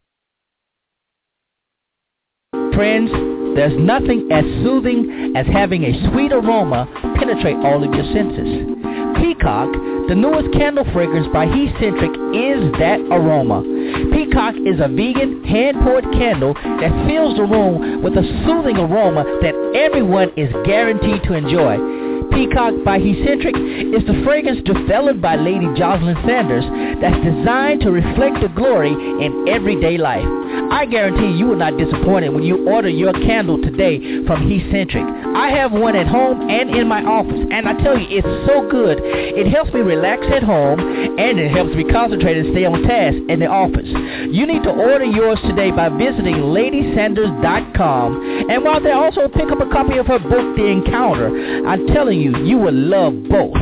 Friends, 2.79 3.11
there's 3.59 3.75
nothing 3.77 4.31
as 4.31 4.45
soothing 4.63 5.35
as 5.35 5.45
having 5.47 5.83
a 5.83 5.91
sweet 6.07 6.31
aroma 6.31 6.87
penetrate 7.19 7.57
all 7.57 7.83
of 7.83 7.93
your 7.93 8.07
senses. 8.15 8.71
Peacock, 9.19 9.67
the 10.07 10.15
newest 10.15 10.53
candle 10.53 10.87
fragrance 10.93 11.27
by 11.33 11.45
Hecentric, 11.45 12.15
is 12.31 12.71
that 12.79 13.03
aroma. 13.11 13.67
Peacock 14.15 14.55
is 14.63 14.79
a 14.79 14.87
vegan, 14.87 15.43
hand-poured 15.43 16.05
candle 16.15 16.53
that 16.79 16.95
fills 17.03 17.35
the 17.35 17.43
room 17.43 18.01
with 18.01 18.15
a 18.15 18.23
soothing 18.47 18.77
aroma 18.77 19.27
that 19.43 19.59
everyone 19.75 20.31
is 20.37 20.47
guaranteed 20.63 21.21
to 21.23 21.33
enjoy. 21.33 21.98
Peacock 22.31 22.73
by 22.83 22.99
Hecentric 22.99 23.55
is 23.93 24.05
the 24.05 24.21
fragrance 24.23 24.61
developed 24.63 25.21
by 25.21 25.35
Lady 25.35 25.67
Jocelyn 25.77 26.15
Sanders 26.25 26.65
that's 27.01 27.23
designed 27.23 27.81
to 27.81 27.91
reflect 27.91 28.41
the 28.41 28.49
glory 28.49 28.91
in 28.91 29.47
everyday 29.47 29.97
life. 29.97 30.25
I 30.71 30.85
guarantee 30.85 31.37
you 31.37 31.47
will 31.47 31.55
not 31.55 31.77
disappointed 31.77 32.29
when 32.29 32.43
you 32.43 32.67
order 32.67 32.89
your 32.89 33.13
candle 33.13 33.61
today 33.61 34.25
from 34.25 34.49
Hecentric. 34.49 35.05
I 35.35 35.49
have 35.49 35.71
one 35.71 35.95
at 35.95 36.07
home 36.07 36.49
and 36.49 36.75
in 36.75 36.87
my 36.87 37.03
office, 37.03 37.39
and 37.51 37.69
I 37.69 37.73
tell 37.81 37.97
you, 37.97 38.07
it's 38.09 38.27
so 38.49 38.67
good. 38.69 38.99
It 38.99 39.47
helps 39.47 39.71
me 39.73 39.81
relax 39.81 40.25
at 40.33 40.43
home, 40.43 40.79
and 40.79 41.39
it 41.39 41.51
helps 41.51 41.73
me 41.75 41.85
concentrate 41.85 42.37
and 42.37 42.51
stay 42.51 42.65
on 42.65 42.81
task 42.83 43.17
in 43.29 43.39
the 43.39 43.47
office. 43.47 43.87
You 44.33 44.45
need 44.45 44.63
to 44.63 44.71
order 44.73 45.05
yours 45.05 45.39
today 45.45 45.71
by 45.71 45.89
visiting 45.89 46.49
LadySanders.com, 46.49 48.49
and 48.49 48.63
while 48.63 48.81
there, 48.81 48.97
also 48.97 49.27
pick 49.29 49.51
up 49.51 49.61
a 49.61 49.69
copy 49.69 49.97
of 49.97 50.07
her 50.07 50.19
book, 50.19 50.55
The 50.57 50.65
Encounter. 50.65 51.29
I'm 51.65 51.87
telling 51.87 52.18
you, 52.18 52.18
you 52.19 52.57
will 52.57 52.73
love 52.73 53.13
both. 53.29 53.55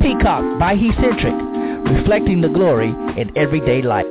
Peacock 0.00 0.58
by 0.58 0.76
Hecentric, 0.76 1.34
reflecting 1.96 2.40
the 2.40 2.48
glory 2.48 2.90
in 3.20 3.32
everyday 3.36 3.82
life. 3.82 4.06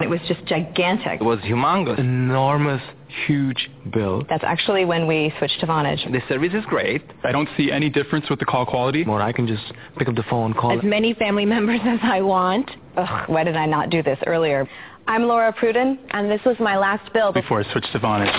It 0.00 0.10
was 0.10 0.20
just 0.28 0.44
gigantic. 0.44 1.22
It 1.22 1.24
was 1.24 1.38
humongous. 1.38 1.98
Enormous, 1.98 2.82
huge 3.26 3.70
bill. 3.90 4.26
That's 4.28 4.44
actually 4.44 4.84
when 4.84 5.06
we 5.06 5.32
switched 5.38 5.60
to 5.60 5.66
Vonage. 5.66 6.04
The 6.12 6.20
service 6.28 6.52
is 6.52 6.64
great. 6.66 7.02
I 7.22 7.32
don't 7.32 7.48
see 7.56 7.70
any 7.70 7.88
difference 7.88 8.28
with 8.28 8.38
the 8.38 8.44
call 8.44 8.66
quality. 8.66 9.02
More, 9.04 9.22
I 9.22 9.32
can 9.32 9.46
just 9.46 9.62
pick 9.96 10.08
up 10.08 10.14
the 10.14 10.24
phone, 10.28 10.52
call. 10.52 10.76
As 10.76 10.84
many 10.84 11.14
family 11.14 11.46
members 11.46 11.80
as 11.84 12.00
I 12.02 12.20
want. 12.20 12.70
Ugh, 12.98 13.28
why 13.30 13.44
did 13.44 13.56
I 13.56 13.64
not 13.64 13.88
do 13.88 14.02
this 14.02 14.18
earlier? 14.26 14.68
I'm 15.06 15.24
Laura 15.24 15.52
Pruden, 15.52 15.98
and 16.10 16.30
this 16.30 16.40
was 16.46 16.56
my 16.58 16.78
last 16.78 17.12
bill 17.12 17.30
before 17.32 17.60
I 17.62 17.72
switched 17.72 17.92
to 17.92 17.98
Vonage. 17.98 18.32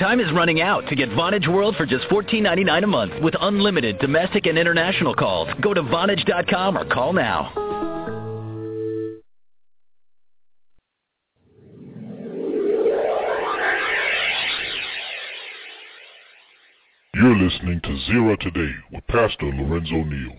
Time 0.00 0.18
is 0.18 0.32
running 0.32 0.60
out 0.60 0.86
to 0.88 0.96
get 0.96 1.08
Vonage 1.10 1.46
World 1.46 1.76
for 1.76 1.86
just 1.86 2.04
$14.99 2.08 2.82
a 2.82 2.86
month 2.86 3.12
with 3.22 3.34
unlimited 3.40 3.98
domestic 4.00 4.46
and 4.46 4.58
international 4.58 5.14
calls. 5.14 5.48
Go 5.60 5.72
to 5.72 5.82
Vonage.com 5.82 6.76
or 6.76 6.84
call 6.86 7.12
now. 7.12 7.52
You're 17.14 17.36
listening 17.36 17.80
to 17.82 17.98
Zero 18.06 18.36
Today 18.36 18.74
with 18.92 19.06
Pastor 19.06 19.46
Lorenzo 19.46 20.02
Neal. 20.04 20.36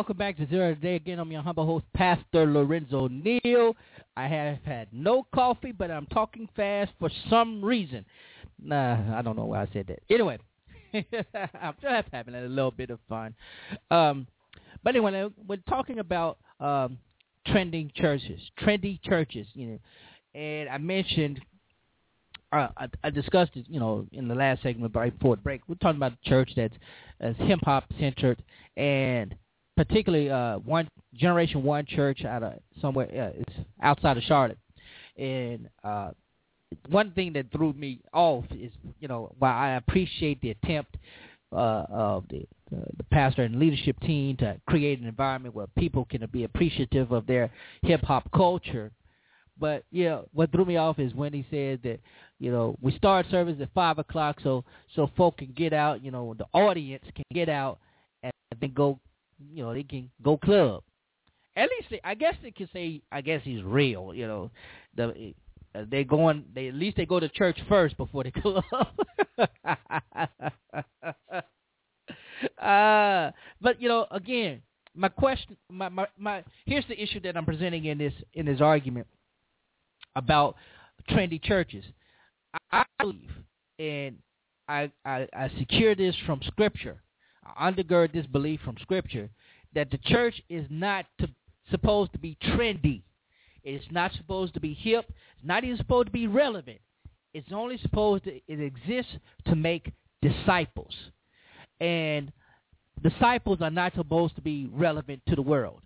Welcome 0.00 0.16
back 0.16 0.34
to 0.38 0.46
Zero 0.46 0.74
Today. 0.74 0.94
Again, 0.96 1.18
I'm 1.18 1.30
your 1.30 1.42
humble 1.42 1.66
host, 1.66 1.84
Pastor 1.92 2.46
Lorenzo 2.46 3.06
Neal. 3.08 3.76
I 4.16 4.28
have 4.28 4.56
had 4.64 4.88
no 4.92 5.26
coffee, 5.34 5.72
but 5.72 5.90
I'm 5.90 6.06
talking 6.06 6.48
fast 6.56 6.90
for 6.98 7.10
some 7.28 7.62
reason. 7.62 8.06
Nah, 8.58 9.18
I 9.18 9.20
don't 9.20 9.36
know 9.36 9.44
why 9.44 9.60
I 9.60 9.68
said 9.74 9.88
that. 9.88 9.98
Anyway, 10.08 10.38
I'm 10.94 11.74
just 11.82 12.08
having 12.14 12.34
a 12.34 12.40
little 12.40 12.70
bit 12.70 12.88
of 12.88 12.98
fun. 13.10 13.34
Um, 13.90 14.26
but 14.82 14.96
anyway, 14.96 15.28
we're 15.46 15.58
talking 15.68 15.98
about 15.98 16.38
um, 16.60 16.96
trending 17.48 17.92
churches, 17.94 18.40
trendy 18.58 19.02
churches, 19.02 19.48
you 19.52 19.66
know, 19.66 19.78
and 20.34 20.70
I 20.70 20.78
mentioned 20.78 21.42
uh, 22.52 22.68
I, 22.74 22.88
I 23.04 23.10
discussed 23.10 23.52
it, 23.54 23.66
you 23.68 23.78
know, 23.78 24.06
in 24.12 24.28
the 24.28 24.34
last 24.34 24.62
segment 24.62 24.96
right 24.96 25.12
before 25.12 25.36
the 25.36 25.42
break. 25.42 25.60
We're 25.68 25.74
talking 25.74 25.98
about 25.98 26.12
a 26.12 26.28
church 26.28 26.52
that's, 26.56 26.74
that's 27.20 27.38
hip 27.40 27.60
hop 27.64 27.84
centered, 28.00 28.42
and 28.78 29.34
particularly 29.80 30.28
uh, 30.28 30.58
one 30.58 30.86
Generation 31.14 31.62
One 31.62 31.86
church 31.86 32.22
out 32.26 32.42
of 32.42 32.52
somewhere 32.82 33.06
uh, 33.06 33.40
it's 33.40 33.54
outside 33.82 34.18
of 34.18 34.22
Charlotte, 34.24 34.58
and 35.16 35.70
uh, 35.82 36.10
one 36.90 37.12
thing 37.12 37.32
that 37.32 37.46
threw 37.50 37.72
me 37.72 38.00
off 38.12 38.44
is, 38.50 38.72
you 39.00 39.08
know, 39.08 39.34
while 39.38 39.56
I 39.56 39.76
appreciate 39.76 40.38
the 40.42 40.50
attempt 40.50 40.98
uh, 41.50 41.86
of 41.90 42.24
the 42.28 42.46
uh, 42.76 42.84
the 42.98 43.04
pastor 43.04 43.42
and 43.42 43.58
leadership 43.58 43.98
team 44.00 44.36
to 44.36 44.60
create 44.68 45.00
an 45.00 45.06
environment 45.06 45.54
where 45.54 45.66
people 45.78 46.04
can 46.04 46.28
be 46.30 46.44
appreciative 46.44 47.10
of 47.10 47.26
their 47.26 47.50
hip 47.80 48.02
hop 48.02 48.30
culture. 48.32 48.92
But 49.58 49.84
yeah, 49.90 50.20
what 50.34 50.52
threw 50.52 50.66
me 50.66 50.76
off 50.76 50.98
is 50.98 51.14
when 51.14 51.32
he 51.32 51.46
said 51.50 51.80
that 51.84 52.00
you 52.38 52.52
know 52.52 52.76
we 52.82 52.94
start 52.98 53.24
service 53.30 53.56
at 53.62 53.72
five 53.72 53.98
o'clock 53.98 54.40
so 54.42 54.62
so 54.94 55.10
folk 55.16 55.38
can 55.38 55.54
get 55.56 55.72
out, 55.72 56.04
you 56.04 56.10
know, 56.10 56.34
the 56.36 56.46
audience 56.52 57.04
can 57.14 57.24
get 57.32 57.48
out 57.48 57.78
and 58.22 58.32
then 58.60 58.72
go, 58.74 58.98
you 59.52 59.62
know, 59.62 59.74
they 59.74 59.82
can 59.82 60.10
go 60.22 60.36
club. 60.36 60.82
At 61.56 61.68
least 61.70 61.90
they, 61.90 62.00
I 62.04 62.14
guess 62.14 62.34
they 62.42 62.50
can 62.50 62.68
say 62.72 63.02
I 63.10 63.20
guess 63.20 63.40
he's 63.44 63.62
real, 63.62 64.12
you 64.14 64.26
know. 64.26 64.50
The 64.96 65.34
uh, 65.74 65.84
they 65.88 66.04
going 66.04 66.44
they 66.54 66.68
at 66.68 66.74
least 66.74 66.96
they 66.96 67.06
go 67.06 67.20
to 67.20 67.28
church 67.28 67.58
first 67.68 67.96
before 67.96 68.24
they 68.24 68.30
club. 68.42 68.64
uh, 72.58 73.30
but 73.60 73.80
you 73.80 73.88
know, 73.88 74.06
again, 74.10 74.62
my 74.94 75.08
question, 75.08 75.56
my, 75.70 75.88
my 75.88 76.06
my 76.18 76.44
here's 76.66 76.86
the 76.88 77.00
issue 77.00 77.20
that 77.20 77.36
I'm 77.36 77.44
presenting 77.44 77.84
in 77.84 77.98
this 77.98 78.14
in 78.34 78.46
this 78.46 78.60
argument 78.60 79.06
about 80.16 80.56
trendy 81.10 81.42
churches. 81.42 81.84
I, 82.72 82.78
I 82.80 82.84
believe, 82.98 83.30
and 83.78 84.16
I, 84.68 84.90
I 85.04 85.28
I 85.32 85.50
secure 85.58 85.94
this 85.94 86.14
from 86.26 86.40
Scripture. 86.46 87.00
Undergird 87.60 88.12
this 88.12 88.26
belief 88.26 88.60
from 88.64 88.76
Scripture 88.80 89.30
that 89.74 89.90
the 89.90 89.98
church 89.98 90.42
is 90.48 90.66
not 90.70 91.06
to, 91.18 91.28
supposed 91.70 92.12
to 92.12 92.18
be 92.18 92.36
trendy. 92.42 93.02
It's 93.62 93.84
not 93.90 94.12
supposed 94.14 94.54
to 94.54 94.60
be 94.60 94.74
hip. 94.74 95.06
It's 95.08 95.44
not 95.44 95.64
even 95.64 95.76
supposed 95.76 96.06
to 96.06 96.12
be 96.12 96.26
relevant. 96.26 96.80
It's 97.32 97.52
only 97.52 97.78
supposed 97.78 98.24
to 98.24 98.34
it 98.34 98.60
exists 98.60 99.12
to 99.46 99.54
make 99.54 99.92
disciples, 100.20 100.94
and 101.80 102.32
disciples 103.02 103.60
are 103.60 103.70
not 103.70 103.94
supposed 103.94 104.34
to 104.36 104.42
be 104.42 104.68
relevant 104.72 105.22
to 105.28 105.36
the 105.36 105.42
world. 105.42 105.80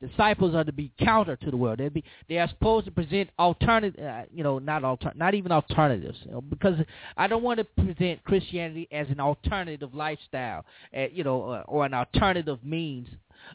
Disciples 0.00 0.54
are 0.54 0.62
to 0.62 0.72
be 0.72 0.92
counter 1.00 1.34
to 1.34 1.50
the 1.50 1.56
world. 1.56 1.78
They 1.78 1.88
be 1.88 2.04
they 2.28 2.38
are 2.38 2.48
supposed 2.48 2.86
to 2.86 2.92
present 2.92 3.30
alternative, 3.38 3.98
uh, 4.00 4.22
you 4.32 4.44
know, 4.44 4.60
not 4.60 4.84
alter, 4.84 5.12
not 5.16 5.34
even 5.34 5.50
alternatives, 5.50 6.18
you 6.24 6.30
know, 6.30 6.40
because 6.40 6.78
I 7.16 7.26
don't 7.26 7.42
want 7.42 7.58
to 7.58 7.64
present 7.64 8.22
Christianity 8.22 8.86
as 8.92 9.08
an 9.08 9.18
alternative 9.18 9.94
lifestyle, 9.94 10.64
uh, 10.96 11.06
you 11.12 11.24
know, 11.24 11.50
uh, 11.50 11.64
or 11.66 11.84
an 11.84 11.94
alternative 11.94 12.58
means 12.62 13.08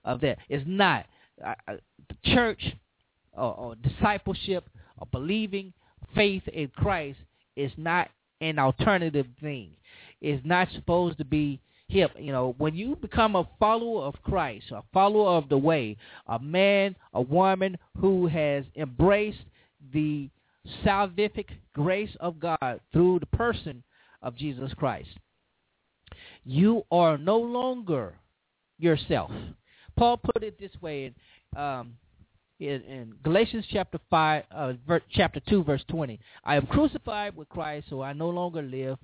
of 0.03 0.19
that. 0.21 0.37
It's 0.49 0.65
not. 0.67 1.05
Uh, 1.43 1.55
the 2.09 2.33
church 2.33 2.61
or, 3.35 3.53
or 3.55 3.75
discipleship 3.75 4.67
or 4.97 5.07
believing 5.11 5.73
faith 6.15 6.47
in 6.49 6.67
Christ 6.75 7.19
is 7.55 7.71
not 7.77 8.09
an 8.41 8.59
alternative 8.59 9.27
thing. 9.41 9.71
It's 10.21 10.45
not 10.45 10.67
supposed 10.73 11.17
to 11.17 11.25
be 11.25 11.59
hip. 11.93 12.11
You 12.19 12.31
know, 12.31 12.55
when 12.57 12.75
you 12.75 12.95
become 12.95 13.35
a 13.35 13.47
follower 13.59 14.03
of 14.03 14.15
Christ, 14.23 14.65
a 14.71 14.83
follower 14.91 15.37
of 15.37 15.47
the 15.47 15.57
way, 15.57 15.97
a 16.27 16.39
man, 16.39 16.95
a 17.13 17.21
woman 17.21 17.77
who 18.01 18.27
has 18.27 18.65
embraced 18.75 19.45
the 19.93 20.29
salvific 20.83 21.49
grace 21.73 22.15
of 22.19 22.39
God 22.39 22.79
through 22.91 23.19
the 23.19 23.37
person 23.37 23.83
of 24.21 24.35
Jesus 24.35 24.71
Christ, 24.73 25.09
you 26.43 26.83
are 26.91 27.17
no 27.17 27.37
longer 27.37 28.15
yourself. 28.79 29.31
Paul 29.95 30.17
put 30.17 30.43
it 30.43 30.59
this 30.59 30.71
way 30.81 31.05
in, 31.05 31.61
um, 31.61 31.93
in, 32.59 32.81
in 32.81 33.13
Galatians 33.23 33.65
chapter 33.69 33.99
five, 34.09 34.43
uh, 34.51 34.73
ver- 34.87 35.01
chapter 35.11 35.41
two, 35.49 35.63
verse 35.63 35.83
twenty. 35.87 36.19
I 36.43 36.55
am 36.55 36.65
crucified 36.65 37.35
with 37.35 37.49
Christ, 37.49 37.87
so 37.89 38.01
I 38.01 38.13
no 38.13 38.29
longer 38.29 38.61
live, 38.61 38.97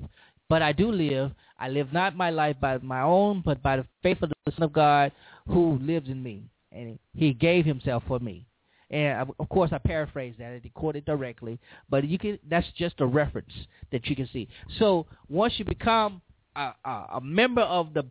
but 0.50 0.62
I 0.62 0.72
do 0.72 0.91
live. 0.91 1.32
I 1.58 1.70
live 1.70 1.93
not 1.93 2.16
my 2.16 2.30
life 2.30 2.58
by 2.60 2.78
my 2.80 3.02
own, 3.02 3.41
but 3.45 3.62
by 3.62 3.78
the 3.78 3.86
faith 4.02 4.22
of 4.22 4.30
the 4.30 4.52
Son 4.52 4.64
of 4.64 4.74
God 4.74 5.12
who 5.47 5.78
lives 5.80 6.10
in 6.10 6.22
me, 6.22 6.43
and 6.72 6.97
He 7.14 7.34
gave 7.34 7.66
Himself 7.66 8.04
for 8.08 8.20
me. 8.20 8.45
And 8.89 9.30
of 9.39 9.50
course, 9.50 9.70
I 9.72 9.78
paraphrase 9.78 10.34
that. 10.39 10.47
I 10.47 10.54
didn't 10.54 10.74
quote 10.74 10.95
it 10.95 11.06
directly, 11.06 11.60
but 11.89 12.08
you 12.08 12.18
can—that's 12.18 12.68
just 12.76 12.95
a 13.00 13.06
reference 13.06 13.54
that 13.91 14.08
you 14.08 14.16
can 14.16 14.28
see. 14.34 14.47
So 14.80 15.06
once 15.28 15.54
you 15.58 15.66
become 15.66 16.22
a, 16.56 16.72
a, 16.84 17.06
a 17.16 17.22
member 17.22 17.62
of 17.62 17.93
the 17.93 18.04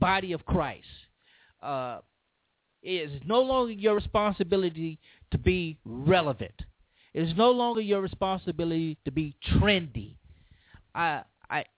body 0.00 0.32
of 0.32 0.44
Christ, 0.44 0.86
uh, 1.62 2.00
it 2.82 3.10
is 3.10 3.20
no 3.24 3.40
longer 3.40 3.72
your 3.72 3.94
responsibility 3.94 4.98
to 5.30 5.38
be 5.38 5.78
relevant. 5.84 6.54
It 7.14 7.22
is 7.22 7.36
no 7.36 7.50
longer 7.50 7.80
your 7.80 8.00
responsibility 8.00 8.98
to 9.04 9.10
be 9.12 9.36
trendy. 9.52 10.16
I, 10.94 11.22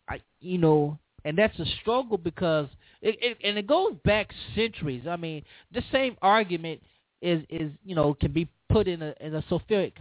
I, 0.09 0.21
you 0.41 0.59
know, 0.59 0.99
and 1.25 1.37
that's 1.37 1.59
a 1.59 1.67
struggle 1.81 2.19
because 2.19 2.69
it, 3.03 3.17
it 3.21 3.39
and 3.45 3.59
it 3.59 3.67
goes 3.67 3.95
back 4.05 4.31
centuries. 4.55 5.07
I 5.09 5.17
mean, 5.17 5.45
the 5.73 5.83
same 5.93 6.17
argument 6.23 6.81
is 7.21 7.43
is 7.51 7.71
you 7.85 7.95
know 7.95 8.15
can 8.15 8.33
be 8.33 8.49
put 8.69 8.89
in 8.89 9.03
a 9.03 9.15
in 9.21 9.35
a 9.35 9.43
Sophic 9.43 9.93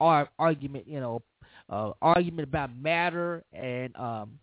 ar- 0.00 0.30
argument. 0.38 0.86
You 0.88 1.00
know, 1.00 1.22
uh, 1.70 1.92
argument 2.00 2.48
about 2.48 2.76
matter 2.76 3.44
and 3.52 3.94
um, 3.96 4.38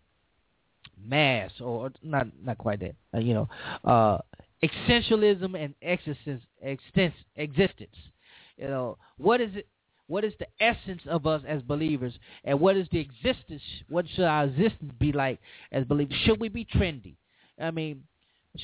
mass, 1.08 1.52
or 1.62 1.92
not 2.04 2.28
not 2.44 2.58
quite 2.58 2.80
that. 2.80 2.96
Uh, 3.14 3.20
you 3.20 3.34
know, 3.34 3.50
uh, 3.84 4.20
essentialism 4.64 5.62
and 5.62 5.74
existence, 5.82 6.44
existence. 7.36 7.96
You 8.58 8.68
know, 8.68 8.98
what 9.18 9.42
is 9.42 9.56
it? 9.56 9.68
What 10.10 10.26
is 10.26 10.34
the 10.40 10.48
essence 10.60 11.04
of 11.08 11.28
us 11.28 11.44
as 11.48 11.62
believers, 11.62 12.14
and 12.44 12.60
what 12.60 12.76
is 12.76 12.88
the 12.92 13.00
existence? 13.00 13.62
What 13.90 14.06
should 14.16 14.26
our 14.26 14.46
existence 14.46 14.92
be 15.00 15.12
like 15.12 15.40
as 15.72 15.86
believers? 15.86 16.18
Should 16.26 16.40
we 16.40 16.50
be 16.50 16.66
trendy? 16.66 17.14
I 17.62 17.70
mean, 17.70 18.02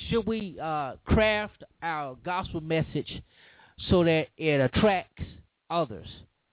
should 0.09 0.25
we 0.25 0.57
uh, 0.59 0.93
craft 1.05 1.63
our 1.83 2.17
gospel 2.25 2.61
message 2.61 3.21
so 3.89 4.03
that 4.03 4.29
it 4.37 4.59
attracts 4.59 5.23
others? 5.69 6.07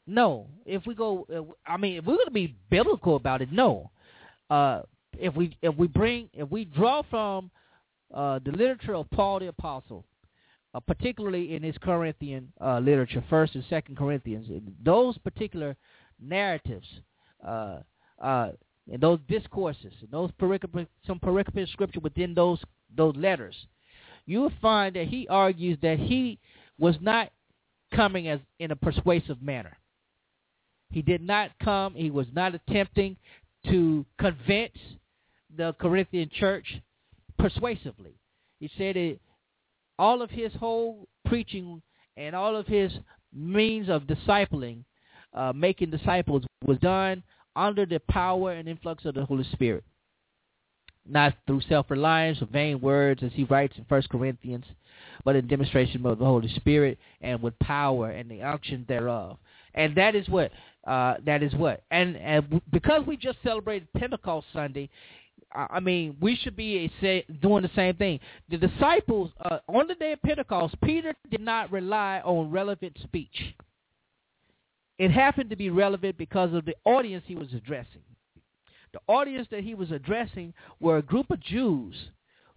No. 0.07 0.47
If 0.67 0.87
we 0.87 0.95
go, 0.95 1.27
I 1.67 1.79
mean, 1.79 1.97
if 1.97 2.05
we're 2.05 2.17
going 2.17 2.27
to 2.27 2.31
be 2.31 2.55
biblical 2.69 3.17
about 3.17 3.41
it, 3.41 3.51
no. 3.51 3.91
Uh, 4.51 4.83
if 5.19 5.35
we 5.35 5.57
if 5.63 5.75
we 5.75 5.87
bring 5.87 6.29
if 6.35 6.51
we 6.51 6.67
draw 6.67 7.03
from 7.09 7.51
uh, 8.13 8.41
the 8.45 8.51
literature 8.51 8.95
of 8.95 9.11
Paul 9.11 9.41
the 9.41 9.47
apostle, 9.47 10.05
uh, 10.75 10.81
particularly 10.81 11.55
in 11.55 11.63
his 11.63 11.77
Corinthian 11.79 12.53
uh, 12.61 12.79
literature, 12.79 13.23
First 13.29 13.55
and 13.55 13.65
Second 13.69 13.97
Corinthians, 13.97 14.49
those 14.83 15.19
particular 15.19 15.77
narratives, 16.21 16.87
uh, 17.47 17.79
uh, 18.21 18.51
and 18.91 19.01
those 19.01 19.19
discourses, 19.29 19.93
and 20.01 20.11
those 20.11 20.31
pericope, 20.41 20.87
some 21.07 21.21
pericope 21.21 21.71
scripture 21.71 22.01
within 22.01 22.35
those 22.35 22.59
those 22.95 23.15
letters, 23.17 23.55
you 24.27 24.41
will 24.41 24.53
find 24.61 24.97
that 24.97 25.09
he 25.09 25.27
argues 25.29 25.79
that 25.83 25.99
he 25.99 26.39
was 26.79 26.97
not 27.01 27.31
coming 27.95 28.29
as 28.29 28.41
in 28.59 28.71
a 28.71 28.77
persuasive 28.77 29.41
manner. 29.43 29.77
He 30.91 31.03
did 31.03 31.23
not 31.23 31.51
come. 31.63 31.95
He 31.95 32.11
was 32.11 32.27
not 32.35 32.55
attempting 32.55 33.17
to 33.67 34.05
convince 34.19 34.77
the 35.57 35.75
Corinthian 35.81 36.31
church 36.39 36.67
persuasively. 37.39 38.15
He 38.61 38.71
said 38.77 38.97
it, 38.97 39.21
all 39.99 40.23
of 40.23 40.31
his 40.31 40.53
whole 40.55 41.07
preaching 41.27 41.83
and 42.17 42.35
all 42.35 42.57
of 42.57 42.67
his 42.67 42.93
means 43.35 43.89
of 43.89 44.03
discipling, 44.03 44.85
uh, 45.35 45.53
making 45.55 45.91
disciples, 45.91 46.45
was 46.65 46.79
done 46.79 47.23
under 47.57 47.87
the 47.87 48.01
power 48.09 48.53
and 48.53 48.69
influx 48.69 49.05
of 49.05 49.15
the 49.15 49.25
Holy 49.25 49.45
Spirit. 49.53 49.85
Not 51.09 51.35
through 51.47 51.63
self-reliance 51.69 52.41
or 52.43 52.47
vain 52.47 52.81
words, 52.81 53.23
as 53.23 53.33
he 53.33 53.45
writes 53.45 53.77
in 53.77 53.85
First 53.87 54.09
Corinthians, 54.09 54.65
but 55.25 55.35
in 55.35 55.49
demonstration 55.49 56.07
of 56.07 56.19
the 56.19 56.25
Holy 56.25 56.49
Spirit 56.55 56.99
and 57.21 57.43
with 57.43 57.59
power 57.59 58.11
and 58.11 58.31
the 58.31 58.43
unction 58.43 58.85
thereof. 58.87 59.39
And 59.75 59.97
that 59.97 60.15
is 60.15 60.29
what 60.29 60.53
uh, 60.87 61.15
that 61.25 61.43
is 61.43 61.55
what. 61.55 61.83
And, 61.91 62.17
and 62.17 62.61
because 62.73 63.07
we 63.07 63.17
just 63.17 63.39
celebrated 63.43 63.89
Pentecost 63.97 64.47
Sunday, 64.53 64.91
I 65.55 65.81
mean, 65.81 66.17
we 66.21 66.37
should 66.37 66.57
be 66.57 66.91
doing 67.41 67.63
the 67.63 67.71
same 67.77 67.95
thing. 67.97 68.21
The 68.51 68.59
disciples, 68.59 69.31
uh, 69.45 69.59
on 69.69 69.87
the 69.87 69.95
day 69.95 70.13
of 70.13 70.23
Pentecost, 70.23 70.75
Peter 70.83 71.15
did 71.31 71.41
not 71.41 71.71
rely 71.71 72.21
on 72.25 72.51
relevant 72.51 72.97
speech. 73.03 73.55
It 74.99 75.11
happened 75.11 75.51
to 75.51 75.57
be 75.57 75.71
relevant 75.71 76.17
because 76.17 76.55
of 76.55 76.65
the 76.65 76.77
audience 76.85 77.25
he 77.27 77.35
was 77.35 77.53
addressing. 77.55 78.03
The 78.93 79.01
audience 79.09 79.49
that 79.51 79.65
he 79.65 79.75
was 79.75 79.91
addressing 79.91 80.55
were 80.81 80.99
a 80.99 81.03
group 81.03 81.31
of 81.31 81.41
Jews 81.41 81.95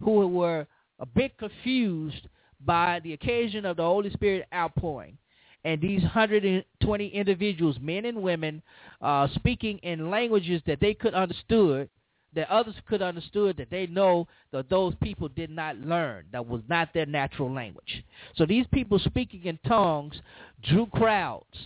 who 0.02 0.26
were 0.26 0.66
a 0.98 1.06
bit 1.06 1.36
confused 1.38 2.28
by 2.64 3.00
the 3.02 3.12
occasion 3.14 3.64
of 3.64 3.76
the 3.76 3.82
Holy 3.82 4.10
Spirit 4.10 4.46
outpouring. 4.54 5.16
And 5.64 5.80
these 5.80 6.02
120 6.02 7.08
individuals, 7.08 7.76
men 7.80 8.04
and 8.04 8.22
women, 8.22 8.62
uh, 9.00 9.26
speaking 9.34 9.78
in 9.78 10.10
languages 10.10 10.62
that 10.66 10.78
they 10.80 10.94
could 10.94 11.14
understood, 11.14 11.88
that 12.34 12.50
others 12.50 12.74
could 12.88 13.02
understood 13.02 13.56
that 13.56 13.70
they 13.70 13.86
know 13.86 14.28
that 14.52 14.68
those 14.68 14.94
people 15.02 15.28
did 15.28 15.50
not 15.50 15.76
learn. 15.78 16.24
That 16.32 16.46
was 16.46 16.62
not 16.68 16.92
their 16.92 17.06
natural 17.06 17.52
language. 17.52 18.04
So 18.36 18.44
these 18.44 18.66
people 18.72 18.98
speaking 18.98 19.44
in 19.44 19.58
tongues 19.66 20.20
drew 20.62 20.86
crowds. 20.86 21.56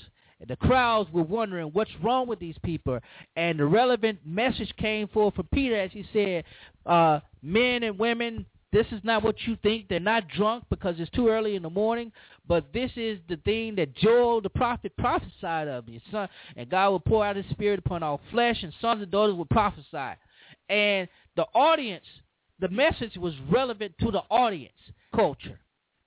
And 0.41 0.49
the 0.49 0.57
crowds 0.57 1.13
were 1.13 1.23
wondering 1.23 1.67
what's 1.69 1.91
wrong 2.03 2.27
with 2.27 2.39
these 2.39 2.57
people. 2.65 2.99
And 3.37 3.59
the 3.59 3.67
relevant 3.67 4.21
message 4.25 4.73
came 4.79 5.09
forth 5.09 5.35
from 5.35 5.49
Peter 5.53 5.79
as 5.79 5.91
he 5.93 6.05
said, 6.13 6.45
uh, 6.87 7.21
men 7.43 7.83
and 7.83 7.99
women, 7.99 8.47
this 8.73 8.87
is 8.93 9.01
not 9.03 9.23
what 9.23 9.35
you 9.47 9.59
think. 9.63 9.89
They're 9.89 10.01
not 10.01 10.29
drunk 10.29 10.65
because 10.71 10.95
it's 10.99 11.11
too 11.11 11.29
early 11.29 11.57
in 11.57 11.63
the 11.63 11.71
morning, 11.71 12.13
but 12.47 12.73
this 12.73 12.91
is 12.97 13.19
the 13.29 13.37
thing 13.39 13.75
that 13.75 13.97
Joel 13.97 14.41
the 14.41 14.49
prophet 14.49 14.93
prophesied 14.97 15.67
of. 15.67 15.89
Your 15.89 16.01
son, 16.11 16.29
and 16.57 16.71
God 16.71 16.91
will 16.91 17.01
pour 17.01 17.27
out 17.27 17.35
his 17.35 17.45
spirit 17.51 17.81
upon 17.81 18.05
all 18.05 18.21
flesh, 18.31 18.63
and 18.63 18.73
sons 18.81 19.03
and 19.03 19.11
daughters 19.11 19.35
will 19.35 19.45
prophesy 19.47 20.17
and 20.71 21.09
the 21.37 21.45
audience, 21.55 22.05
the 22.61 22.69
message 22.69 23.17
was 23.17 23.35
relevant 23.51 23.93
to 24.01 24.11
the 24.11 24.23
audience 24.31 24.73
culture. 25.15 25.59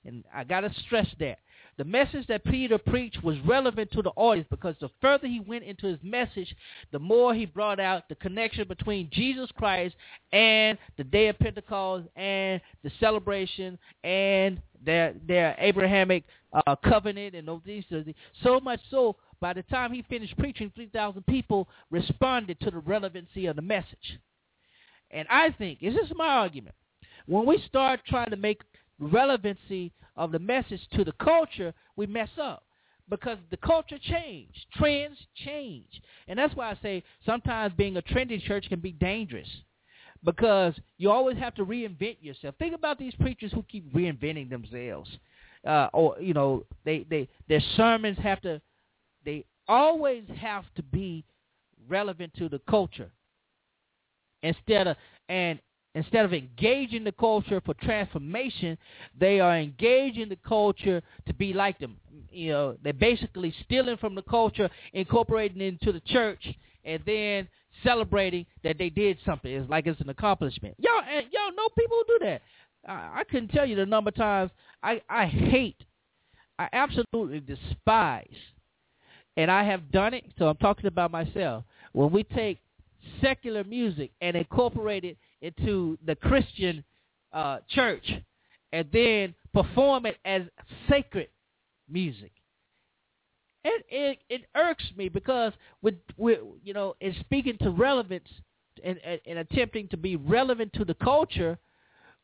And 0.06 0.24
I 0.34 0.44
got 0.44 0.62
to 0.62 0.74
stress 0.86 1.08
that. 1.20 1.40
The 1.76 1.84
message 1.84 2.28
that 2.28 2.44
Peter 2.44 2.78
preached 2.78 3.24
was 3.24 3.36
relevant 3.48 3.92
to 3.94 4.04
the 4.04 4.12
audience 4.12 4.48
because 4.52 4.76
the 4.80 4.90
further 5.02 5.28
he 5.28 5.40
went 5.40 5.64
into 5.64 5.88
his 5.88 5.98
message, 6.04 6.56
the 6.92 7.00
more 7.00 7.34
he 7.34 7.48
brought 7.48 7.80
out 7.80 8.08
the 8.10 8.16
connection 8.16 8.68
between 8.68 9.10
Jesus 9.12 9.50
Christ 9.58 9.96
and 10.32 10.78
the 10.98 11.04
day 11.04 11.30
of 11.30 11.40
Pentecost 11.40 12.08
and 12.16 12.62
the 12.84 12.92
celebration 13.00 13.80
and 14.04 14.62
their 14.86 15.16
their 15.28 15.56
Abrahamic 15.58 16.26
uh, 16.54 16.76
covenant 16.76 17.34
and 17.34 17.48
those 17.48 17.62
things. 17.66 17.86
So 18.44 18.60
much 18.60 18.80
so, 18.92 19.16
by 19.40 19.54
the 19.54 19.64
time 19.64 19.92
he 19.92 20.04
finished 20.04 20.38
preaching, 20.38 20.72
3,000 20.76 21.26
people 21.26 21.68
responded 21.90 22.60
to 22.60 22.70
the 22.70 22.80
relevancy 22.80 23.48
of 23.48 23.56
the 23.56 23.64
message. 23.64 24.20
And 25.14 25.28
I 25.30 25.52
think, 25.52 25.80
this 25.80 25.94
is 25.94 26.12
my 26.16 26.28
argument, 26.28 26.76
when 27.28 27.46
we 27.46 27.64
start 27.68 28.02
trying 28.08 28.32
to 28.32 28.36
make 28.36 28.62
relevancy 29.00 29.92
of 30.16 30.32
the 30.32 30.40
message 30.40 30.82
to 30.94 31.04
the 31.04 31.14
culture, 31.14 31.74
we 31.96 32.08
mess 32.08 32.30
up. 32.42 32.64
because 33.10 33.38
the 33.52 33.58
culture 33.58 34.00
changed, 34.00 34.66
trends 34.76 35.18
change, 35.46 36.02
and 36.28 36.40
that's 36.40 36.56
why 36.56 36.72
I 36.72 36.78
say 36.82 37.04
sometimes 37.26 37.74
being 37.76 37.98
a 37.98 38.02
trendy 38.02 38.42
church 38.42 38.66
can 38.70 38.80
be 38.80 38.94
dangerous. 38.94 39.48
Because 40.24 40.74
you 40.98 41.12
always 41.12 41.38
have 41.38 41.54
to 41.56 41.66
reinvent 41.66 42.16
yourself. 42.22 42.56
Think 42.58 42.74
about 42.74 42.98
these 42.98 43.14
preachers 43.16 43.52
who 43.52 43.62
keep 43.64 43.94
reinventing 43.94 44.50
themselves, 44.50 45.10
uh, 45.68 45.90
or 45.92 46.16
you 46.22 46.34
know, 46.34 46.64
they 46.86 47.06
they 47.10 47.28
their 47.50 47.60
sermons 47.76 48.18
have 48.20 48.40
to, 48.42 48.62
they 49.26 49.44
always 49.68 50.24
have 50.40 50.64
to 50.76 50.84
be 50.84 51.26
relevant 51.90 52.34
to 52.36 52.48
the 52.48 52.60
culture 52.70 53.12
instead 54.44 54.88
of 54.88 54.98
and 55.30 55.60
instead 55.96 56.26
of 56.26 56.34
engaging 56.34 57.04
the 57.04 57.12
culture 57.12 57.62
for 57.66 57.74
transformation, 57.76 58.78
they 59.20 59.40
are 59.40 59.58
engaging 59.58 60.30
the 60.30 60.38
culture 60.48 61.02
to 61.28 61.34
be 61.34 61.54
like 61.54 61.80
them. 61.80 61.98
You 62.30 62.52
know, 62.52 62.78
they're 62.84 62.94
basically 62.94 63.54
stealing 63.64 63.98
from 63.98 64.16
the 64.16 64.24
culture, 64.24 64.70
incorporating 64.94 65.62
it 65.62 65.66
into 65.66 65.92
the 65.92 66.02
church, 66.02 66.48
and 66.84 67.02
then 67.06 67.48
celebrating 67.84 68.46
that 68.64 68.78
they 68.78 68.90
did 68.90 69.18
something. 69.26 69.52
It's 69.52 69.70
like 69.70 69.88
it's 69.88 70.02
an 70.02 70.10
accomplishment. 70.10 70.76
Y'all, 70.80 71.02
and 71.10 71.26
y'all 71.32 71.56
know 71.56 71.68
people 71.78 71.98
who 71.98 72.20
do 72.20 72.26
that. 72.26 72.42
I, 72.88 73.20
I 73.20 73.24
couldn't 73.30 73.50
tell 73.50 73.66
you 73.66 73.76
the 73.76 73.86
number 73.86 74.10
of 74.10 74.16
times 74.16 74.52
I, 74.82 75.02
I 75.10 75.26
hate, 75.28 75.82
I 76.60 76.70
absolutely 76.74 77.40
despise, 77.40 78.28
and 79.38 79.50
I 79.50 79.64
have 79.64 79.92
done 79.92 80.14
it, 80.14 80.26
so 80.38 80.48
I'm 80.48 80.58
talking 80.58 80.88
about 80.88 81.12
myself. 81.12 81.64
When 81.94 82.12
we 82.12 82.24
take 82.24 82.60
secular 83.22 83.64
music 83.64 84.12
and 84.22 84.36
incorporate 84.36 85.04
it 85.04 85.18
into 85.42 85.98
the 86.06 86.16
Christian 86.16 86.84
uh, 87.32 87.60
church 87.70 88.12
and 88.72 88.88
then 88.92 89.34
perform 89.54 90.06
it 90.06 90.18
as 90.26 90.44
sacred 90.90 91.28
music. 91.90 92.32
It, 93.66 93.86
it 93.90 94.20
it 94.30 94.42
irks 94.56 94.84
me 94.98 95.08
because 95.08 95.54
with, 95.82 95.96
with 96.18 96.40
you 96.64 96.74
know 96.74 96.96
in 97.00 97.16
speaking 97.22 97.58
to 97.62 97.70
relevance 97.70 98.28
and, 98.84 99.00
and, 99.06 99.22
and 99.26 99.40
attempting 99.40 99.88
to 99.90 99.98
be 99.98 100.18
relevant 100.18 100.74
to 100.74 100.84
the 100.84 100.96
culture, 100.96 101.58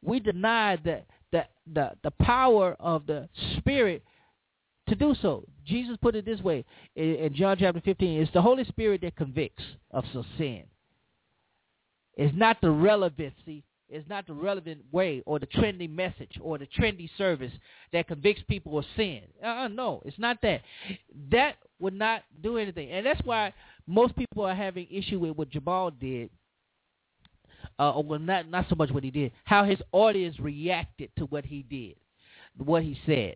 we 0.03 0.19
deny 0.19 0.75
the 0.83 1.01
the 1.31 1.45
the, 1.73 1.91
the 2.03 2.11
power 2.21 2.75
of 2.79 3.05
the 3.05 3.29
spirit 3.57 4.03
to 4.89 4.95
do 4.95 5.15
so. 5.21 5.45
Jesus 5.65 5.97
put 6.01 6.15
it 6.15 6.25
this 6.25 6.39
way 6.41 6.65
in, 6.95 7.15
in 7.15 7.33
John 7.35 7.57
chapter 7.59 7.81
15, 7.81 8.21
it's 8.21 8.33
the 8.33 8.41
Holy 8.41 8.63
Spirit 8.65 9.01
that 9.01 9.15
convicts 9.15 9.63
of 9.91 10.03
sin. 10.37 10.63
It's 12.15 12.35
not 12.35 12.57
the 12.61 12.71
relevancy, 12.71 13.63
it's 13.87 14.07
not 14.09 14.27
the 14.27 14.33
relevant 14.33 14.81
way 14.91 15.23
or 15.25 15.39
the 15.39 15.47
trendy 15.47 15.89
message 15.89 16.37
or 16.41 16.57
the 16.57 16.67
trendy 16.67 17.09
service 17.17 17.51
that 17.93 18.07
convicts 18.07 18.43
people 18.47 18.77
of 18.77 18.85
sin. 18.95 19.21
Uh, 19.43 19.67
no, 19.67 20.01
it's 20.05 20.19
not 20.19 20.37
that. 20.43 20.61
That 21.31 21.55
would 21.79 21.93
not 21.93 22.23
do 22.41 22.57
anything. 22.57 22.91
And 22.91 23.05
that's 23.05 23.21
why 23.23 23.53
most 23.87 24.15
people 24.15 24.43
are 24.45 24.53
having 24.53 24.87
issue 24.91 25.19
with 25.19 25.35
what 25.35 25.49
Jamal 25.49 25.91
did. 25.91 26.29
Uh, 27.79 27.91
or 27.91 28.03
well, 28.03 28.19
not 28.19 28.49
not 28.49 28.65
so 28.69 28.75
much 28.75 28.91
what 28.91 29.03
he 29.03 29.11
did, 29.11 29.31
how 29.45 29.63
his 29.63 29.79
audience 29.91 30.37
reacted 30.39 31.09
to 31.17 31.25
what 31.25 31.45
he 31.45 31.63
did, 31.63 31.95
what 32.57 32.83
he 32.83 32.99
said. 33.05 33.35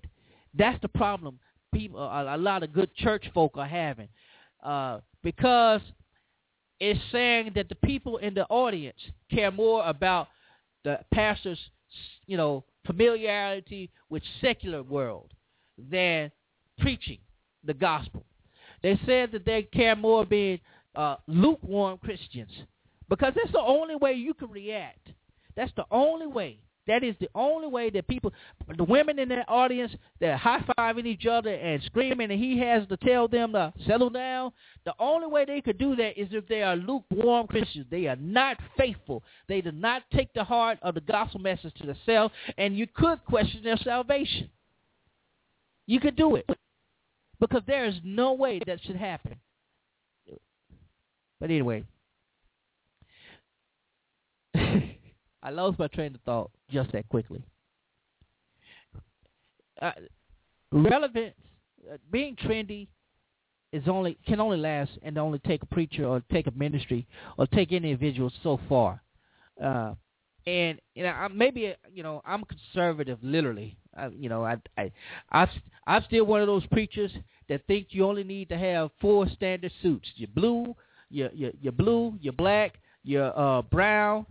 That's 0.53 0.81
the 0.81 0.87
problem. 0.87 1.39
People, 1.73 1.99
a, 1.99 2.35
a 2.35 2.37
lot 2.37 2.63
of 2.63 2.73
good 2.73 2.93
church 2.95 3.25
folk 3.33 3.53
are 3.55 3.67
having, 3.67 4.07
uh, 4.63 4.99
because 5.23 5.81
it's 6.79 6.99
saying 7.11 7.51
that 7.55 7.69
the 7.69 7.75
people 7.75 8.17
in 8.17 8.33
the 8.33 8.45
audience 8.47 8.97
care 9.31 9.51
more 9.51 9.85
about 9.85 10.27
the 10.83 10.99
pastor's, 11.13 11.59
you 12.27 12.37
know, 12.37 12.63
familiarity 12.85 13.89
with 14.09 14.21
secular 14.41 14.83
world 14.83 15.31
than 15.77 16.31
preaching 16.79 17.19
the 17.63 17.73
gospel. 17.73 18.23
They 18.81 18.99
said 19.05 19.31
that 19.31 19.45
they 19.45 19.63
care 19.63 19.95
more 19.95 20.25
being 20.25 20.59
uh, 20.95 21.15
lukewarm 21.27 21.97
Christians 21.97 22.51
because 23.09 23.33
that's 23.35 23.51
the 23.51 23.61
only 23.61 23.95
way 23.95 24.13
you 24.13 24.33
can 24.33 24.51
react. 24.51 25.07
That's 25.55 25.71
the 25.75 25.85
only 25.89 26.27
way 26.27 26.59
that 26.85 27.03
is 27.03 27.15
the 27.19 27.29
only 27.33 27.67
way 27.67 27.89
that 27.89 28.07
people, 28.07 28.33
the 28.77 28.83
women 28.83 29.17
in 29.17 29.29
that 29.29 29.45
audience, 29.47 29.93
they're 30.19 30.37
high-fiving 30.37 31.05
each 31.05 31.25
other 31.25 31.53
and 31.53 31.81
screaming, 31.83 32.29
and 32.29 32.41
he 32.41 32.59
has 32.59 32.85
to 32.89 32.97
tell 32.97 33.27
them 33.27 33.53
to 33.53 33.71
settle 33.87 34.09
down. 34.09 34.51
The 34.83 34.93
only 34.99 35.27
way 35.27 35.45
they 35.45 35.61
could 35.61 35.77
do 35.77 35.95
that 35.95 36.19
is 36.19 36.27
if 36.31 36.47
they 36.47 36.61
are 36.61 36.75
lukewarm 36.75 37.47
Christians. 37.47 37.85
They 37.89 38.07
are 38.07 38.17
not 38.17 38.57
faithful. 38.77 39.23
They 39.47 39.61
do 39.61 39.71
not 39.71 40.03
take 40.13 40.33
the 40.33 40.43
heart 40.43 40.77
of 40.81 40.95
the 40.95 41.01
gospel 41.01 41.39
message 41.39 41.73
to 41.75 41.85
themselves, 41.87 42.33
and 42.57 42.77
you 42.77 42.87
could 42.87 43.23
question 43.25 43.63
their 43.63 43.77
salvation. 43.77 44.49
You 45.85 45.99
could 45.99 46.15
do 46.15 46.35
it 46.35 46.49
because 47.39 47.61
there 47.65 47.85
is 47.85 47.95
no 48.03 48.33
way 48.33 48.59
that 48.65 48.79
should 48.83 48.97
happen. 48.97 49.35
But 51.39 51.49
anyway. 51.49 51.83
I 55.43 55.49
lost 55.49 55.77
my 55.77 55.87
train 55.87 56.15
of 56.15 56.21
thought 56.21 56.49
just 56.71 56.93
that 56.93 57.07
quickly. 57.09 57.43
Uh, 59.81 59.91
relevance, 60.71 61.35
uh, 61.91 61.97
being 62.09 62.35
trendy, 62.37 62.87
is 63.73 63.83
only 63.87 64.17
can 64.27 64.39
only 64.39 64.57
last 64.57 64.91
and 65.01 65.17
only 65.17 65.39
take 65.39 65.63
a 65.63 65.65
preacher 65.65 66.05
or 66.05 66.21
take 66.31 66.47
a 66.47 66.51
ministry 66.51 67.07
or 67.37 67.47
take 67.47 67.71
any 67.73 67.91
individual 67.91 68.31
so 68.43 68.59
far. 68.69 69.01
Uh, 69.61 69.95
and 70.45 70.79
you 70.95 71.03
know, 71.03 71.09
I, 71.09 71.27
maybe 71.27 71.73
you 71.93 72.03
know, 72.03 72.21
I'm 72.25 72.43
conservative, 72.45 73.17
literally. 73.21 73.77
You 74.11 74.29
know, 74.29 74.45
I, 74.45 74.57
I, 74.77 74.91
I, 75.31 75.47
I'm 75.85 76.03
still 76.05 76.25
one 76.25 76.41
of 76.41 76.47
those 76.47 76.65
preachers 76.67 77.11
that 77.49 77.65
think 77.67 77.87
you 77.89 78.05
only 78.05 78.23
need 78.23 78.49
to 78.49 78.57
have 78.57 78.91
four 79.01 79.27
standard 79.29 79.71
suits: 79.81 80.07
your 80.15 80.29
blue, 80.33 80.75
your 81.09 81.29
your, 81.33 81.51
your 81.59 81.73
blue, 81.73 82.13
your 82.21 82.33
black, 82.33 82.75
your 83.03 83.37
uh, 83.37 83.63
brown, 83.63 84.25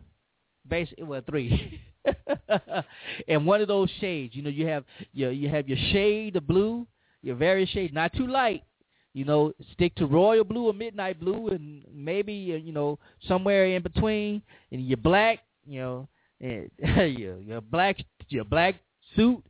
basically 0.69 1.05
well 1.05 1.23
three. 1.29 1.81
and 3.29 3.47
one 3.47 3.61
of 3.61 3.69
those 3.69 3.91
shades, 4.01 4.35
you 4.35 4.43
know, 4.43 4.51
you 4.51 4.67
have 4.67 4.85
your 5.13 5.31
you 5.33 5.49
have 5.49 5.69
your 5.69 5.79
shade 5.93 6.37
of 6.37 6.47
blue, 6.47 6.87
your 7.23 7.37
various 7.37 7.71
shades, 7.71 7.93
not 7.95 8.13
too 8.15 8.27
light. 8.27 8.63
You 9.15 9.27
know, 9.27 9.53
stick 9.75 9.95
to 9.97 10.07
royal 10.07 10.45
blue 10.45 10.69
or 10.69 10.73
midnight 10.73 11.21
blue, 11.21 11.49
and 11.49 11.85
maybe 11.93 12.53
uh, 12.55 12.57
you 12.57 12.73
know 12.73 12.99
somewhere 13.29 13.67
in 13.67 13.83
between. 13.83 14.43
And 14.71 14.87
your 14.87 14.97
black, 14.97 15.41
you 15.67 15.81
know, 15.81 16.09
and 16.41 16.71
your 17.19 17.39
your 17.39 17.61
black 17.61 17.99
your 18.29 18.45
black 18.45 18.77
suit. 19.17 19.43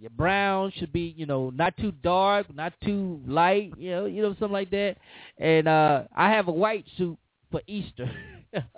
Your 0.00 0.10
brown 0.10 0.72
should 0.76 0.92
be, 0.92 1.12
you 1.16 1.26
know, 1.26 1.50
not 1.50 1.76
too 1.76 1.90
dark, 1.90 2.54
not 2.54 2.72
too 2.84 3.20
light, 3.26 3.72
you 3.76 3.90
know, 3.90 4.04
you 4.04 4.22
know, 4.22 4.28
something 4.34 4.52
like 4.52 4.70
that. 4.70 4.96
And 5.38 5.66
uh 5.66 6.04
I 6.14 6.30
have 6.30 6.46
a 6.46 6.52
white 6.52 6.84
suit 6.96 7.18
for 7.50 7.60
Easter. 7.66 8.08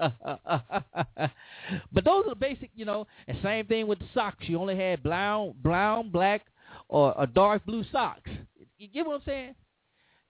but 1.93 2.05
those 2.05 2.25
are 2.27 2.31
the 2.31 2.37
basic, 2.39 2.71
you 2.75 2.85
know. 2.85 3.07
And 3.29 3.39
same 3.43 3.67
thing 3.67 3.87
with 3.87 3.99
the 3.99 4.09
socks. 4.15 4.45
You 4.49 4.59
only 4.61 4.77
had 4.77 5.03
brown, 5.03 5.55
brown, 5.63 6.11
black, 6.11 6.43
or 6.89 7.15
a 7.19 7.27
dark 7.27 7.65
blue 7.67 7.85
socks. 7.93 8.31
You 8.79 8.89
get 8.89 9.07
what 9.07 9.17
I'm 9.17 9.23
saying? 9.25 9.55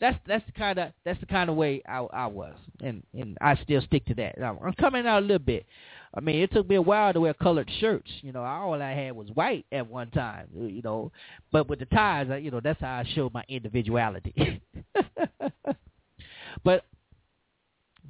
That's 0.00 0.18
that's 0.26 0.44
the 0.46 0.52
kind 0.52 0.78
of 0.78 0.92
that's 1.04 1.20
the 1.20 1.26
kind 1.26 1.50
of 1.50 1.56
way 1.56 1.82
I 1.86 1.98
I 1.98 2.26
was, 2.26 2.54
and 2.80 3.02
and 3.12 3.36
I 3.40 3.54
still 3.56 3.82
stick 3.82 4.06
to 4.06 4.14
that. 4.14 4.38
Now, 4.38 4.58
I'm 4.64 4.72
coming 4.72 5.06
out 5.06 5.18
a 5.18 5.26
little 5.26 5.38
bit. 5.38 5.66
I 6.14 6.20
mean, 6.20 6.42
it 6.42 6.50
took 6.52 6.68
me 6.68 6.76
a 6.76 6.82
while 6.82 7.12
to 7.12 7.20
wear 7.20 7.34
colored 7.34 7.70
shirts. 7.80 8.10
You 8.22 8.32
know, 8.32 8.42
all 8.42 8.80
I 8.80 8.92
had 8.92 9.14
was 9.14 9.28
white 9.34 9.66
at 9.70 9.86
one 9.88 10.10
time. 10.10 10.48
You 10.56 10.80
know, 10.82 11.12
but 11.52 11.68
with 11.68 11.80
the 11.80 11.84
ties, 11.84 12.28
you 12.42 12.50
know, 12.50 12.60
that's 12.60 12.80
how 12.80 12.94
I 12.98 13.08
showed 13.14 13.34
my 13.34 13.44
individuality. 13.48 14.62
but 16.64 16.84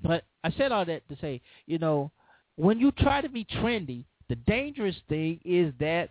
but 0.03 0.24
I 0.43 0.51
said 0.53 0.72
all 0.72 0.84
that 0.86 1.09
to 1.09 1.16
say, 1.20 1.41
you 1.66 1.78
know, 1.78 2.11
when 2.57 2.78
you 2.78 2.93
try 2.93 3.20
to 3.20 3.28
be 3.28 3.45
trendy, 3.45 4.05
the 4.28 4.36
dangerous 4.36 4.97
thing 5.09 5.41
is 5.45 5.72
that 5.80 6.11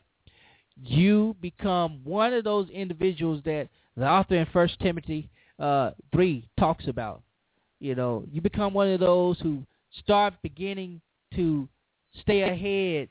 you 0.83 1.35
become 1.41 2.01
one 2.03 2.33
of 2.33 2.43
those 2.43 2.69
individuals 2.69 3.41
that 3.45 3.69
the 3.97 4.07
author 4.07 4.35
in 4.35 4.45
First 4.47 4.79
Timothy 4.79 5.29
uh, 5.59 5.91
three 6.13 6.47
talks 6.57 6.87
about. 6.87 7.21
You 7.79 7.95
know, 7.95 8.25
you 8.31 8.41
become 8.41 8.73
one 8.73 8.89
of 8.89 8.99
those 8.99 9.39
who 9.39 9.63
start 10.03 10.33
beginning 10.41 11.01
to 11.35 11.67
stay 12.21 12.41
ahead 12.41 13.09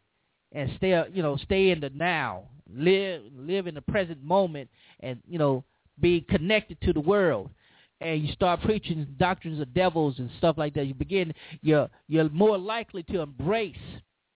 and 0.52 0.70
stay, 0.76 1.02
you 1.12 1.22
know, 1.22 1.36
stay 1.36 1.70
in 1.70 1.80
the 1.80 1.90
now, 1.90 2.44
live 2.72 3.22
live 3.36 3.66
in 3.66 3.74
the 3.74 3.82
present 3.82 4.22
moment, 4.22 4.68
and 5.00 5.20
you 5.28 5.38
know, 5.38 5.64
be 6.00 6.20
connected 6.22 6.80
to 6.82 6.92
the 6.92 7.00
world 7.00 7.50
and 8.00 8.22
you 8.22 8.32
start 8.32 8.60
preaching 8.62 9.06
doctrines 9.18 9.60
of 9.60 9.74
devils 9.74 10.18
and 10.18 10.30
stuff 10.38 10.56
like 10.58 10.74
that, 10.74 10.86
you 10.86 10.94
begin 10.94 11.32
you're 11.62 11.88
you're 12.06 12.28
more 12.30 12.58
likely 12.58 13.02
to 13.04 13.20
embrace 13.20 13.76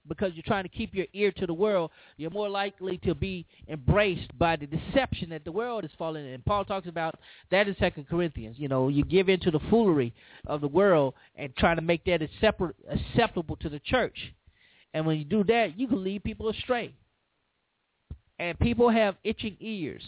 because 0.09 0.33
you're 0.35 0.43
trying 0.47 0.65
to 0.65 0.69
keep 0.69 0.95
your 0.95 1.07
ear 1.13 1.31
to 1.33 1.47
the 1.47 1.55
world, 1.55 1.91
you're 2.17 2.31
more 2.31 2.49
likely 2.49 2.99
to 2.99 3.15
be 3.15 3.47
embraced 3.69 4.37
by 4.39 4.57
the 4.57 4.67
deception 4.67 5.31
that 5.31 5.45
the 5.45 5.53
world 5.53 5.85
is 5.85 5.91
falling 5.97 6.27
in. 6.27 6.33
And 6.33 6.45
Paul 6.45 6.65
talks 6.65 6.89
about 6.89 7.19
that 7.51 7.69
in 7.69 7.77
Second 7.79 8.09
Corinthians. 8.09 8.57
You 8.59 8.69
know, 8.69 8.89
you 8.89 9.05
give 9.05 9.29
in 9.29 9.41
to 9.41 9.51
the 9.51 9.61
foolery 9.71 10.15
of 10.47 10.61
the 10.61 10.69
world 10.69 11.15
and 11.37 11.55
try 11.57 11.75
to 11.75 11.81
make 11.81 12.05
that 12.07 12.23
acceptable 12.23 13.57
to 13.57 13.69
the 13.69 13.81
church. 13.81 14.35
And 14.95 15.07
when 15.07 15.19
you 15.19 15.25
do 15.25 15.45
that, 15.45 15.79
you 15.79 15.87
can 15.89 16.03
lead 16.03 16.25
people 16.25 16.49
astray. 16.49 16.93
And 18.39 18.59
people 18.59 18.91
have 18.91 19.17
itching 19.25 19.57
ears. 19.61 20.03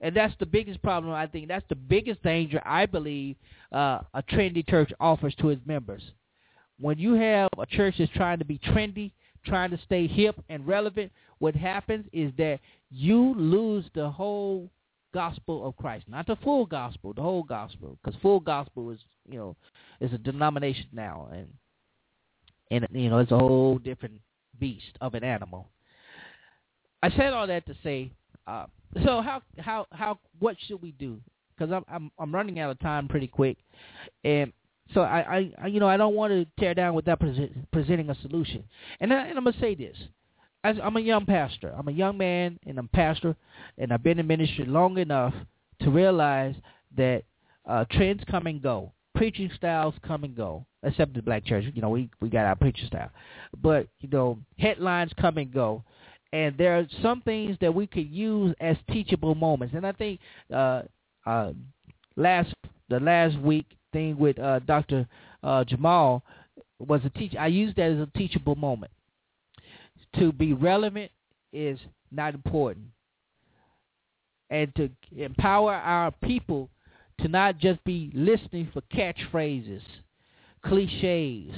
And 0.00 0.16
that's 0.16 0.34
the 0.40 0.46
biggest 0.46 0.82
problem. 0.82 1.12
I 1.12 1.26
think 1.26 1.48
that's 1.48 1.68
the 1.68 1.74
biggest 1.74 2.22
danger 2.22 2.62
I 2.64 2.86
believe 2.86 3.36
uh, 3.72 4.00
a 4.14 4.22
trendy 4.22 4.66
church 4.68 4.90
offers 4.98 5.34
to 5.36 5.50
its 5.50 5.60
members. 5.66 6.02
When 6.78 6.98
you 6.98 7.12
have 7.14 7.50
a 7.58 7.66
church 7.66 7.96
that's 7.98 8.10
trying 8.12 8.38
to 8.38 8.44
be 8.44 8.58
trendy, 8.58 9.12
trying 9.44 9.70
to 9.70 9.78
stay 9.84 10.06
hip 10.06 10.36
and 10.48 10.66
relevant, 10.66 11.12
what 11.38 11.54
happens 11.54 12.06
is 12.12 12.32
that 12.38 12.60
you 12.90 13.34
lose 13.36 13.84
the 13.94 14.08
whole 14.08 14.70
gospel 15.12 15.66
of 15.66 15.76
Christ, 15.76 16.06
not 16.08 16.26
the 16.26 16.36
full 16.36 16.66
gospel, 16.66 17.12
the 17.12 17.22
whole 17.22 17.42
gospel, 17.42 17.98
because 18.02 18.18
full 18.20 18.40
gospel 18.40 18.90
is 18.90 19.00
you 19.28 19.38
know 19.38 19.56
is 20.00 20.12
a 20.12 20.18
denomination 20.18 20.86
now, 20.92 21.28
and 21.32 21.48
and 22.70 22.86
you 22.92 23.10
know 23.10 23.18
it's 23.18 23.32
a 23.32 23.38
whole 23.38 23.78
different 23.78 24.20
beast 24.58 24.96
of 25.00 25.14
an 25.14 25.24
animal. 25.24 25.68
I 27.02 27.10
said 27.10 27.32
all 27.32 27.46
that 27.46 27.66
to 27.66 27.74
say, 27.82 28.12
uh, 28.50 28.66
so 29.04 29.20
how 29.20 29.42
how 29.58 29.86
how 29.92 30.18
what 30.38 30.56
should 30.66 30.82
we 30.82 30.92
do? 30.92 31.20
Because 31.56 31.72
I'm 31.72 31.84
I'm 31.88 32.10
I'm 32.18 32.34
running 32.34 32.58
out 32.58 32.70
of 32.70 32.80
time 32.80 33.06
pretty 33.08 33.28
quick, 33.28 33.58
and 34.24 34.52
so 34.92 35.02
I, 35.02 35.52
I, 35.62 35.66
you 35.68 35.78
know, 35.78 35.88
I 35.88 35.96
don't 35.96 36.14
want 36.14 36.32
to 36.32 36.46
tear 36.58 36.74
down 36.74 36.94
without 36.94 37.20
pre- 37.20 37.54
presenting 37.72 38.10
a 38.10 38.14
solution. 38.22 38.64
And, 38.98 39.12
I, 39.12 39.26
and 39.26 39.38
I'm 39.38 39.44
gonna 39.44 39.56
say 39.60 39.76
this: 39.76 39.96
As 40.64 40.76
I'm 40.82 40.96
a 40.96 41.00
young 41.00 41.26
pastor, 41.26 41.72
I'm 41.76 41.86
a 41.86 41.92
young 41.92 42.18
man, 42.18 42.58
and 42.66 42.78
I'm 42.78 42.88
pastor, 42.88 43.36
and 43.78 43.92
I've 43.92 44.02
been 44.02 44.18
in 44.18 44.26
ministry 44.26 44.64
long 44.64 44.98
enough 44.98 45.34
to 45.82 45.90
realize 45.90 46.56
that 46.96 47.22
uh, 47.68 47.84
trends 47.92 48.22
come 48.28 48.48
and 48.48 48.60
go, 48.60 48.92
preaching 49.14 49.50
styles 49.56 49.94
come 50.04 50.24
and 50.24 50.34
go. 50.34 50.66
Except 50.82 51.14
the 51.14 51.22
black 51.22 51.44
church, 51.44 51.64
you 51.74 51.82
know, 51.82 51.90
we 51.90 52.10
we 52.20 52.30
got 52.30 52.46
our 52.46 52.56
preaching 52.56 52.86
style, 52.86 53.10
but 53.62 53.86
you 54.00 54.08
know, 54.08 54.38
headlines 54.58 55.12
come 55.20 55.36
and 55.38 55.52
go. 55.52 55.84
And 56.32 56.56
there 56.56 56.78
are 56.78 56.86
some 57.02 57.22
things 57.22 57.56
that 57.60 57.74
we 57.74 57.86
could 57.86 58.08
use 58.08 58.54
as 58.60 58.76
teachable 58.90 59.34
moments. 59.34 59.74
And 59.74 59.86
I 59.86 59.92
think 59.92 60.20
uh, 60.52 60.82
uh, 61.26 61.52
last 62.16 62.54
the 62.88 63.00
last 63.00 63.38
week 63.38 63.66
thing 63.92 64.18
with 64.18 64.38
uh, 64.38 64.60
Dr. 64.60 65.08
Uh, 65.42 65.64
Jamal 65.64 66.22
was 66.78 67.00
a 67.04 67.10
teach. 67.10 67.34
I 67.38 67.46
used 67.48 67.76
that 67.76 67.90
as 67.92 67.98
a 67.98 68.18
teachable 68.18 68.56
moment. 68.56 68.92
To 70.18 70.32
be 70.32 70.52
relevant 70.52 71.10
is 71.52 71.78
not 72.10 72.34
important, 72.34 72.86
and 74.50 74.74
to 74.74 74.90
empower 75.16 75.72
our 75.72 76.10
people 76.10 76.68
to 77.20 77.28
not 77.28 77.58
just 77.58 77.82
be 77.84 78.10
listening 78.14 78.68
for 78.72 78.82
catchphrases, 78.92 79.82
cliches, 80.64 81.52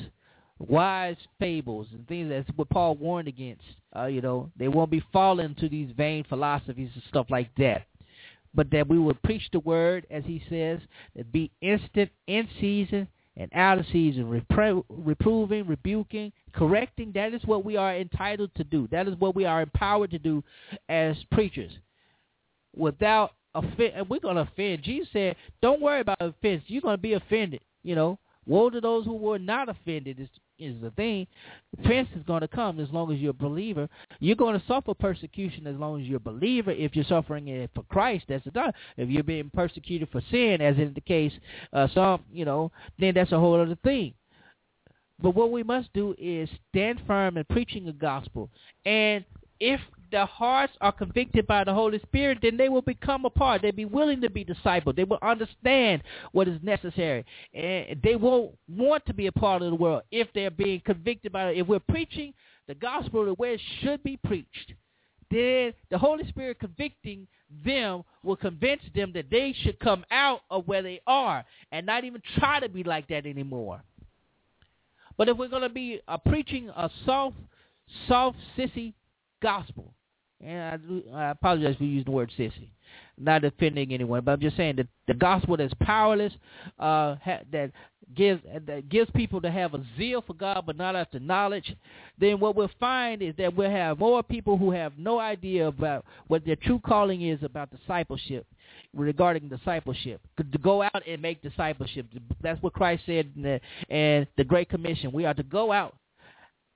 wise 0.69 1.17
fables, 1.39 1.89
and 1.93 2.07
things 2.07 2.31
that's 2.31 2.49
what 2.57 2.71
Paul 2.71 2.97
warned 2.97 3.29
against. 3.29 3.63
Uh, 3.95 4.07
you 4.07 4.21
know, 4.21 4.51
they 4.57 4.69
won't 4.69 4.91
be 4.91 5.05
falling 5.13 5.55
to 5.57 5.69
these 5.69 5.91
vain 5.97 6.25
philosophies 6.29 6.91
and 6.95 7.03
stuff 7.09 7.27
like 7.31 7.51
that 7.59 7.87
but 8.55 8.71
that 8.71 8.89
we 8.89 8.99
would 8.99 9.21
preach 9.23 9.49
the 9.53 9.61
word, 9.61 10.07
as 10.11 10.25
he 10.25 10.43
says, 10.49 10.81
that 11.17 11.33
be 11.33 11.51
instant 11.61 12.11
in 12.27 12.49
season 12.61 13.09
and 13.37 13.51
out 13.55 13.79
of 13.79 13.87
season, 13.93 14.25
repro- 14.25 14.85
reproving, 14.91 15.67
rebuking, 15.67 16.33
correcting. 16.53 17.13
That 17.15 17.33
is 17.33 17.43
what 17.45 17.65
we 17.65 17.77
are 17.77 17.97
entitled 17.97 18.51
to 18.57 18.65
do. 18.65 18.89
That 18.91 19.09
is 19.09 19.15
what 19.19 19.35
we 19.35 19.47
are 19.47 19.63
empowered 19.63 20.11
to 20.11 20.19
do 20.19 20.45
as 20.89 21.17
preachers. 21.31 21.73
Without 22.77 23.33
offend, 23.55 23.95
and 23.95 24.09
we're 24.09 24.21
going 24.21 24.37
to 24.37 24.43
offend. 24.43 24.83
Jesus 24.83 25.09
said, 25.13 25.37
"Don't 25.61 25.81
worry 25.81 26.01
about 26.01 26.19
offense. 26.21 26.63
You're 26.67 26.83
going 26.83 26.97
to 26.97 27.03
be 27.03 27.15
offended." 27.15 27.61
You 27.83 27.95
know, 27.95 28.19
woe 28.47 28.71
to 28.71 28.81
those 28.81 29.05
who 29.05 29.15
were 29.15 29.39
not 29.39 29.69
offended 29.69 30.21
is 30.21 30.29
is 30.59 30.80
the 30.80 30.90
thing. 30.90 31.26
Offense 31.78 32.09
is 32.16 32.22
going 32.24 32.40
to 32.40 32.48
come 32.48 32.80
as 32.80 32.88
long 32.90 33.12
as 33.12 33.18
you're 33.18 33.30
a 33.30 33.34
believer. 33.34 33.88
You're 34.20 34.36
going 34.36 34.59
to 34.59 34.66
suffer 34.66 34.94
persecution 34.94 35.66
as 35.66 35.76
long 35.76 36.00
as 36.00 36.07
you're 36.07 36.18
a 36.18 36.20
believer. 36.20 36.70
If 36.70 36.94
you're 36.94 37.05
suffering 37.05 37.48
it 37.48 37.70
for 37.74 37.82
Christ, 37.84 38.24
that's 38.28 38.46
a 38.46 38.50
done. 38.50 38.72
If 38.96 39.09
you're 39.09 39.22
being 39.22 39.50
persecuted 39.53 40.09
for 40.11 40.22
sin, 40.30 40.61
as 40.61 40.76
in 40.76 40.92
the 40.94 41.00
case 41.00 41.32
uh, 41.72 41.88
some, 41.94 42.22
you 42.32 42.44
know, 42.44 42.70
then 42.98 43.14
that's 43.14 43.32
a 43.32 43.38
whole 43.38 43.61
other 43.61 43.78
thing. 43.82 44.14
But 45.20 45.34
what 45.34 45.53
we 45.53 45.62
must 45.62 45.92
do 45.92 46.14
is 46.18 46.48
stand 46.70 47.00
firm 47.07 47.36
in 47.36 47.44
preaching 47.44 47.86
the 47.86 47.92
gospel. 47.92 48.50
And 48.84 49.24
if 49.61 49.80
their 50.13 50.27
hearts 50.27 50.73
are 50.81 50.93
convicted 50.93 51.47
by 51.47 51.65
the 51.65 51.75
Holy 51.75 51.99
Spirit, 52.01 52.39
then 52.43 52.57
they 52.57 52.69
will 52.69 52.83
become 52.83 53.25
a 53.25 53.31
part. 53.31 53.63
They'll 53.63 53.73
be 53.73 53.85
willing 53.85 54.21
to 54.21 54.31
be 54.31 54.45
discipled. 54.45 54.95
They 54.95 55.05
will 55.05 55.19
understand 55.23 56.03
what 56.31 56.47
is 56.47 56.63
necessary. 56.63 57.25
And 57.53 58.01
they 58.03 58.15
won't 58.15 58.57
want 58.69 59.05
to 59.07 59.15
be 59.15 59.27
a 59.27 59.33
part 59.33 59.63
of 59.63 59.71
the 59.71 59.77
world 59.77 60.03
if 60.13 60.29
they're 60.35 60.51
being 60.51 60.81
convicted 60.85 61.33
by 61.33 61.51
it. 61.51 61.59
If 61.59 61.67
we're 61.67 61.81
preaching 61.81 62.33
the 62.69 62.75
gospel 62.75 63.25
the 63.25 63.35
way 63.35 63.55
it 63.55 63.61
should 63.81 64.03
be 64.05 64.17
preached, 64.17 64.75
then 65.31 65.73
the 65.91 65.99
Holy 65.99 66.29
Spirit 66.29 66.61
convicting 66.61 67.27
them 67.65 68.05
will 68.23 68.37
convince 68.37 68.83
them 68.95 69.13
that 69.15 69.31
they 69.31 69.55
should 69.63 69.79
come 69.81 70.05
out 70.11 70.43
of 70.51 70.69
where 70.69 70.83
they 70.83 71.01
are 71.07 71.45
and 71.73 71.87
not 71.87 72.05
even 72.05 72.23
try 72.39 72.61
to 72.61 72.69
be 72.69 72.85
like 72.85 73.09
that 73.09 73.27
anymore. 73.27 73.83
But 75.17 75.29
if 75.29 75.37
we're 75.37 75.49
going 75.49 75.63
to 75.63 75.69
be 75.69 76.01
uh, 76.07 76.19
preaching 76.19 76.69
a 76.71 76.91
soft, 77.05 77.37
soft, 78.09 78.39
sissy 78.57 78.93
gospel, 79.43 79.93
and 80.43 81.05
I, 81.14 81.16
I 81.16 81.30
apologize 81.30 81.76
for 81.76 81.84
using 81.84 82.05
the 82.05 82.11
word 82.11 82.30
sissy, 82.38 82.68
not 83.18 83.45
offending 83.45 83.93
anyone, 83.93 84.22
but 84.24 84.32
I'm 84.32 84.40
just 84.40 84.57
saying 84.57 84.76
that 84.76 84.88
the 85.07 85.14
gospel 85.14 85.57
that's 85.57 85.74
powerless, 85.80 86.32
uh, 86.78 87.16
ha, 87.22 87.38
that 87.53 87.70
gives 88.14 88.43
that 88.66 88.88
gives 88.88 89.11
people 89.12 89.40
to 89.40 89.51
have 89.51 89.74
a 89.74 89.82
zeal 89.97 90.22
for 90.22 90.34
God 90.34 90.64
but 90.66 90.76
not 90.76 90.97
after 90.97 91.18
knowledge, 91.18 91.74
then 92.18 92.40
what 92.40 92.57
we'll 92.57 92.70
find 92.78 93.22
is 93.22 93.34
that 93.38 93.55
we'll 93.55 93.70
have 93.70 93.99
more 93.99 94.22
people 94.22 94.59
who 94.59 94.70
have 94.70 94.93
no 94.99 95.18
idea 95.18 95.66
about 95.68 96.05
what 96.26 96.45
their 96.45 96.57
true 96.57 96.80
calling 96.84 97.22
is 97.22 97.43
about 97.43 97.70
discipleship, 97.70 98.47
regarding 98.95 99.49
discipleship, 99.49 100.20
to 100.36 100.59
go 100.59 100.82
out 100.82 101.03
and 101.07 101.22
make 101.22 101.43
discipleship. 101.43 102.07
That's 102.43 102.62
what 102.62 102.72
Christ 102.72 103.05
said 103.07 103.30
in 103.36 103.43
the, 103.43 103.61
in 103.95 104.26
the 104.36 104.45
Great 104.45 104.68
Commission. 104.68 105.12
We 105.12 105.24
are 105.24 105.34
to 105.34 105.43
go 105.43 105.72
out 105.72 105.95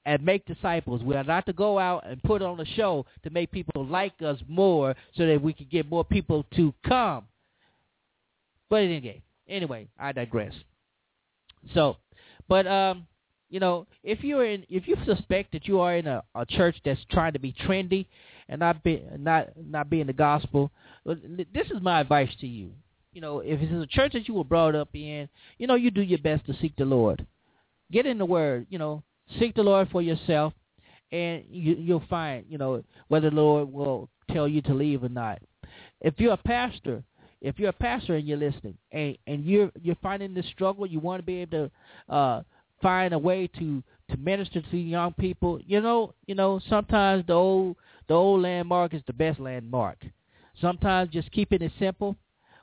and 0.06 0.24
make 0.24 0.46
disciples. 0.46 1.02
We 1.02 1.16
are 1.16 1.24
not 1.24 1.44
to 1.46 1.52
go 1.52 1.78
out 1.78 2.08
and 2.08 2.22
put 2.22 2.40
on 2.40 2.60
a 2.60 2.64
show 2.64 3.04
to 3.24 3.30
make 3.30 3.50
people 3.50 3.84
like 3.84 4.14
us 4.22 4.38
more 4.48 4.94
so 5.16 5.26
that 5.26 5.42
we 5.42 5.52
can 5.52 5.66
get 5.70 5.90
more 5.90 6.04
people 6.04 6.46
to 6.54 6.72
come. 6.86 7.24
But 8.70 8.84
anyway, 8.84 9.22
anyway, 9.48 9.88
I 9.98 10.12
digress. 10.12 10.54
So, 11.74 11.96
but 12.48 12.68
um, 12.68 13.08
you 13.50 13.58
know, 13.58 13.88
if 14.04 14.22
you're 14.22 14.46
in, 14.46 14.64
if 14.70 14.86
you 14.86 14.96
suspect 15.04 15.52
that 15.52 15.66
you 15.66 15.80
are 15.80 15.96
in 15.96 16.06
a, 16.06 16.22
a 16.36 16.46
church 16.46 16.76
that's 16.84 17.04
trying 17.10 17.32
to 17.32 17.40
be 17.40 17.52
trendy 17.52 18.06
and 18.48 18.60
not 18.60 18.84
be 18.84 19.02
not 19.18 19.48
not 19.56 19.90
being 19.90 20.06
the 20.06 20.12
gospel, 20.12 20.70
this 21.04 21.66
is 21.66 21.82
my 21.82 22.00
advice 22.00 22.30
to 22.40 22.46
you. 22.46 22.70
You 23.12 23.20
know, 23.20 23.40
if 23.40 23.60
it's 23.60 23.72
a 23.72 23.86
church 23.86 24.12
that 24.12 24.28
you 24.28 24.34
were 24.34 24.44
brought 24.44 24.76
up 24.76 24.90
in, 24.94 25.28
you 25.58 25.66
know, 25.66 25.74
you 25.74 25.90
do 25.90 26.02
your 26.02 26.18
best 26.18 26.46
to 26.46 26.54
seek 26.60 26.76
the 26.76 26.84
Lord. 26.84 27.26
Get 27.90 28.06
in 28.06 28.18
the 28.18 28.26
Word. 28.26 28.66
You 28.68 28.78
know, 28.78 29.02
seek 29.38 29.54
the 29.54 29.62
Lord 29.62 29.88
for 29.90 30.02
yourself, 30.02 30.52
and 31.12 31.44
you, 31.48 31.76
you'll 31.78 32.04
find, 32.08 32.44
you 32.48 32.58
know, 32.58 32.82
whether 33.08 33.30
the 33.30 33.36
Lord 33.36 33.72
will 33.72 34.08
tell 34.32 34.48
you 34.48 34.62
to 34.62 34.74
leave 34.74 35.02
or 35.02 35.08
not. 35.08 35.40
If 36.00 36.14
you're 36.18 36.32
a 36.32 36.36
pastor, 36.36 37.02
if 37.40 37.58
you're 37.58 37.70
a 37.70 37.74
pastor 37.74 38.16
and 38.16 38.26
you're 38.26 38.38
listening, 38.38 38.76
and 38.92 39.16
and 39.26 39.44
you're 39.44 39.70
you're 39.80 39.96
finding 40.02 40.34
this 40.34 40.46
struggle, 40.46 40.86
you 40.86 41.00
want 41.00 41.20
to 41.20 41.26
be 41.26 41.42
able 41.42 41.70
to 42.08 42.14
uh, 42.14 42.42
find 42.82 43.14
a 43.14 43.18
way 43.18 43.48
to 43.58 43.82
to 44.10 44.16
minister 44.16 44.62
to 44.62 44.76
young 44.76 45.12
people. 45.14 45.60
You 45.66 45.80
know, 45.80 46.14
you 46.26 46.34
know, 46.34 46.60
sometimes 46.68 47.26
the 47.26 47.34
old 47.34 47.76
the 48.08 48.14
old 48.14 48.42
landmark 48.42 48.94
is 48.94 49.02
the 49.06 49.12
best 49.12 49.40
landmark. 49.40 49.98
Sometimes 50.60 51.10
just 51.10 51.30
keeping 51.32 51.62
it 51.62 51.72
simple 51.78 52.16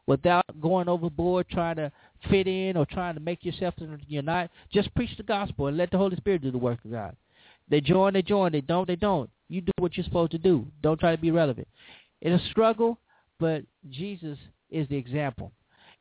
without 0.05 0.45
going 0.61 0.89
overboard 0.89 1.47
trying 1.49 1.75
to 1.77 1.91
fit 2.29 2.47
in 2.47 2.77
or 2.77 2.85
trying 2.85 3.15
to 3.15 3.19
make 3.19 3.43
yourself 3.45 3.75
you're 4.07 4.21
not. 4.21 4.49
Just 4.71 4.93
preach 4.95 5.15
the 5.17 5.23
gospel 5.23 5.67
and 5.67 5.77
let 5.77 5.91
the 5.91 5.97
Holy 5.97 6.15
Spirit 6.17 6.41
do 6.41 6.51
the 6.51 6.57
work 6.57 6.83
of 6.85 6.91
God. 6.91 7.15
They 7.69 7.81
join, 7.81 8.13
they 8.13 8.21
join. 8.21 8.51
They 8.51 8.61
don't, 8.61 8.87
they 8.87 8.95
don't. 8.95 9.29
You 9.49 9.61
do 9.61 9.71
what 9.79 9.95
you're 9.95 10.03
supposed 10.03 10.31
to 10.31 10.37
do. 10.37 10.65
Don't 10.81 10.99
try 10.99 11.15
to 11.15 11.21
be 11.21 11.31
relevant. 11.31 11.67
It's 12.21 12.43
a 12.43 12.49
struggle, 12.49 12.97
but 13.39 13.63
Jesus 13.89 14.37
is 14.69 14.87
the 14.89 14.95
example. 14.95 15.51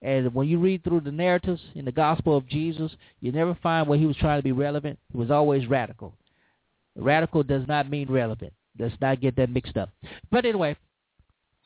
And 0.00 0.34
when 0.34 0.48
you 0.48 0.58
read 0.58 0.82
through 0.82 1.02
the 1.02 1.12
narratives 1.12 1.60
in 1.74 1.84
the 1.84 1.92
gospel 1.92 2.36
of 2.36 2.48
Jesus, 2.48 2.90
you 3.20 3.30
never 3.30 3.56
find 3.62 3.86
where 3.86 3.98
he 3.98 4.06
was 4.06 4.16
trying 4.16 4.38
to 4.38 4.42
be 4.42 4.52
relevant. 4.52 4.98
He 5.12 5.18
was 5.18 5.30
always 5.30 5.66
radical. 5.68 6.14
Radical 6.96 7.42
does 7.42 7.66
not 7.68 7.88
mean 7.88 8.10
relevant. 8.10 8.52
Let's 8.78 8.94
not 9.00 9.20
get 9.20 9.36
that 9.36 9.50
mixed 9.50 9.76
up. 9.76 9.90
But 10.30 10.44
anyway, 10.44 10.76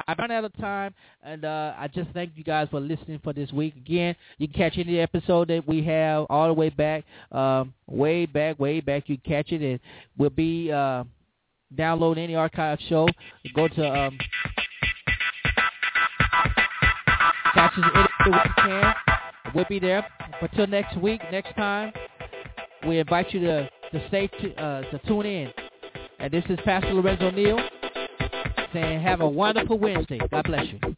I've 0.09 0.19
run 0.19 0.31
out 0.31 0.45
of 0.45 0.57
time, 0.59 0.95
and 1.25 1.45
uh, 1.45 1.75
I 1.77 1.89
just 1.89 2.11
thank 2.11 2.33
you 2.37 2.45
guys 2.45 2.69
for 2.71 2.79
listening 2.79 3.21
for 3.25 3.33
this 3.33 3.51
week. 3.51 3.75
Again, 3.77 4.15
you 4.39 4.47
can 4.47 4.57
catch 4.57 4.79
any 4.79 5.01
episode 5.01 5.49
that 5.49 5.67
we 5.67 5.83
have 5.83 6.27
all 6.31 6.47
the 6.47 6.55
way 6.55 6.69
back, 6.71 7.05
um, 7.33 7.75
way 7.89 8.25
back, 8.25 8.61
way 8.61 8.81
back. 8.81 9.09
You 9.09 9.19
can 9.19 9.33
catch 9.33 9.51
it, 9.51 9.63
and 9.63 9.81
we'll 10.17 10.31
be 10.31 10.71
uh, 10.71 11.03
download 11.77 12.19
any 12.19 12.37
archive 12.37 12.79
show. 12.89 13.09
Go 13.57 13.67
to 13.67 13.85
um, 13.85 14.17
catch 17.55 17.73
us 17.73 17.85
anywhere 18.25 18.45
you 18.47 18.63
can. 18.63 18.95
We'll 19.57 19.65
be 19.69 19.81
there. 19.81 20.07
Until 20.41 20.69
next 20.69 20.97
week, 20.99 21.21
next 21.33 21.57
time, 21.57 21.93
we 22.87 23.01
invite 23.01 23.35
you 23.35 23.41
to 23.41 23.69
to 23.91 24.09
stay 24.09 24.29
to, 24.29 24.55
uh, 24.55 24.83
to 24.91 25.01
tune 25.09 25.27
in. 25.27 25.53
And 26.21 26.33
this 26.33 26.45
is 26.49 26.59
Pastor 26.65 26.95
Lorenzo 26.95 27.31
Neal 27.31 27.59
saying 28.77 29.01
have 29.01 29.20
a 29.20 29.29
wonderful 29.29 29.79
Wednesday. 29.79 30.20
God 30.31 30.45
bless 30.45 30.66
you. 30.66 30.97